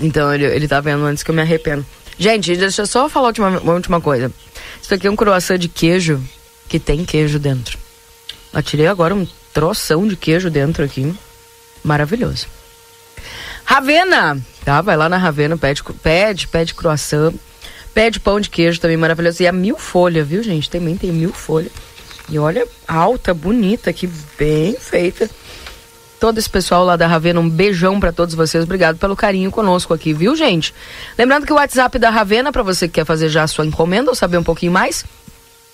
Então 0.00 0.32
ele, 0.34 0.44
ele 0.44 0.68
tá 0.68 0.80
vendo 0.80 1.04
antes 1.04 1.22
que 1.22 1.30
eu 1.30 1.34
me 1.34 1.40
arrependo. 1.40 1.86
Gente, 2.18 2.54
deixa 2.56 2.82
eu 2.82 2.86
só 2.86 3.08
falar 3.08 3.28
última, 3.28 3.48
uma 3.48 3.72
última 3.74 4.00
coisa. 4.00 4.30
Isso 4.80 4.92
aqui 4.92 5.06
é 5.06 5.10
um 5.10 5.16
croissant 5.16 5.58
de 5.58 5.68
queijo 5.68 6.20
que 6.68 6.78
tem 6.78 7.04
queijo 7.04 7.38
dentro. 7.38 7.81
Eu 8.52 8.62
tirei 8.62 8.86
agora 8.86 9.14
um 9.14 9.26
troção 9.52 10.06
de 10.06 10.16
queijo 10.16 10.50
dentro 10.50 10.84
aqui. 10.84 11.14
Maravilhoso. 11.82 12.46
Ravena, 13.64 14.38
tá? 14.64 14.80
Vai 14.80 14.96
lá 14.96 15.08
na 15.08 15.16
Ravena, 15.16 15.56
pede, 15.56 15.82
pede, 16.02 16.48
pede 16.48 16.74
croissant, 16.74 17.34
pede 17.94 18.20
pão 18.20 18.40
de 18.40 18.50
queijo 18.50 18.80
também 18.80 18.96
maravilhoso. 18.96 19.42
E 19.42 19.46
a 19.46 19.52
mil 19.52 19.78
folha, 19.78 20.24
viu, 20.24 20.42
gente? 20.42 20.68
Também 20.68 20.96
tem 20.96 21.12
mil 21.12 21.32
folha. 21.32 21.70
E 22.28 22.38
olha, 22.38 22.66
alta, 22.86 23.34
bonita 23.34 23.90
aqui, 23.90 24.08
bem 24.38 24.76
feita. 24.78 25.28
Todo 26.20 26.38
esse 26.38 26.48
pessoal 26.48 26.84
lá 26.84 26.96
da 26.96 27.06
Ravena, 27.06 27.40
um 27.40 27.48
beijão 27.48 27.98
para 27.98 28.12
todos 28.12 28.34
vocês. 28.34 28.62
Obrigado 28.62 28.96
pelo 28.96 29.16
carinho 29.16 29.50
conosco 29.50 29.92
aqui, 29.92 30.12
viu, 30.12 30.36
gente? 30.36 30.72
Lembrando 31.18 31.46
que 31.46 31.52
o 31.52 31.56
WhatsApp 31.56 31.98
da 31.98 32.10
Ravena, 32.10 32.52
para 32.52 32.62
você 32.62 32.86
que 32.86 32.94
quer 32.94 33.04
fazer 33.04 33.28
já 33.28 33.42
a 33.42 33.48
sua 33.48 33.66
encomenda 33.66 34.08
ou 34.08 34.14
saber 34.14 34.38
um 34.38 34.44
pouquinho 34.44 34.70
mais, 34.70 35.04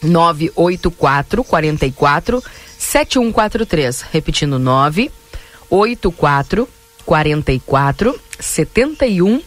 984 0.02 1.44
44 1.44 2.42
7143. 2.78 4.04
Repetindo, 4.12 4.58
984 4.58 6.68
44 7.04 8.20
71 8.38 9.42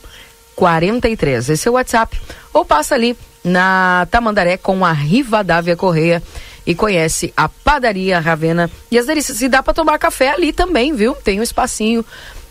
43. 0.56 1.50
Esse 1.50 1.68
é 1.68 1.72
o 1.72 1.76
WhatsApp. 1.76 2.20
Ou 2.54 2.66
passa 2.66 2.96
ali 2.96 3.16
na 3.44 4.08
Tamandaré 4.12 4.58
com 4.58 4.86
a 4.86 4.92
Rivadavia 4.92 5.76
Correia 5.76 6.22
e 6.66 6.76
conhece 6.76 7.34
a 7.36 7.50
padaria 7.50 8.20
Ravena 8.20 8.70
e 8.92 8.98
as 8.98 9.08
delícias. 9.08 9.42
E 9.42 9.50
dá 9.50 9.64
para 9.64 9.74
tomar 9.74 9.98
café 9.98 10.30
ali 10.30 10.54
também, 10.54 10.94
viu? 10.94 11.16
Tem 11.16 11.40
um 11.40 11.44
espacinho 11.44 12.06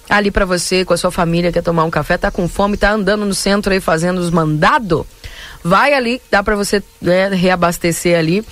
ali 0.09 0.31
para 0.31 0.45
você 0.45 0.85
com 0.85 0.93
a 0.93 0.97
sua 0.97 1.13
família 1.13 1.53
quer 1.53 1.63
tomar 1.63 1.85
um 1.85 1.91
café, 1.91 2.19
tá 2.19 2.33
com 2.33 2.49
fome, 2.49 2.77
tá 2.77 2.91
andando 2.91 3.25
no 3.25 3.35
centro 3.35 3.73
aí 3.73 3.81
fazendo 3.81 4.19
os 4.19 4.31
mandados. 4.31 5.05
Vai 5.63 5.93
ali, 5.95 6.21
dá 6.31 6.43
para 6.43 6.57
você 6.57 6.83
né, 7.01 7.29
reabastecer 7.29 8.19
ali 8.19 8.45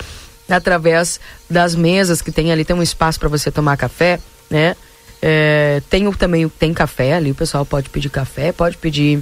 através 0.47 1.19
das 1.49 1.75
mesas 1.75 2.21
que 2.21 2.31
tem 2.31 2.51
ali, 2.51 2.65
tem 2.65 2.75
um 2.75 2.83
espaço 2.83 3.19
para 3.19 3.29
você 3.29 3.51
tomar 3.51 3.77
café, 3.77 4.19
né? 4.49 4.75
É, 5.21 5.81
tem 5.89 6.09
também 6.13 6.47
tem 6.47 6.73
café 6.73 7.13
ali, 7.13 7.31
o 7.31 7.35
pessoal 7.35 7.65
pode 7.65 7.89
pedir 7.89 8.09
café, 8.09 8.51
pode 8.51 8.77
pedir 8.77 9.21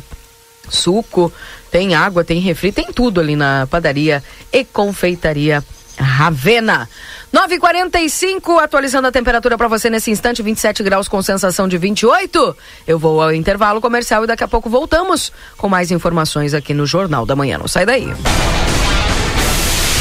suco, 0.70 1.32
tem 1.72 1.96
água, 1.96 2.24
tem 2.24 2.40
refri, 2.40 2.72
tem 2.72 2.92
tudo 2.92 3.20
ali 3.20 3.36
na 3.36 3.68
padaria 3.68 4.24
e 4.52 4.64
confeitaria 4.64 5.64
Ravena. 5.98 6.90
9:45 7.34 8.60
atualizando 8.60 9.08
a 9.08 9.12
temperatura 9.12 9.58
para 9.58 9.68
você 9.68 9.90
nesse 9.90 10.12
instante, 10.12 10.42
27 10.42 10.84
graus 10.84 11.08
com 11.08 11.22
sensação 11.22 11.68
de 11.68 11.78
28. 11.78 12.56
Eu 12.88 12.98
vou 12.98 13.22
ao 13.22 13.34
intervalo 13.34 13.82
comercial 13.82 14.24
e 14.24 14.28
daqui 14.28 14.44
a 14.44 14.48
pouco 14.48 14.70
voltamos 14.70 15.32
com 15.58 15.68
mais 15.68 15.92
informações 15.92 16.54
aqui 16.54 16.74
no 16.74 16.86
Jornal 16.86 17.26
da 17.26 17.36
Manhã. 17.36 17.58
Não 17.58 17.68
sai 17.68 17.86
daí. 17.86 18.08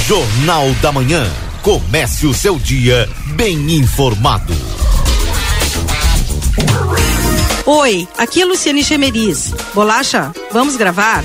Jornal 0.07 0.71
da 0.81 0.93
Manhã. 0.93 1.27
Comece 1.63 2.27
o 2.27 2.33
seu 2.33 2.59
dia 2.61 3.09
bem 3.35 3.73
informado. 3.73 4.55
Oi, 7.67 8.07
aqui 8.17 8.43
é 8.43 8.45
Luciane 8.45 8.85
Chemeris. 8.85 9.53
Bolacha, 9.75 10.33
vamos 10.53 10.77
gravar? 10.77 11.25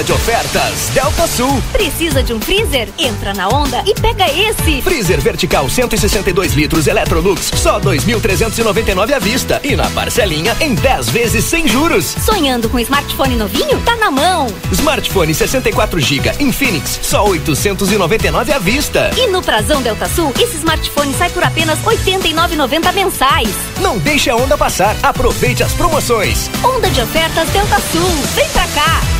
Onda 0.00 0.04
de 0.04 0.12
ofertas 0.12 0.88
Delta 0.94 1.26
Sul. 1.26 1.62
Precisa 1.72 2.22
de 2.22 2.32
um 2.32 2.40
freezer? 2.40 2.88
Entra 2.98 3.34
na 3.34 3.48
onda 3.48 3.82
e 3.86 3.94
pega 3.94 4.24
esse. 4.32 4.80
Freezer 4.80 5.20
vertical 5.20 5.68
162 5.68 6.54
litros 6.54 6.86
Electrolux, 6.86 7.50
só 7.56 7.78
2.399 7.78 9.12
à 9.12 9.18
vista 9.18 9.60
e 9.62 9.76
na 9.76 9.90
parcelinha 9.90 10.56
em 10.58 10.74
10 10.74 11.10
vezes 11.10 11.44
sem 11.44 11.68
juros. 11.68 12.16
Sonhando 12.24 12.70
com 12.70 12.78
smartphone 12.78 13.36
novinho? 13.36 13.78
Tá 13.84 13.94
na 13.96 14.10
mão. 14.10 14.46
Smartphone 14.72 15.34
64 15.34 16.00
GB 16.00 16.32
Infinix, 16.40 16.98
só 17.02 17.26
899 17.26 18.52
à 18.54 18.58
vista. 18.58 19.10
E 19.18 19.26
no 19.26 19.42
Prazão 19.42 19.82
Delta 19.82 20.08
Sul, 20.08 20.32
esse 20.40 20.56
smartphone 20.56 21.12
sai 21.12 21.28
por 21.28 21.44
apenas 21.44 21.78
89,90 21.80 22.92
mensais. 22.94 23.50
Não 23.82 23.98
deixe 23.98 24.30
a 24.30 24.36
onda 24.36 24.56
passar. 24.56 24.96
Aproveite 25.02 25.62
as 25.62 25.74
promoções. 25.74 26.50
Onda 26.64 26.88
de 26.88 27.02
ofertas 27.02 27.50
Delta 27.50 27.78
Sul. 27.92 28.08
Vem 28.34 28.48
pra 28.48 28.66
cá. 28.68 29.19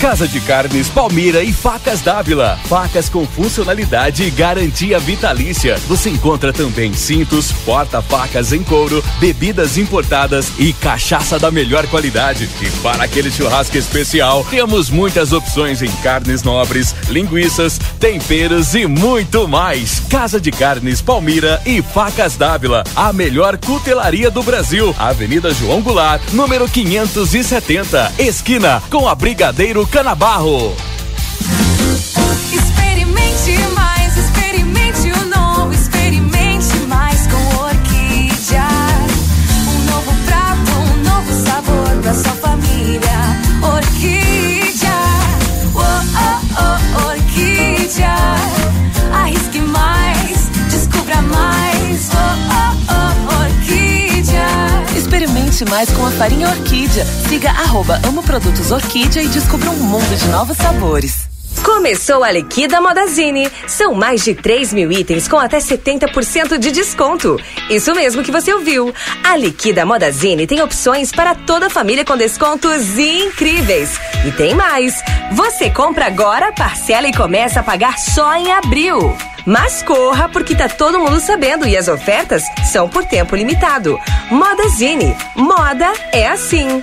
Casa 0.00 0.28
de 0.28 0.40
Carnes 0.40 0.88
Palmira 0.88 1.42
e 1.42 1.52
Facas 1.52 2.00
Dávila. 2.00 2.56
Facas 2.66 3.08
com 3.08 3.26
funcionalidade 3.26 4.22
e 4.22 4.30
garantia 4.30 4.96
vitalícia. 5.00 5.76
Você 5.88 6.08
encontra 6.08 6.52
também 6.52 6.94
cintos, 6.94 7.50
porta-facas 7.50 8.52
em 8.52 8.62
couro, 8.62 9.04
bebidas 9.18 9.76
importadas 9.76 10.52
e 10.56 10.72
cachaça 10.72 11.36
da 11.36 11.50
melhor 11.50 11.84
qualidade. 11.88 12.48
E 12.62 12.70
para 12.80 13.02
aquele 13.02 13.28
churrasco 13.28 13.76
especial, 13.76 14.46
temos 14.48 14.88
muitas 14.88 15.32
opções 15.32 15.82
em 15.82 15.90
carnes 15.96 16.44
nobres, 16.44 16.94
linguiças, 17.08 17.76
temperos 17.98 18.76
e 18.76 18.86
muito 18.86 19.48
mais. 19.48 20.00
Casa 20.08 20.40
de 20.40 20.52
Carnes 20.52 21.02
Palmira 21.02 21.60
e 21.66 21.82
Facas 21.82 22.36
Dávila. 22.36 22.84
A 22.94 23.12
melhor 23.12 23.58
cutelaria 23.58 24.30
do 24.30 24.44
Brasil. 24.44 24.94
Avenida 24.96 25.52
João 25.52 25.82
Goulart, 25.82 26.22
número 26.32 26.68
570. 26.68 28.12
Esquina 28.16 28.80
com 28.88 29.08
a 29.08 29.14
Brigadeiro 29.16 29.87
Canabarro. 29.90 30.74
Experimente 32.52 33.58
mais, 33.74 34.16
experimente 34.16 35.10
o 35.12 35.26
novo, 35.26 35.72
experimente 35.72 36.76
mais 36.86 37.26
com 37.26 37.56
Orquídea. 37.64 38.68
Um 39.66 39.84
novo 39.90 40.12
prato, 40.26 40.72
um 40.78 41.02
novo 41.02 41.32
sabor 41.46 42.02
pra 42.02 42.14
sua 42.14 42.32
família. 42.32 43.40
Orquídea, 43.62 45.00
oh, 45.74 45.80
oh, 45.80 46.38
oh, 46.60 47.08
Orquídea. 47.08 48.16
Arrisque 49.12 49.60
mais, 49.60 50.48
descubra 50.70 51.22
mais, 51.22 52.10
oh, 52.12 52.74
oh. 52.74 52.77
Mais 55.64 55.90
com 55.90 56.06
a 56.06 56.10
farinha 56.10 56.48
Orquídea. 56.48 57.04
Siga 57.04 57.50
arroba 57.50 58.00
Amo 58.06 58.22
Produtos 58.22 58.70
Orquídea 58.70 59.22
e 59.22 59.28
descubra 59.28 59.70
um 59.70 59.76
mundo 59.76 60.16
de 60.16 60.26
novos 60.28 60.56
sabores. 60.56 61.27
Começou 61.68 62.24
a 62.24 62.32
Liquida 62.32 62.80
Modazine. 62.80 63.46
São 63.66 63.94
mais 63.94 64.24
de 64.24 64.34
3 64.34 64.72
mil 64.72 64.90
itens 64.90 65.28
com 65.28 65.36
até 65.36 65.58
70% 65.58 66.56
de 66.56 66.72
desconto. 66.72 67.38
Isso 67.68 67.94
mesmo 67.94 68.22
que 68.22 68.32
você 68.32 68.54
ouviu. 68.54 68.92
A 69.22 69.36
Liquida 69.36 69.84
Modazine 69.84 70.46
tem 70.46 70.62
opções 70.62 71.12
para 71.12 71.34
toda 71.34 71.66
a 71.66 71.70
família 71.70 72.06
com 72.06 72.16
descontos 72.16 72.98
incríveis. 72.98 74.00
E 74.26 74.32
tem 74.32 74.54
mais. 74.54 74.94
Você 75.32 75.68
compra 75.68 76.06
agora, 76.06 76.52
parcela 76.52 77.06
e 77.06 77.12
começa 77.12 77.60
a 77.60 77.62
pagar 77.62 77.98
só 77.98 78.34
em 78.34 78.50
abril. 78.50 79.14
Mas 79.44 79.82
corra 79.82 80.26
porque 80.26 80.56
tá 80.56 80.70
todo 80.70 80.98
mundo 80.98 81.20
sabendo 81.20 81.68
e 81.68 81.76
as 81.76 81.86
ofertas 81.86 82.44
são 82.72 82.88
por 82.88 83.04
tempo 83.04 83.36
limitado. 83.36 83.98
Modazine. 84.30 85.14
Moda 85.36 85.92
é 86.12 86.28
assim. 86.28 86.82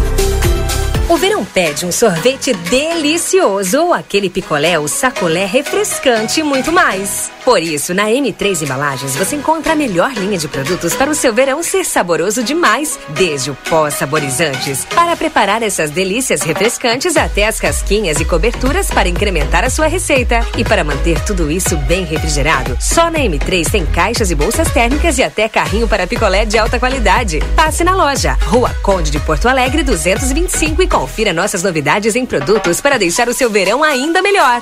O 1.11 1.17
verão 1.17 1.43
pede 1.43 1.85
um 1.85 1.91
sorvete 1.91 2.53
delicioso 2.53 3.81
ou 3.81 3.93
aquele 3.93 4.29
picolé 4.29 4.79
ou 4.79 4.87
sacolé 4.87 5.43
refrescante 5.43 6.39
e 6.39 6.43
muito 6.43 6.71
mais. 6.71 7.29
Por 7.43 7.61
isso, 7.61 7.93
na 7.93 8.05
M3 8.05 8.61
Embalagens 8.61 9.15
você 9.15 9.35
encontra 9.35 9.73
a 9.73 9.75
melhor 9.75 10.13
linha 10.13 10.37
de 10.37 10.47
produtos 10.47 10.93
para 10.93 11.09
o 11.09 11.15
seu 11.15 11.33
verão 11.33 11.63
ser 11.63 11.83
saboroso 11.83 12.43
demais, 12.43 12.99
desde 13.09 13.49
o 13.49 13.55
pó 13.55 13.89
saborizantes, 13.89 14.85
para 14.85 15.15
preparar 15.15 15.63
essas 15.63 15.89
delícias 15.89 16.41
refrescantes 16.43 17.17
até 17.17 17.47
as 17.47 17.59
casquinhas 17.59 18.19
e 18.19 18.25
coberturas 18.25 18.91
para 18.91 19.09
incrementar 19.09 19.63
a 19.63 19.69
sua 19.69 19.87
receita. 19.87 20.45
E 20.55 20.63
para 20.63 20.83
manter 20.83 21.19
tudo 21.25 21.49
isso 21.49 21.75
bem 21.77 22.05
refrigerado, 22.05 22.77
só 22.79 23.09
na 23.09 23.19
M3 23.19 23.71
tem 23.71 23.85
caixas 23.87 24.29
e 24.29 24.35
bolsas 24.35 24.71
térmicas 24.71 25.17
e 25.17 25.23
até 25.23 25.49
carrinho 25.49 25.87
para 25.87 26.05
picolé 26.05 26.45
de 26.45 26.59
alta 26.59 26.79
qualidade. 26.79 27.39
Passe 27.55 27.83
na 27.83 27.95
loja, 27.95 28.37
Rua 28.45 28.69
Conde 28.83 29.09
de 29.09 29.19
Porto 29.19 29.47
Alegre 29.47 29.83
225 29.83 30.83
e 30.83 30.87
confira 30.87 31.33
nossas 31.33 31.63
novidades 31.63 32.15
em 32.15 32.25
produtos 32.25 32.79
para 32.79 32.99
deixar 32.99 33.27
o 33.27 33.33
seu 33.33 33.49
verão 33.49 33.83
ainda 33.83 34.21
melhor. 34.21 34.61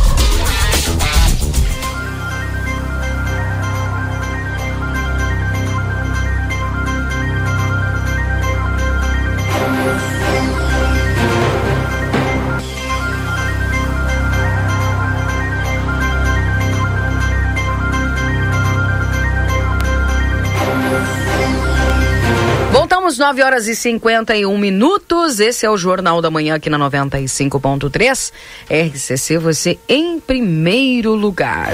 Voltamos 23.11 23.17
9 23.17 23.43
horas 23.43 23.67
e 23.67 23.75
51 23.75 24.57
minutos. 24.57 25.39
Esse 25.41 25.65
é 25.65 25.69
o 25.69 25.75
Jornal 25.75 26.21
da 26.21 26.31
Manhã 26.31 26.55
aqui 26.55 26.69
na 26.69 26.77
95.3. 26.77 28.31
RCC, 28.69 29.37
você 29.37 29.77
em 29.89 30.19
primeiro 30.19 31.13
lugar. 31.13 31.69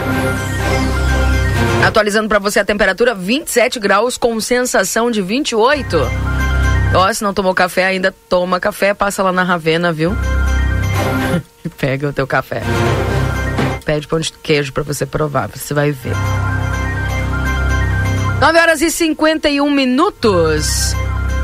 Atualizando 1.86 2.28
para 2.28 2.40
você 2.40 2.60
a 2.60 2.66
temperatura 2.66 3.14
27 3.14 3.80
graus 3.80 4.18
com 4.18 4.40
sensação 4.40 5.12
de 5.12 5.22
28. 5.22 5.98
Ó, 6.96 7.14
se 7.14 7.24
não 7.24 7.34
tomou 7.34 7.54
café 7.54 7.86
ainda, 7.86 8.14
toma 8.28 8.60
café, 8.60 8.94
passa 8.94 9.22
lá 9.22 9.32
na 9.32 9.44
Ravena, 9.44 9.92
viu? 9.92 10.16
Pega 11.78 12.10
o 12.10 12.14
teu 12.14 12.26
café. 12.26 12.64
Pede 13.86 14.08
pão 14.08 14.20
de 14.20 14.32
queijo 14.32 14.74
para 14.74 14.84
você 14.84 15.06
provar, 15.06 15.50
você 15.50 15.74
vai 15.74 15.92
ver. 15.92 16.16
9 18.40 18.60
horas 18.60 18.82
e 18.82 18.90
51 18.90 19.70
minutos. 19.70 20.96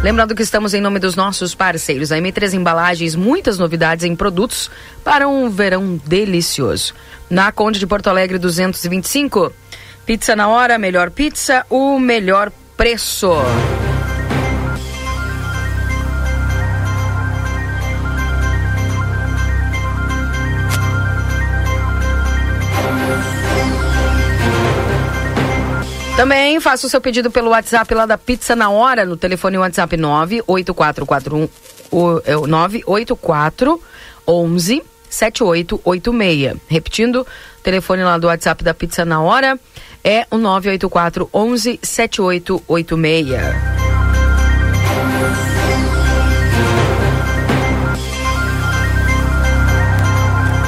Lembrando 0.03 0.35
que 0.35 0.43
estamos 0.43 0.73
em 0.73 0.81
nome 0.81 0.99
dos 0.99 1.15
nossos 1.15 1.55
parceiros. 1.55 2.11
A 2.11 2.17
M3 2.17 2.55
Embalagens, 2.55 3.15
muitas 3.15 3.57
novidades 3.57 4.03
em 4.03 4.13
produtos 4.13 4.69
para 5.01 5.29
um 5.29 5.49
verão 5.49 5.97
delicioso. 6.05 6.93
Na 7.29 7.53
Conde 7.53 7.79
de 7.79 7.87
Porto 7.87 8.09
Alegre 8.09 8.37
225. 8.37 9.53
Pizza 10.05 10.35
na 10.35 10.49
hora, 10.49 10.77
melhor 10.77 11.09
pizza, 11.09 11.65
o 11.69 11.97
melhor 11.99 12.51
preço. 12.75 13.31
Também 26.15 26.59
faça 26.59 26.85
o 26.85 26.89
seu 26.89 27.01
pedido 27.01 27.31
pelo 27.31 27.49
WhatsApp 27.49 27.91
lá 27.93 28.05
da 28.05 28.17
Pizza 28.17 28.55
na 28.55 28.69
Hora, 28.69 29.03
no 29.03 29.17
telefone 29.17 29.57
WhatsApp 29.57 29.97
98441 29.97 31.49
o, 31.91 32.21
é, 32.25 32.35
984 32.35 33.81
11 34.27 34.83
7886. 35.09 36.57
Repetindo, 36.67 37.25
telefone 37.61 38.03
lá 38.03 38.17
do 38.17 38.27
WhatsApp 38.27 38.63
da 38.63 38.73
Pizza 38.73 39.05
na 39.05 39.21
Hora 39.21 39.59
é 40.03 40.25
o 40.29 40.37
984 40.37 41.29
11 41.33 41.79
7886. 41.81 43.29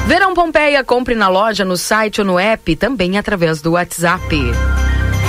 Verão 0.06 0.34
Pompeia, 0.34 0.84
compre 0.84 1.16
na 1.16 1.28
loja, 1.28 1.64
no 1.64 1.76
site 1.76 2.20
ou 2.20 2.26
no 2.26 2.38
app, 2.38 2.76
também 2.76 3.18
através 3.18 3.60
do 3.60 3.72
WhatsApp. 3.72 4.36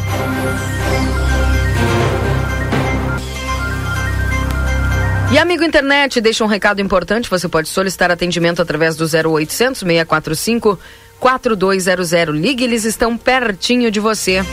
E 5.32 5.38
amigo 5.38 5.64
internet, 5.64 6.20
deixa 6.20 6.44
um 6.44 6.46
recado 6.46 6.82
importante. 6.82 7.30
Você 7.30 7.48
pode 7.48 7.70
solicitar 7.70 8.10
atendimento 8.10 8.60
através 8.60 8.94
do 8.94 9.04
0800 9.04 9.80
645 9.80 10.78
4200. 11.18 12.38
Ligue, 12.38 12.64
eles 12.64 12.84
estão 12.84 13.16
pertinho 13.16 13.90
de 13.90 14.00
você. 14.00 14.44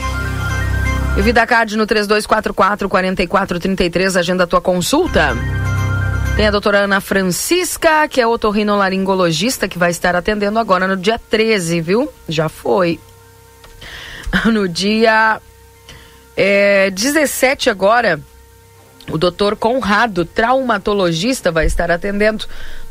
E 1.16 1.22
VidaCard 1.22 1.76
no 1.76 1.86
3244 1.86 2.54
4433, 2.88 4.16
agenda 4.16 4.44
a 4.44 4.46
tua 4.46 4.60
consulta. 4.60 5.34
Tem 6.36 6.46
a 6.46 6.50
doutora 6.50 6.80
Ana 6.80 7.00
Francisca, 7.00 8.06
que 8.06 8.20
é 8.20 8.26
otorrinolaringologista, 8.26 9.66
que 9.66 9.78
vai 9.78 9.90
estar 9.90 10.14
atendendo 10.14 10.58
agora 10.58 10.86
no 10.86 10.94
dia 10.94 11.18
13, 11.18 11.80
viu? 11.80 12.12
Já 12.28 12.48
foi. 12.48 13.00
No 14.52 14.68
dia 14.68 15.40
é, 16.36 16.90
17 16.90 17.70
agora, 17.70 18.20
o 19.10 19.16
doutor 19.16 19.56
Conrado, 19.56 20.24
traumatologista, 20.26 21.50
vai 21.50 21.64
estar 21.64 21.90
atendendo 21.90 22.44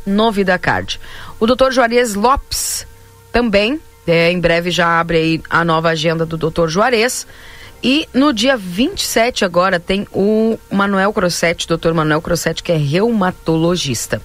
no 0.04 0.32
VidaCard. 0.32 0.98
O 1.38 1.46
doutor 1.46 1.72
Juarez 1.72 2.14
Lopes 2.14 2.86
também, 3.30 3.80
é, 4.06 4.32
em 4.32 4.40
breve 4.40 4.70
já 4.72 4.98
abre 4.98 5.18
aí 5.18 5.42
a 5.48 5.64
nova 5.64 5.90
agenda 5.90 6.26
do 6.26 6.36
doutor 6.36 6.68
Juarez. 6.68 7.26
E 7.88 8.08
no 8.12 8.32
dia 8.32 8.56
27 8.56 9.44
agora 9.44 9.78
tem 9.78 10.08
o 10.12 10.58
Manuel 10.68 11.12
Crossetti, 11.12 11.68
doutor 11.68 11.94
Manuel 11.94 12.20
Crossetti, 12.20 12.60
que 12.60 12.72
é 12.72 12.76
reumatologista. 12.76 14.20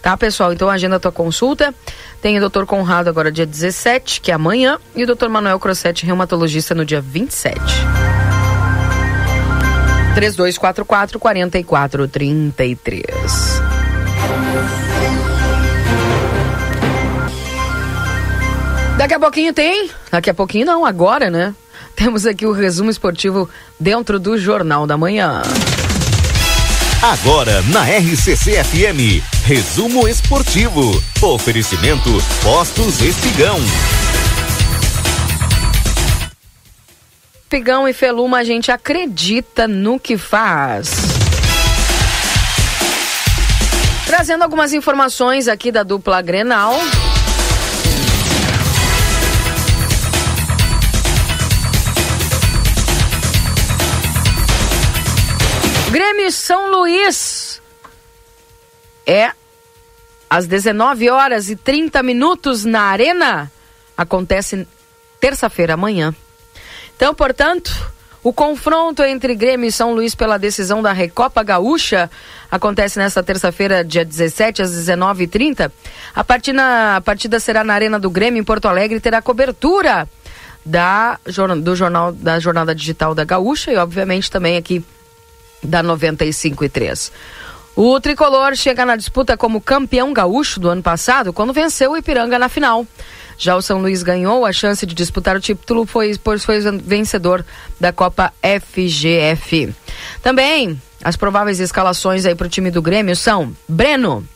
Tá, 0.00 0.16
pessoal? 0.16 0.50
Então 0.50 0.70
agenda 0.70 0.96
a 0.96 0.98
tua 0.98 1.12
consulta. 1.12 1.74
Tem 2.22 2.38
o 2.38 2.40
doutor 2.40 2.64
Conrado 2.64 3.08
agora 3.08 3.30
dia 3.30 3.44
17, 3.44 4.22
que 4.22 4.30
é 4.30 4.34
amanhã, 4.34 4.78
e 4.94 5.02
o 5.02 5.06
doutor 5.06 5.28
Manuel 5.28 5.60
Crossetti, 5.60 6.06
reumatologista, 6.06 6.74
no 6.74 6.86
dia 6.86 7.02
27. 7.02 7.60
3244 10.14 11.18
4433. 11.18 13.60
Daqui 18.96 19.12
a 19.12 19.20
pouquinho 19.20 19.52
tem. 19.52 19.90
Daqui 20.10 20.30
a 20.30 20.34
pouquinho 20.34 20.64
não, 20.64 20.86
agora, 20.86 21.28
né? 21.28 21.54
Temos 21.96 22.26
aqui 22.26 22.44
o 22.46 22.52
resumo 22.52 22.90
esportivo 22.90 23.48
dentro 23.80 24.20
do 24.20 24.36
Jornal 24.36 24.86
da 24.86 24.98
Manhã. 24.98 25.40
Agora 27.02 27.62
na 27.72 27.84
RCC 27.84 28.62
FM, 28.62 29.24
resumo 29.44 30.06
esportivo. 30.06 31.02
Oferecimento 31.22 32.10
Postos 32.42 33.00
Espigão. 33.00 33.58
Espigão 37.42 37.88
e 37.88 37.94
Feluma, 37.94 38.38
a 38.38 38.44
gente 38.44 38.70
acredita 38.70 39.66
no 39.66 39.98
que 39.98 40.18
faz. 40.18 40.90
Trazendo 44.04 44.42
algumas 44.42 44.74
informações 44.74 45.48
aqui 45.48 45.72
da 45.72 45.82
dupla 45.82 46.20
Grenal. 46.20 46.78
Grêmio 55.90 56.32
São 56.32 56.70
Luís. 56.70 57.62
É 59.06 59.30
às 60.28 60.46
19 60.46 61.08
horas 61.10 61.48
e 61.48 61.56
30 61.56 62.02
minutos 62.02 62.64
na 62.64 62.82
Arena. 62.82 63.50
Acontece 63.96 64.66
terça-feira 65.20 65.74
amanhã. 65.74 66.14
Então, 66.96 67.14
portanto, 67.14 67.72
o 68.22 68.32
confronto 68.32 69.04
entre 69.04 69.34
Grêmio 69.36 69.68
e 69.68 69.72
São 69.72 69.94
Luís 69.94 70.14
pela 70.14 70.38
decisão 70.38 70.82
da 70.82 70.92
Recopa 70.92 71.44
Gaúcha 71.44 72.10
acontece 72.50 72.98
nesta 72.98 73.22
terça-feira, 73.22 73.84
dia 73.84 74.04
17, 74.04 74.62
às 74.62 74.72
19h30. 74.72 75.70
A 76.14 76.24
partida, 76.24 76.96
a 76.96 77.00
partida 77.00 77.38
será 77.38 77.62
na 77.62 77.74
Arena 77.74 78.00
do 78.00 78.10
Grêmio, 78.10 78.40
em 78.40 78.44
Porto 78.44 78.66
Alegre, 78.66 78.96
e 78.96 79.00
terá 79.00 79.22
cobertura 79.22 80.08
da, 80.64 81.20
do 81.62 81.76
jornal, 81.76 82.10
da 82.12 82.40
Jornada 82.40 82.74
Digital 82.74 83.14
da 83.14 83.22
Gaúcha 83.22 83.70
e, 83.70 83.76
obviamente, 83.76 84.28
também 84.28 84.56
aqui 84.56 84.84
da 85.62 85.82
95 85.82 86.64
e 86.64 86.68
3. 86.68 87.12
O 87.74 88.00
tricolor 88.00 88.56
chega 88.56 88.86
na 88.86 88.96
disputa 88.96 89.36
como 89.36 89.60
campeão 89.60 90.12
gaúcho 90.12 90.58
do 90.58 90.68
ano 90.68 90.82
passado, 90.82 91.32
quando 91.32 91.52
venceu 91.52 91.92
o 91.92 91.96
Ipiranga 91.96 92.38
na 92.38 92.48
final. 92.48 92.86
Já 93.36 93.54
o 93.54 93.60
São 93.60 93.78
Luís 93.80 94.02
ganhou 94.02 94.46
a 94.46 94.52
chance 94.52 94.86
de 94.86 94.94
disputar 94.94 95.36
o 95.36 95.40
título, 95.40 95.86
pois, 95.86 96.18
foi 96.42 96.58
vencedor 96.82 97.44
da 97.78 97.92
Copa 97.92 98.32
FGF. 98.42 99.74
Também 100.22 100.80
as 101.04 101.16
prováveis 101.16 101.60
escalações 101.60 102.24
aí 102.24 102.34
para 102.34 102.46
o 102.46 102.50
time 102.50 102.70
do 102.70 102.80
Grêmio 102.80 103.14
são 103.14 103.54
Breno, 103.68 104.26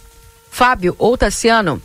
Fábio 0.50 0.94
ou 0.98 1.16
Tassiano, 1.16 1.80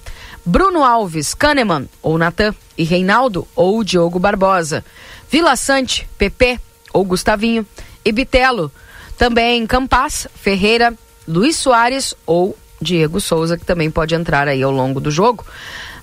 Bruno 0.46 0.84
Alves, 0.84 1.34
Kahneman 1.34 1.88
ou 2.02 2.18
Natan 2.18 2.54
e 2.78 2.84
Reinaldo 2.84 3.48
ou 3.56 3.84
Diogo 3.84 4.20
Barbosa, 4.20 4.84
Vila 5.32 5.56
Sante, 5.56 6.08
Pepe 6.18 6.60
ou 6.94 7.06
Gustavinho 7.06 7.66
e 8.04 8.12
Bitelo, 8.12 8.72
também 9.18 9.66
Campas, 9.66 10.28
Ferreira, 10.36 10.94
Luiz 11.28 11.56
Soares 11.56 12.14
ou 12.26 12.58
Diego 12.82 13.20
Souza, 13.20 13.58
que 13.58 13.66
também 13.66 13.90
pode 13.90 14.16
entrar 14.16 14.48
aí 14.48 14.62
ao 14.62 14.72
longo 14.72 15.00
do 15.00 15.10
jogo. 15.10 15.46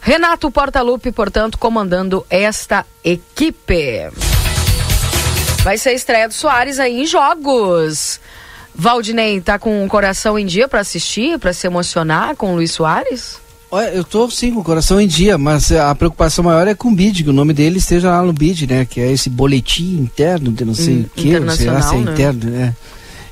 Renato 0.01 0.51
Portaluppi, 0.51 1.13
portanto, 1.13 1.59
comandando 1.59 2.27
esta 2.29 2.85
equipe. 3.05 4.11
Vai 5.63 5.79
ser 5.79 5.91
a 5.91 5.93
estreia 5.93 6.27
do 6.27 6.35
Soares 6.35 6.81
aí 6.81 7.03
em 7.03 7.07
jogos. 7.07 8.19
Valdinei, 8.75 9.41
tá 9.41 9.59
com 9.59 9.85
o 9.85 9.89
coração 9.89 10.39
em 10.39 10.47
dia 10.47 10.67
para 10.67 10.81
assistir, 10.81 11.39
para 11.39 11.53
se 11.53 11.67
emocionar 11.67 12.35
com 12.35 12.53
o 12.53 12.57
Luiz 12.57 12.73
Soares? 12.73 13.41
Olha, 13.71 13.89
eu 13.89 14.05
tô 14.05 14.29
sim 14.29 14.53
com 14.53 14.61
o 14.61 14.65
coração 14.65 15.01
em 15.01 15.07
dia, 15.07 15.39
mas 15.39 15.73
a 15.73 15.95
preocupação 15.95 16.45
maior 16.45 16.67
é 16.69 16.75
com 16.75 16.89
o 16.89 16.95
BID, 16.95 17.25
que 17.25 17.31
o 17.31 17.33
nome 17.33 17.55
dele 17.55 17.79
esteja 17.79 18.11
lá 18.11 18.23
no 18.23 18.33
BID, 18.33 18.67
né? 18.67 18.85
Que 18.85 19.01
é 19.01 19.11
esse 19.11 19.31
boletim 19.31 19.97
interno 19.99 20.53
de 20.53 20.65
não 20.65 20.75
sei 20.75 20.97
hum, 20.97 21.05
o 21.07 21.11
que, 21.11 21.41
não 21.41 21.55
sei 21.55 21.71
lá 21.71 21.81
se 21.81 21.95
é 21.95 21.99
né? 21.99 22.13
interno, 22.13 22.51
né? 22.51 22.77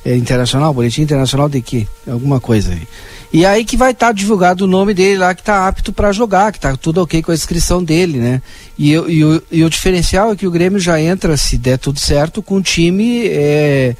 É 0.04 0.16
internacional? 0.16 0.72
Boletim 0.72 1.02
internacional 1.02 1.48
de 1.48 1.60
quê? 1.60 1.86
Alguma 2.06 2.40
coisa 2.40 2.72
aí. 2.72 2.86
E 3.32 3.46
aí 3.46 3.64
que 3.64 3.76
vai 3.76 3.92
estar 3.92 4.08
tá 4.08 4.12
divulgado 4.12 4.64
o 4.64 4.66
nome 4.66 4.92
dele 4.92 5.18
lá 5.18 5.34
que 5.34 5.42
está 5.42 5.68
apto 5.68 5.92
para 5.92 6.10
jogar, 6.10 6.50
que 6.50 6.58
está 6.58 6.76
tudo 6.76 7.02
ok 7.02 7.22
com 7.22 7.30
a 7.30 7.34
inscrição 7.34 7.82
dele, 7.82 8.18
né? 8.18 8.42
E, 8.78 8.92
e, 8.92 9.24
o, 9.24 9.42
e, 9.50 9.62
o 9.62 9.70
diferencial 9.70 10.32
é 10.32 10.36
que 10.36 10.46
o 10.46 10.50
Grêmio 10.50 10.80
já 10.80 11.00
entra, 11.00 11.36
se 11.36 11.56
der 11.56 11.78
tudo 11.78 12.00
certo, 12.00 12.42
com 12.42 12.56
um 12.56 12.62
time 12.62 13.26
é, 13.28 13.94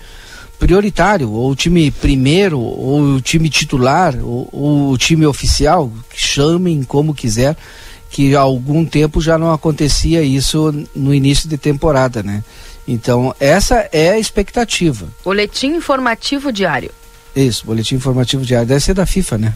prioritário, 0.59 1.31
ou 1.31 1.51
o 1.51 1.57
time 1.57 1.91
primeiro, 1.91 2.59
ou 2.59 3.03
o 3.03 3.21
time 3.21 3.49
titular, 3.49 4.17
ou, 4.21 4.49
ou 4.51 4.91
o 4.91 4.99
time 4.99 5.25
oficial, 5.27 5.93
chamem 6.15 6.83
como 6.83 7.15
quiser, 7.15 7.57
que 8.11 8.35
há 8.35 8.41
algum 8.41 8.85
tempo 8.85 9.21
já 9.21 9.39
não 9.39 9.53
acontecia 9.53 10.23
isso 10.23 10.75
no 10.95 11.15
início 11.15 11.49
de 11.49 11.57
temporada, 11.57 12.23
né? 12.23 12.43
Então, 12.87 13.35
essa 13.39 13.89
é 13.93 14.11
a 14.11 14.19
expectativa. 14.19 15.07
Boletim 15.25 15.69
informativo 15.75 16.53
diário. 16.53 16.91
Isso, 17.35 17.65
boletim 17.65 17.95
informativo 17.95 18.45
diário. 18.45 18.67
Deve 18.67 18.81
ser 18.81 18.95
da 18.95 19.07
FIFA, 19.07 19.39
né? 19.39 19.55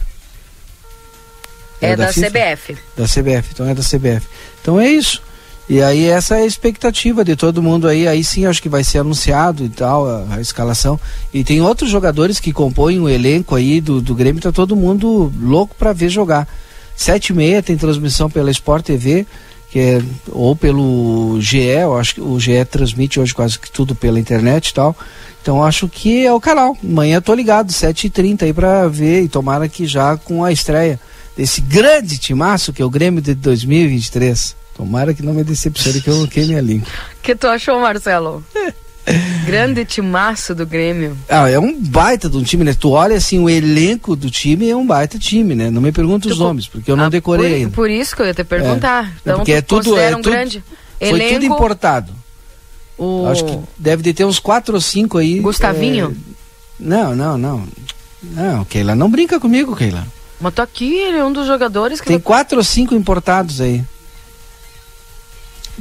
É, 1.81 1.91
é 1.91 1.95
da, 1.95 2.05
da 2.05 2.13
CBF. 2.13 2.77
Da 2.95 3.05
CBF, 3.05 3.49
então 3.51 3.67
é 3.67 3.73
da 3.73 3.83
CBF. 3.83 4.27
Então 4.61 4.79
é 4.79 4.89
isso. 4.89 5.21
E 5.67 5.81
aí 5.81 6.05
essa 6.05 6.37
é 6.37 6.43
a 6.43 6.45
expectativa 6.45 7.25
de 7.25 7.35
todo 7.35 7.61
mundo 7.61 7.87
aí, 7.87 8.07
aí 8.07 8.23
sim 8.23 8.45
acho 8.45 8.61
que 8.61 8.69
vai 8.69 8.83
ser 8.83 8.99
anunciado 8.99 9.63
e 9.65 9.69
tal, 9.69 10.07
a, 10.07 10.35
a 10.35 10.41
escalação. 10.41 10.99
E 11.33 11.43
tem 11.43 11.61
outros 11.61 11.89
jogadores 11.89 12.39
que 12.39 12.53
compõem 12.53 12.99
o 12.99 13.09
elenco 13.09 13.55
aí 13.55 13.81
do, 13.81 13.99
do 13.99 14.13
Grêmio, 14.13 14.41
tá 14.41 14.51
todo 14.51 14.75
mundo 14.75 15.33
louco 15.41 15.75
para 15.75 15.91
ver 15.91 16.09
jogar. 16.09 16.47
Sete 16.95 17.29
e 17.29 17.33
meia 17.33 17.63
tem 17.63 17.75
transmissão 17.75 18.29
pela 18.29 18.51
Sport 18.51 18.85
TV, 18.85 19.25
que 19.69 19.79
é, 19.79 20.01
ou 20.31 20.55
pelo 20.55 21.37
GE, 21.41 21.59
eu 21.59 21.97
acho 21.97 22.15
que 22.15 22.21
o 22.21 22.39
GE 22.39 22.63
transmite 22.65 23.19
hoje 23.19 23.33
quase 23.33 23.59
que 23.59 23.69
tudo 23.71 23.93
pela 23.95 24.19
internet 24.19 24.69
e 24.69 24.73
tal. 24.73 24.95
Então 25.41 25.63
acho 25.63 25.87
que 25.87 26.25
é 26.25 26.33
o 26.33 26.39
canal. 26.39 26.77
Amanhã 26.83 27.21
tô 27.21 27.33
ligado, 27.33 27.71
7h30 27.71 28.43
aí 28.43 28.53
pra 28.53 28.87
ver 28.87 29.21
e 29.21 29.27
tomara 29.27 29.67
que 29.67 29.85
já 29.85 30.17
com 30.17 30.43
a 30.43 30.51
estreia 30.51 30.99
desse 31.35 31.61
grande 31.61 32.17
timaço 32.17 32.71
que 32.71 32.81
é 32.81 32.85
o 32.85 32.89
Grêmio 32.89 33.21
de 33.21 33.35
2023. 33.35 34.55
Tomara 34.75 35.13
que 35.13 35.23
não 35.23 35.33
me 35.33 35.43
decepcione 35.43 36.01
que 36.01 36.09
eu 36.09 36.27
queime 36.27 36.55
a 36.55 36.61
língua. 36.61 36.87
O 37.19 37.21
que 37.23 37.35
tu 37.35 37.47
achou, 37.47 37.79
Marcelo? 37.79 38.43
Grande 39.45 39.85
timaço 39.85 40.55
do 40.55 40.65
Grêmio. 40.65 41.17
Ah, 41.29 41.49
é 41.49 41.59
um 41.59 41.79
baita 41.79 42.27
de 42.27 42.37
um 42.37 42.43
time, 42.43 42.63
né? 42.63 42.73
Tu 42.73 42.89
olha 42.89 43.15
assim, 43.15 43.39
o 43.39 43.49
elenco 43.49 44.15
do 44.15 44.31
time 44.31 44.69
é 44.69 44.75
um 44.75 44.85
baita 44.85 45.19
time, 45.19 45.53
né? 45.53 45.69
Não 45.69 45.81
me 45.81 45.91
pergunta 45.91 46.27
os 46.27 46.39
nomes, 46.39 46.67
porque 46.67 46.89
eu 46.89 46.95
não 46.95 47.05
ah, 47.05 47.09
decorei 47.09 47.49
por, 47.49 47.55
ainda. 47.55 47.71
Por 47.71 47.89
isso 47.89 48.15
que 48.15 48.21
eu 48.21 48.25
ia 48.25 48.33
te 48.33 48.43
perguntar. 48.43 49.05
É. 49.05 49.11
Então, 49.21 49.37
porque 49.37 49.51
é 49.51 49.61
tudo, 49.61 49.97
é 49.97 50.15
um 50.15 50.21
tudo, 50.21 50.31
grande 50.31 50.63
foi 50.99 51.09
elenco. 51.09 51.33
tudo 51.33 51.45
importado. 51.45 52.13
O... 52.97 53.25
Acho 53.27 53.45
que 53.45 53.59
deve 53.77 54.01
de 54.01 54.13
ter 54.13 54.25
uns 54.25 54.39
quatro 54.39 54.75
ou 54.75 54.81
cinco 54.81 55.17
aí. 55.17 55.39
Gustavinho? 55.39 56.15
É... 56.31 56.35
Não, 56.79 57.15
não, 57.15 57.37
não. 57.37 57.67
Não, 58.23 58.65
Keila, 58.65 58.95
não 58.95 59.09
brinca 59.09 59.39
comigo, 59.39 59.75
Keila. 59.75 60.05
Mas 60.39 60.53
tô 60.53 60.61
aqui, 60.61 60.95
ele 60.95 61.17
é 61.17 61.23
um 61.23 61.31
dos 61.31 61.45
jogadores 61.45 62.01
que. 62.01 62.07
Tem 62.07 62.19
quatro 62.19 62.57
ou 62.57 62.63
cinco 62.63 62.95
importados 62.95 63.61
aí. 63.61 63.83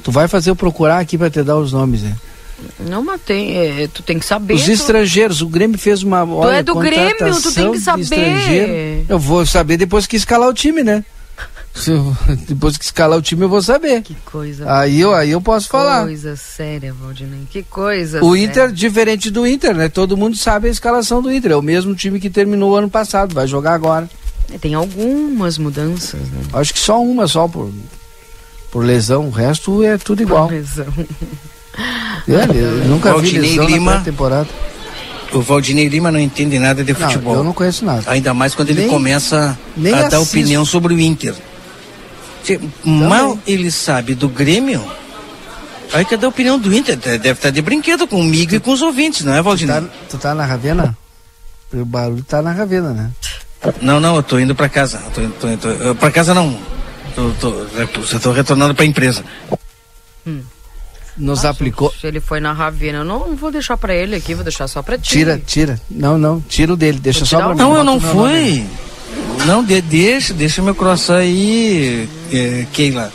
Tu 0.03 0.11
vai 0.11 0.29
fazer 0.29 0.51
eu 0.51 0.57
procurar 0.57 0.99
aqui 0.99 1.17
para 1.17 1.31
te 1.31 1.43
dar 1.43 1.57
os 1.57 1.73
nomes, 1.73 2.03
né? 2.03 2.17
Não, 2.81 3.03
mas 3.05 3.21
tem, 3.21 3.57
é, 3.57 3.89
tu 3.89 4.03
tem 4.03 4.19
que 4.19 4.27
saber. 4.27 4.55
Os 4.55 4.65
tu... 4.65 4.73
estrangeiros, 4.73 5.41
o 5.43 5.49
Grêmio 5.49 5.79
fez 5.79 6.03
uma. 6.03 6.27
Tu 6.27 6.49
é 6.51 6.63
do 6.63 6.75
Grêmio, 6.75 7.41
tu 7.41 7.53
tem 7.53 7.73
que 7.73 7.81
saber. 7.81 9.05
Eu 9.09 9.19
vou 9.19 9.45
saber 9.47 9.77
depois 9.77 10.07
que 10.07 10.17
escalar 10.17 10.49
o 10.49 10.55
time, 10.55 10.83
né? 10.83 11.05
depois 12.47 12.77
que 12.77 12.85
escalar 12.85 13.19
o 13.19 13.23
time 13.23 13.43
eu 13.43 13.49
vou 13.49 13.61
saber. 13.61 14.03
Que 14.03 14.15
coisa. 14.25 14.73
Aí 14.73 15.01
eu, 15.01 15.13
aí 15.13 15.31
eu 15.31 15.41
posso 15.41 15.69
falar. 15.69 16.01
Que 16.01 16.07
coisa 16.07 16.37
séria, 16.37 16.93
Valdinei. 16.93 17.47
Que 17.51 17.63
coisa. 17.63 18.25
O 18.25 18.33
séria. 18.33 18.45
Inter, 18.45 18.73
diferente 18.73 19.31
do 19.31 19.47
Inter, 19.47 19.75
né? 19.75 19.89
Todo 19.89 20.17
mundo 20.17 20.37
sabe 20.37 20.69
a 20.69 20.71
escalação 20.71 21.21
do 21.21 21.33
Inter. 21.33 21.53
É 21.53 21.57
o 21.57 21.63
mesmo 21.63 21.95
time 21.95 22.21
que 22.21 22.31
terminou 22.31 22.73
o 22.73 22.77
ano 22.77 22.89
passado, 22.89 23.35
vai 23.35 23.47
jogar 23.47 23.75
agora. 23.75 24.09
É, 24.53 24.59
tem 24.59 24.75
algumas 24.75 25.59
mudanças, 25.59 26.21
né? 26.21 26.43
Acho 26.53 26.73
que 26.73 26.79
só 26.79 27.03
uma, 27.03 27.27
só 27.27 27.49
por, 27.49 27.73
por 28.71 28.85
lesão. 28.85 29.27
O 29.27 29.31
resto 29.31 29.83
é 29.83 29.99
tudo 29.99 30.23
igual. 30.23 30.47
Por 30.47 30.55
lesão. 30.55 30.87
É, 32.29 32.57
eu 32.57 32.89
nunca 32.89 33.13
Valdinei 33.13 33.51
vi 33.51 33.59
lesão 33.59 33.67
Lima, 33.67 33.95
na 33.97 34.01
temporada. 34.01 34.49
O 35.33 35.41
Valdinei 35.41 35.89
Lima 35.89 36.11
não 36.11 36.21
entende 36.21 36.59
nada 36.59 36.85
de 36.85 36.95
futebol. 36.95 37.33
Não, 37.33 37.41
eu 37.41 37.45
não 37.45 37.53
conheço 37.53 37.85
nada. 37.85 38.03
Ainda 38.07 38.33
mais 38.33 38.55
quando 38.55 38.71
ele 38.71 38.83
nem, 38.83 38.89
começa 38.89 39.59
nem 39.77 39.93
a 39.93 40.09
dar 40.09 40.21
opinião 40.21 40.65
sobre 40.65 40.95
o 40.95 41.01
Inter. 41.01 41.35
Mal 42.85 43.39
ele 43.47 43.71
sabe 43.71 44.15
do 44.15 44.29
Grêmio. 44.29 44.85
Aí 45.93 46.05
quer 46.05 46.19
dar 46.19 46.29
opinião 46.29 46.59
do 46.59 46.75
Inter? 46.75 46.97
Deve 46.97 47.33
estar 47.33 47.51
de 47.51 47.63
brinquedo 47.63 48.07
comigo 48.07 48.51
tu, 48.51 48.57
e 48.57 48.61
com 48.61 48.73
os 48.73 48.83
ouvintes, 48.83 49.25
não 49.25 49.35
é, 49.35 49.43
Valdinei? 49.43 49.77
Tu 49.77 49.83
tá, 49.83 49.93
tu 50.11 50.19
tá 50.19 50.35
na 50.35 50.45
Ravena? 50.45 50.97
O 51.73 51.85
barulho 51.85 52.23
tá 52.23 52.41
na 52.41 52.53
Ravena, 52.53 52.91
né? 52.91 53.11
Não, 53.81 53.99
não, 53.99 54.17
eu 54.17 54.23
tô 54.23 54.39
indo 54.39 54.55
para 54.55 54.69
casa. 54.69 55.03
Tô, 55.15 55.21
tô, 55.23 55.57
tô, 55.57 55.95
pra 55.95 56.11
casa 56.11 56.35
não. 56.35 56.57
Tô, 57.15 57.31
tô, 57.41 57.49
eu 57.77 58.21
tô 58.21 58.33
retornando 58.33 58.75
pra 58.75 58.85
empresa. 58.85 59.25
Hum 60.27 60.43
nos 61.17 61.45
aplicou. 61.45 61.93
Se 62.01 62.07
ele 62.07 62.21
foi 62.21 62.41
na 62.41 62.53
Ravena, 62.53 62.99
eu 62.99 63.05
não 63.05 63.37
vou 63.37 63.51
deixar 63.51 63.77
para 63.77 63.95
ele 63.95 64.17
aqui, 64.17 64.35
vou 64.35 64.45
deixar 64.45 64.69
só 64.69 64.83
para 64.83 64.99
ti. 64.99 65.11
Tira, 65.11 65.41
tira. 65.45 65.81
Não, 65.91 66.19
não, 66.19 66.41
tira 66.41 66.73
o 66.73 66.77
dele, 66.77 66.99
deixa 66.99 67.25
só 67.25 67.39
pra 67.39 67.49
mim. 67.51 67.57
Não, 67.57 67.77
eu 67.77 67.85
não 67.85 68.01
fui. 68.01 68.67
Não, 69.47 69.63
de, 69.63 69.81
deixa, 69.81 70.33
deixa 70.33 70.63
meu 70.63 70.75
croissant 70.75 71.19
aí, 71.19 72.09
é, 72.33 72.67
Keila. 72.73 73.13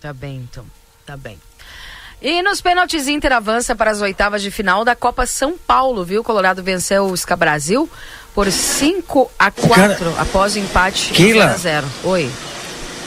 Tá 0.00 0.12
bem, 0.12 0.46
então. 0.48 0.64
Tá 1.04 1.16
bem. 1.16 1.38
E 2.20 2.42
nos 2.42 2.60
pênaltis, 2.60 3.06
Inter 3.06 3.32
avança 3.32 3.76
para 3.76 3.90
as 3.90 4.00
oitavas 4.00 4.42
de 4.42 4.50
final 4.50 4.84
da 4.84 4.96
Copa 4.96 5.24
São 5.24 5.56
Paulo, 5.56 6.04
viu? 6.04 6.24
Colorado 6.24 6.62
venceu 6.62 7.06
o 7.06 7.16
Sca 7.16 7.36
Brasil 7.36 7.88
por 8.34 8.50
5 8.50 9.30
a 9.38 9.50
4 9.50 9.74
Cara, 9.74 10.14
após 10.18 10.54
o 10.54 10.58
empate 10.58 11.12
Keila, 11.12 11.46
0 11.46 11.54
a 11.54 11.56
0. 11.56 11.86
Oi. 12.04 12.30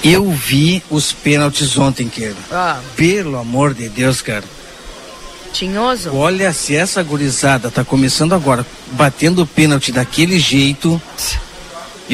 Eu 0.04 0.32
vi 0.32 0.82
os 0.90 1.14
pênaltis 1.14 1.78
ontem, 1.78 2.10
Keila. 2.10 2.36
Ah. 2.52 2.80
Pelo 2.96 3.38
amor 3.38 3.74
de 3.74 3.88
Deus, 3.88 4.22
cara. 4.22 4.44
Tinhoso? 5.54 6.16
Olha, 6.16 6.52
se 6.54 6.76
essa 6.76 7.04
gurizada 7.04 7.70
tá 7.70 7.84
começando 7.84 8.34
agora, 8.34 8.66
batendo 8.94 9.44
o 9.44 9.48
pênalti 9.48 9.92
daquele 9.92 10.40
jeito, 10.40 11.00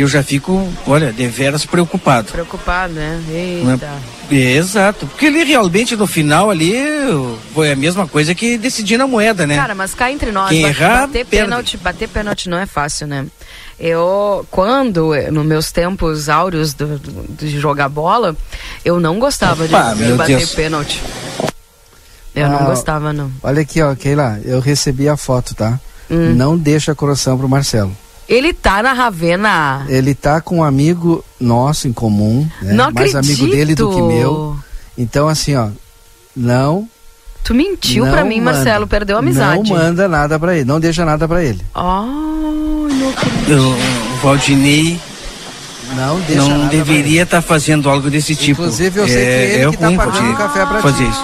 eu 0.01 0.07
já 0.07 0.21
fico, 0.21 0.67
olha, 0.85 1.11
deveras 1.11 1.65
preocupado. 1.65 2.31
Preocupado, 2.31 2.93
né? 2.93 3.21
Eita. 3.29 3.89
É, 4.31 4.35
exato. 4.35 5.07
Porque 5.07 5.25
ele 5.25 5.43
realmente 5.43 5.95
no 5.95 6.05
final 6.05 6.49
ali 6.49 6.75
foi 7.53 7.71
a 7.71 7.75
mesma 7.75 8.07
coisa 8.07 8.35
que 8.35 8.57
decidir 8.57 8.97
na 8.97 9.07
moeda, 9.07 9.47
né? 9.47 9.55
Cara, 9.55 9.73
mas 9.73 9.93
cá 9.93 10.11
entre 10.11 10.31
nós, 10.31 10.49
Quem 10.49 10.63
errar, 10.65 11.07
bater 11.07 11.25
pênalti, 11.25 11.77
bater 11.77 12.09
pênalti 12.09 12.49
não 12.49 12.57
é 12.57 12.65
fácil, 12.65 13.07
né? 13.07 13.25
Eu, 13.79 14.45
quando, 14.49 15.13
nos 15.31 15.45
meus 15.45 15.71
tempos 15.71 16.29
áureos 16.29 16.73
do, 16.73 16.97
do, 16.97 17.35
de 17.35 17.59
jogar 17.59 17.89
bola, 17.89 18.35
eu 18.83 18.99
não 18.99 19.19
gostava 19.19 19.65
Opa, 19.65 19.93
de, 19.93 20.05
de 20.05 20.13
bater 20.13 20.37
Deus. 20.37 20.55
pênalti. 20.55 21.01
Eu 22.35 22.45
ah, 22.45 22.49
não 22.49 22.65
gostava, 22.65 23.13
não. 23.13 23.31
Olha 23.41 23.61
aqui, 23.61 23.81
ó, 23.81 23.95
Keila, 23.95 24.39
eu 24.45 24.59
recebi 24.59 25.09
a 25.09 25.17
foto, 25.17 25.55
tá? 25.55 25.79
Hum. 26.09 26.33
Não 26.35 26.57
deixa 26.57 26.93
coração 26.93 27.37
pro 27.37 27.49
Marcelo. 27.49 27.95
Ele 28.27 28.53
tá 28.53 28.83
na 28.83 28.93
Ravena. 28.93 29.85
Ele 29.87 30.13
tá 30.13 30.41
com 30.41 30.57
um 30.57 30.63
amigo 30.63 31.23
nosso 31.39 31.87
em 31.87 31.93
comum, 31.93 32.47
né? 32.61 32.73
Não 32.73 32.91
Mais 32.91 33.15
acredito. 33.15 33.41
amigo 33.41 33.55
dele 33.55 33.75
do 33.75 33.89
que 33.89 34.01
meu. 34.01 34.57
Então, 34.97 35.27
assim, 35.27 35.55
ó, 35.55 35.69
não 36.35 36.87
Tu 37.43 37.55
mentiu 37.55 38.03
não 38.03 38.11
pra 38.11 38.25
mim, 38.25 38.41
manda, 38.41 38.57
Marcelo, 38.57 38.85
perdeu 38.85 39.15
a 39.15 39.19
amizade. 39.19 39.69
Não 39.69 39.77
manda 39.77 40.07
nada 40.09 40.37
pra 40.37 40.55
ele, 40.55 40.65
não 40.65 40.81
deixa 40.81 41.05
nada 41.05 41.25
pra 41.29 41.41
ele. 41.41 41.61
Oh, 41.73 41.79
não 43.47 43.69
O 43.71 44.17
Valdinei 44.21 44.99
não, 45.95 46.19
deixa 46.19 46.41
não 46.41 46.67
deveria 46.67 47.23
estar 47.23 47.37
tá 47.37 47.41
fazendo 47.41 47.89
algo 47.89 48.09
desse 48.09 48.35
tipo. 48.35 48.61
Inclusive, 48.61 48.99
eu 48.99 49.07
sei 49.07 49.17
é, 49.17 49.25
que 49.25 49.53
ele 49.53 49.65
é 49.65 49.69
que 49.69 49.77
tá 49.77 49.91
pagando 49.91 50.33
o 50.33 50.35
café 50.35 50.65
pra 50.65 50.81
fazer 50.81 51.05
ti. 51.05 51.09
Isso. 51.09 51.23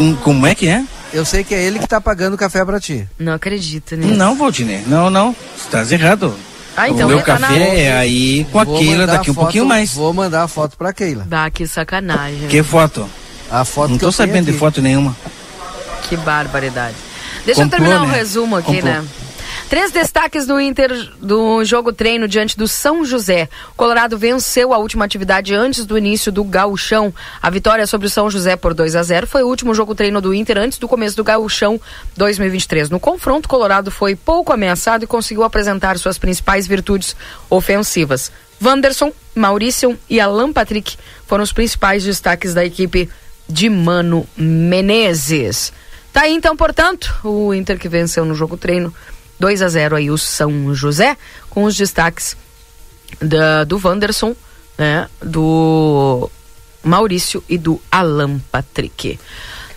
Hum, 0.00 0.16
como 0.22 0.46
é 0.46 0.54
que 0.54 0.66
é? 0.66 0.84
Eu 1.12 1.24
sei 1.24 1.44
que 1.44 1.54
é 1.54 1.62
ele 1.62 1.78
que 1.78 1.86
tá 1.86 2.00
pagando 2.00 2.34
o 2.34 2.38
café 2.38 2.64
pra 2.64 2.80
ti. 2.80 3.06
Não 3.18 3.34
acredito 3.34 3.96
nisso. 3.96 4.14
Não, 4.14 4.36
Valdinei, 4.36 4.82
não, 4.86 5.10
não. 5.10 5.36
Estás 5.56 5.92
errado. 5.92 6.34
Ah, 6.76 6.88
então 6.88 7.06
o 7.06 7.08
meu 7.08 7.22
café 7.22 7.58
na... 7.58 7.66
é 7.66 7.92
aí 7.98 8.46
com 8.50 8.58
a 8.58 8.64
Keila 8.64 9.06
daqui 9.06 9.30
um 9.30 9.34
pouquinho 9.34 9.66
mais. 9.66 9.92
Vou 9.92 10.12
mandar 10.14 10.42
a 10.42 10.48
foto 10.48 10.76
pra 10.76 10.92
Keila. 10.92 11.24
Dá 11.28 11.50
que 11.50 11.66
sacanagem. 11.66 12.48
Que 12.48 12.62
foto? 12.62 13.08
A 13.50 13.64
foto 13.64 13.90
Não 13.90 13.98
tô 13.98 14.10
sabendo 14.10 14.50
de 14.50 14.56
foto 14.56 14.80
nenhuma. 14.80 15.14
Que 16.08 16.16
barbaridade. 16.16 16.96
Deixa 17.44 17.62
Complô, 17.62 17.76
eu 17.76 17.80
terminar 17.84 18.02
o 18.02 18.06
né? 18.06 18.12
um 18.12 18.16
resumo 18.16 18.56
aqui, 18.56 18.76
Complô. 18.76 18.88
né? 18.88 19.04
Três 19.72 19.90
destaques 19.90 20.46
do 20.46 20.60
Inter 20.60 20.92
do 21.18 21.64
jogo 21.64 21.94
treino 21.94 22.28
diante 22.28 22.58
do 22.58 22.68
São 22.68 23.06
José. 23.06 23.48
O 23.70 23.74
Colorado 23.74 24.18
venceu 24.18 24.74
a 24.74 24.76
última 24.76 25.06
atividade 25.06 25.54
antes 25.54 25.86
do 25.86 25.96
início 25.96 26.30
do 26.30 26.44
Gauchão. 26.44 27.10
A 27.40 27.48
vitória 27.48 27.86
sobre 27.86 28.06
o 28.06 28.10
São 28.10 28.28
José 28.28 28.54
por 28.54 28.74
2 28.74 28.94
a 28.94 29.02
0 29.02 29.26
foi 29.26 29.42
o 29.42 29.48
último 29.48 29.74
jogo 29.74 29.94
treino 29.94 30.20
do 30.20 30.34
Inter 30.34 30.58
antes 30.58 30.76
do 30.76 30.86
começo 30.86 31.16
do 31.16 31.24
Gauchão 31.24 31.80
2023. 32.18 32.90
No 32.90 33.00
confronto, 33.00 33.46
o 33.46 33.48
Colorado 33.48 33.90
foi 33.90 34.14
pouco 34.14 34.52
ameaçado 34.52 35.04
e 35.04 35.06
conseguiu 35.06 35.42
apresentar 35.42 35.96
suas 35.96 36.18
principais 36.18 36.66
virtudes 36.66 37.16
ofensivas. 37.48 38.30
Wanderson, 38.62 39.10
Maurício 39.34 39.98
e 40.06 40.20
Alan 40.20 40.52
Patrick 40.52 40.98
foram 41.26 41.44
os 41.44 41.52
principais 41.54 42.04
destaques 42.04 42.52
da 42.52 42.62
equipe 42.62 43.08
de 43.48 43.70
Mano 43.70 44.28
Menezes. 44.36 45.72
Tá 46.12 46.24
aí 46.24 46.34
então, 46.34 46.54
portanto, 46.54 47.10
o 47.24 47.54
Inter 47.54 47.78
que 47.78 47.88
venceu 47.88 48.26
no 48.26 48.34
jogo 48.34 48.58
treino 48.58 48.92
2 49.42 49.60
a 49.60 49.68
0 49.68 49.96
aí 49.96 50.08
o 50.08 50.16
São 50.16 50.72
José, 50.72 51.16
com 51.50 51.64
os 51.64 51.76
destaques 51.76 52.36
da, 53.20 53.64
do 53.64 53.80
Wanderson, 53.82 54.36
né, 54.78 55.08
do 55.20 56.30
Maurício 56.80 57.42
e 57.48 57.58
do 57.58 57.82
Alan 57.90 58.38
Patrick. 58.52 59.18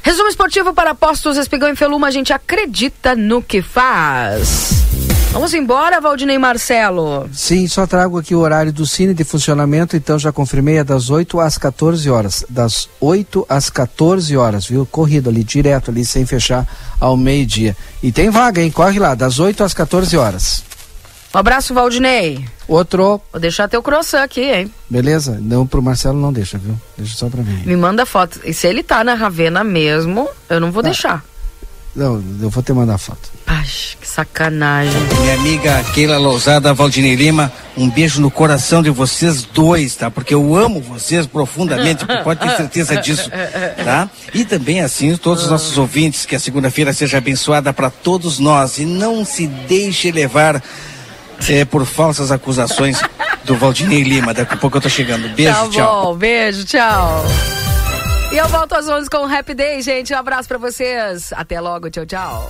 Resumo 0.04 0.30
esportivo 0.30 0.72
para 0.72 0.94
Postos 0.94 1.36
Espigão 1.36 1.68
e 1.70 1.76
Feluma, 1.76 2.06
a 2.06 2.12
gente 2.12 2.32
acredita 2.32 3.16
no 3.16 3.42
que 3.42 3.64
faz. 3.64 5.15
Vamos 5.32 5.54
embora, 5.54 6.00
Valdinei 6.00 6.38
Marcelo. 6.38 7.30
Sim, 7.34 7.68
só 7.68 7.86
trago 7.86 8.18
aqui 8.18 8.34
o 8.34 8.40
horário 8.40 8.72
do 8.72 8.86
Cine 8.86 9.14
de 9.14 9.26
funcionamento, 9.26 9.98
então 9.98 10.18
já 10.18 10.32
confirmei, 10.32 10.78
é 10.78 10.84
das 10.84 11.10
8 11.10 11.40
às 11.42 11.58
14 11.58 12.10
horas. 12.10 12.46
Das 12.50 12.88
8 13.02 13.46
às 13.50 13.70
14 13.70 14.38
horas, 14.38 14.66
viu? 14.66 14.86
Corrido 14.86 15.30
ali, 15.30 15.44
direto 15.44 15.92
ali, 15.92 16.06
sem 16.06 16.26
fechar 16.26 16.66
ao 17.02 17.18
meio-dia. 17.18 17.76
E 18.02 18.14
tem 18.14 18.30
vaga, 18.30 18.62
hein? 18.62 18.72
Corre 18.72 18.98
lá, 18.98 19.14
das 19.14 19.38
8 19.38 19.62
às 19.64 19.74
14 19.74 20.16
horas. 20.16 20.64
Um 21.34 21.38
abraço, 21.38 21.74
Valdinei. 21.74 22.46
Outro. 22.66 23.20
Vou 23.30 23.42
deixar 23.42 23.68
teu 23.68 23.84
croissant 23.84 24.24
aqui, 24.24 24.42
hein? 24.42 24.72
Beleza? 24.90 25.38
Não, 25.42 25.68
pro 25.68 25.82
Marcelo 25.82 26.18
não 26.18 26.32
deixa, 26.32 26.58
viu? 26.58 26.80
Deixa 26.98 27.18
só 27.18 27.28
pra 27.28 27.44
mim. 27.44 27.62
Me 27.66 27.76
manda 27.76 28.06
foto. 28.06 28.40
E 28.46 28.54
se 28.54 28.68
ele 28.68 28.82
tá 28.82 29.04
na 29.04 29.16
Ravena 29.16 29.62
mesmo, 29.62 30.30
eu 30.50 30.62
não 30.62 30.72
vou 30.72 30.82
tá. 30.82 30.88
deixar. 30.88 31.26
Não, 31.96 32.22
eu 32.42 32.50
vou 32.50 32.62
te 32.62 32.74
mandar 32.74 32.98
foto. 32.98 33.32
Ai, 33.48 33.64
que 33.64 34.08
sacanagem. 34.08 34.94
Minha 35.22 35.34
amiga 35.36 35.84
Keila 35.94 36.18
Lousada, 36.18 36.74
Valdinei 36.74 37.16
Lima, 37.16 37.52
um 37.78 37.90
beijo 37.90 38.20
no 38.20 38.30
coração 38.30 38.84
de 38.84 38.90
vocês 38.90 39.44
dois, 39.44 39.96
tá? 39.96 40.12
Porque 40.12 40.34
eu 40.34 40.56
amo 40.56 40.82
vocês 40.82 41.26
profundamente, 41.26 42.06
pode 42.24 42.42
ter 42.42 42.58
certeza 42.58 42.98
disso, 42.98 43.32
tá? 43.84 44.10
E 44.34 44.44
também 44.44 44.82
assim, 44.82 45.16
todos 45.16 45.44
os 45.44 45.50
nossos 45.50 45.78
ouvintes, 45.78 46.26
que 46.26 46.36
a 46.36 46.40
segunda-feira 46.40 46.92
seja 46.92 47.18
abençoada 47.18 47.72
para 47.72 47.90
todos 47.90 48.40
nós 48.40 48.78
e 48.78 48.86
não 48.86 49.24
se 49.24 49.48
deixe 49.48 50.12
levar 50.12 50.62
é, 51.48 51.64
por 51.64 51.86
falsas 51.86 52.30
acusações 52.30 53.02
do 53.46 53.56
Valdinei 53.56 54.04
Lima. 54.04 54.34
Daqui 54.34 54.54
a 54.54 54.58
pouco 54.58 54.78
eu 54.78 54.82
tô 54.82 54.90
chegando. 54.90 55.30
Beijo, 55.34 55.54
tá 55.54 55.70
tchau. 55.70 56.06
Bom, 56.06 56.16
beijo, 56.18 56.66
tchau. 56.66 57.26
E 58.32 58.38
eu 58.38 58.48
volto 58.50 58.74
às 58.74 58.88
11 58.90 59.10
com 59.10 59.18
o 59.18 59.34
Happy 59.34 59.54
Day, 59.54 59.82
gente. 59.82 60.14
Um 60.14 60.18
abraço 60.18 60.48
para 60.48 60.58
vocês. 60.58 61.32
Até 61.34 61.60
logo. 61.60 61.90
Tchau, 61.90 62.06
tchau. 62.06 62.50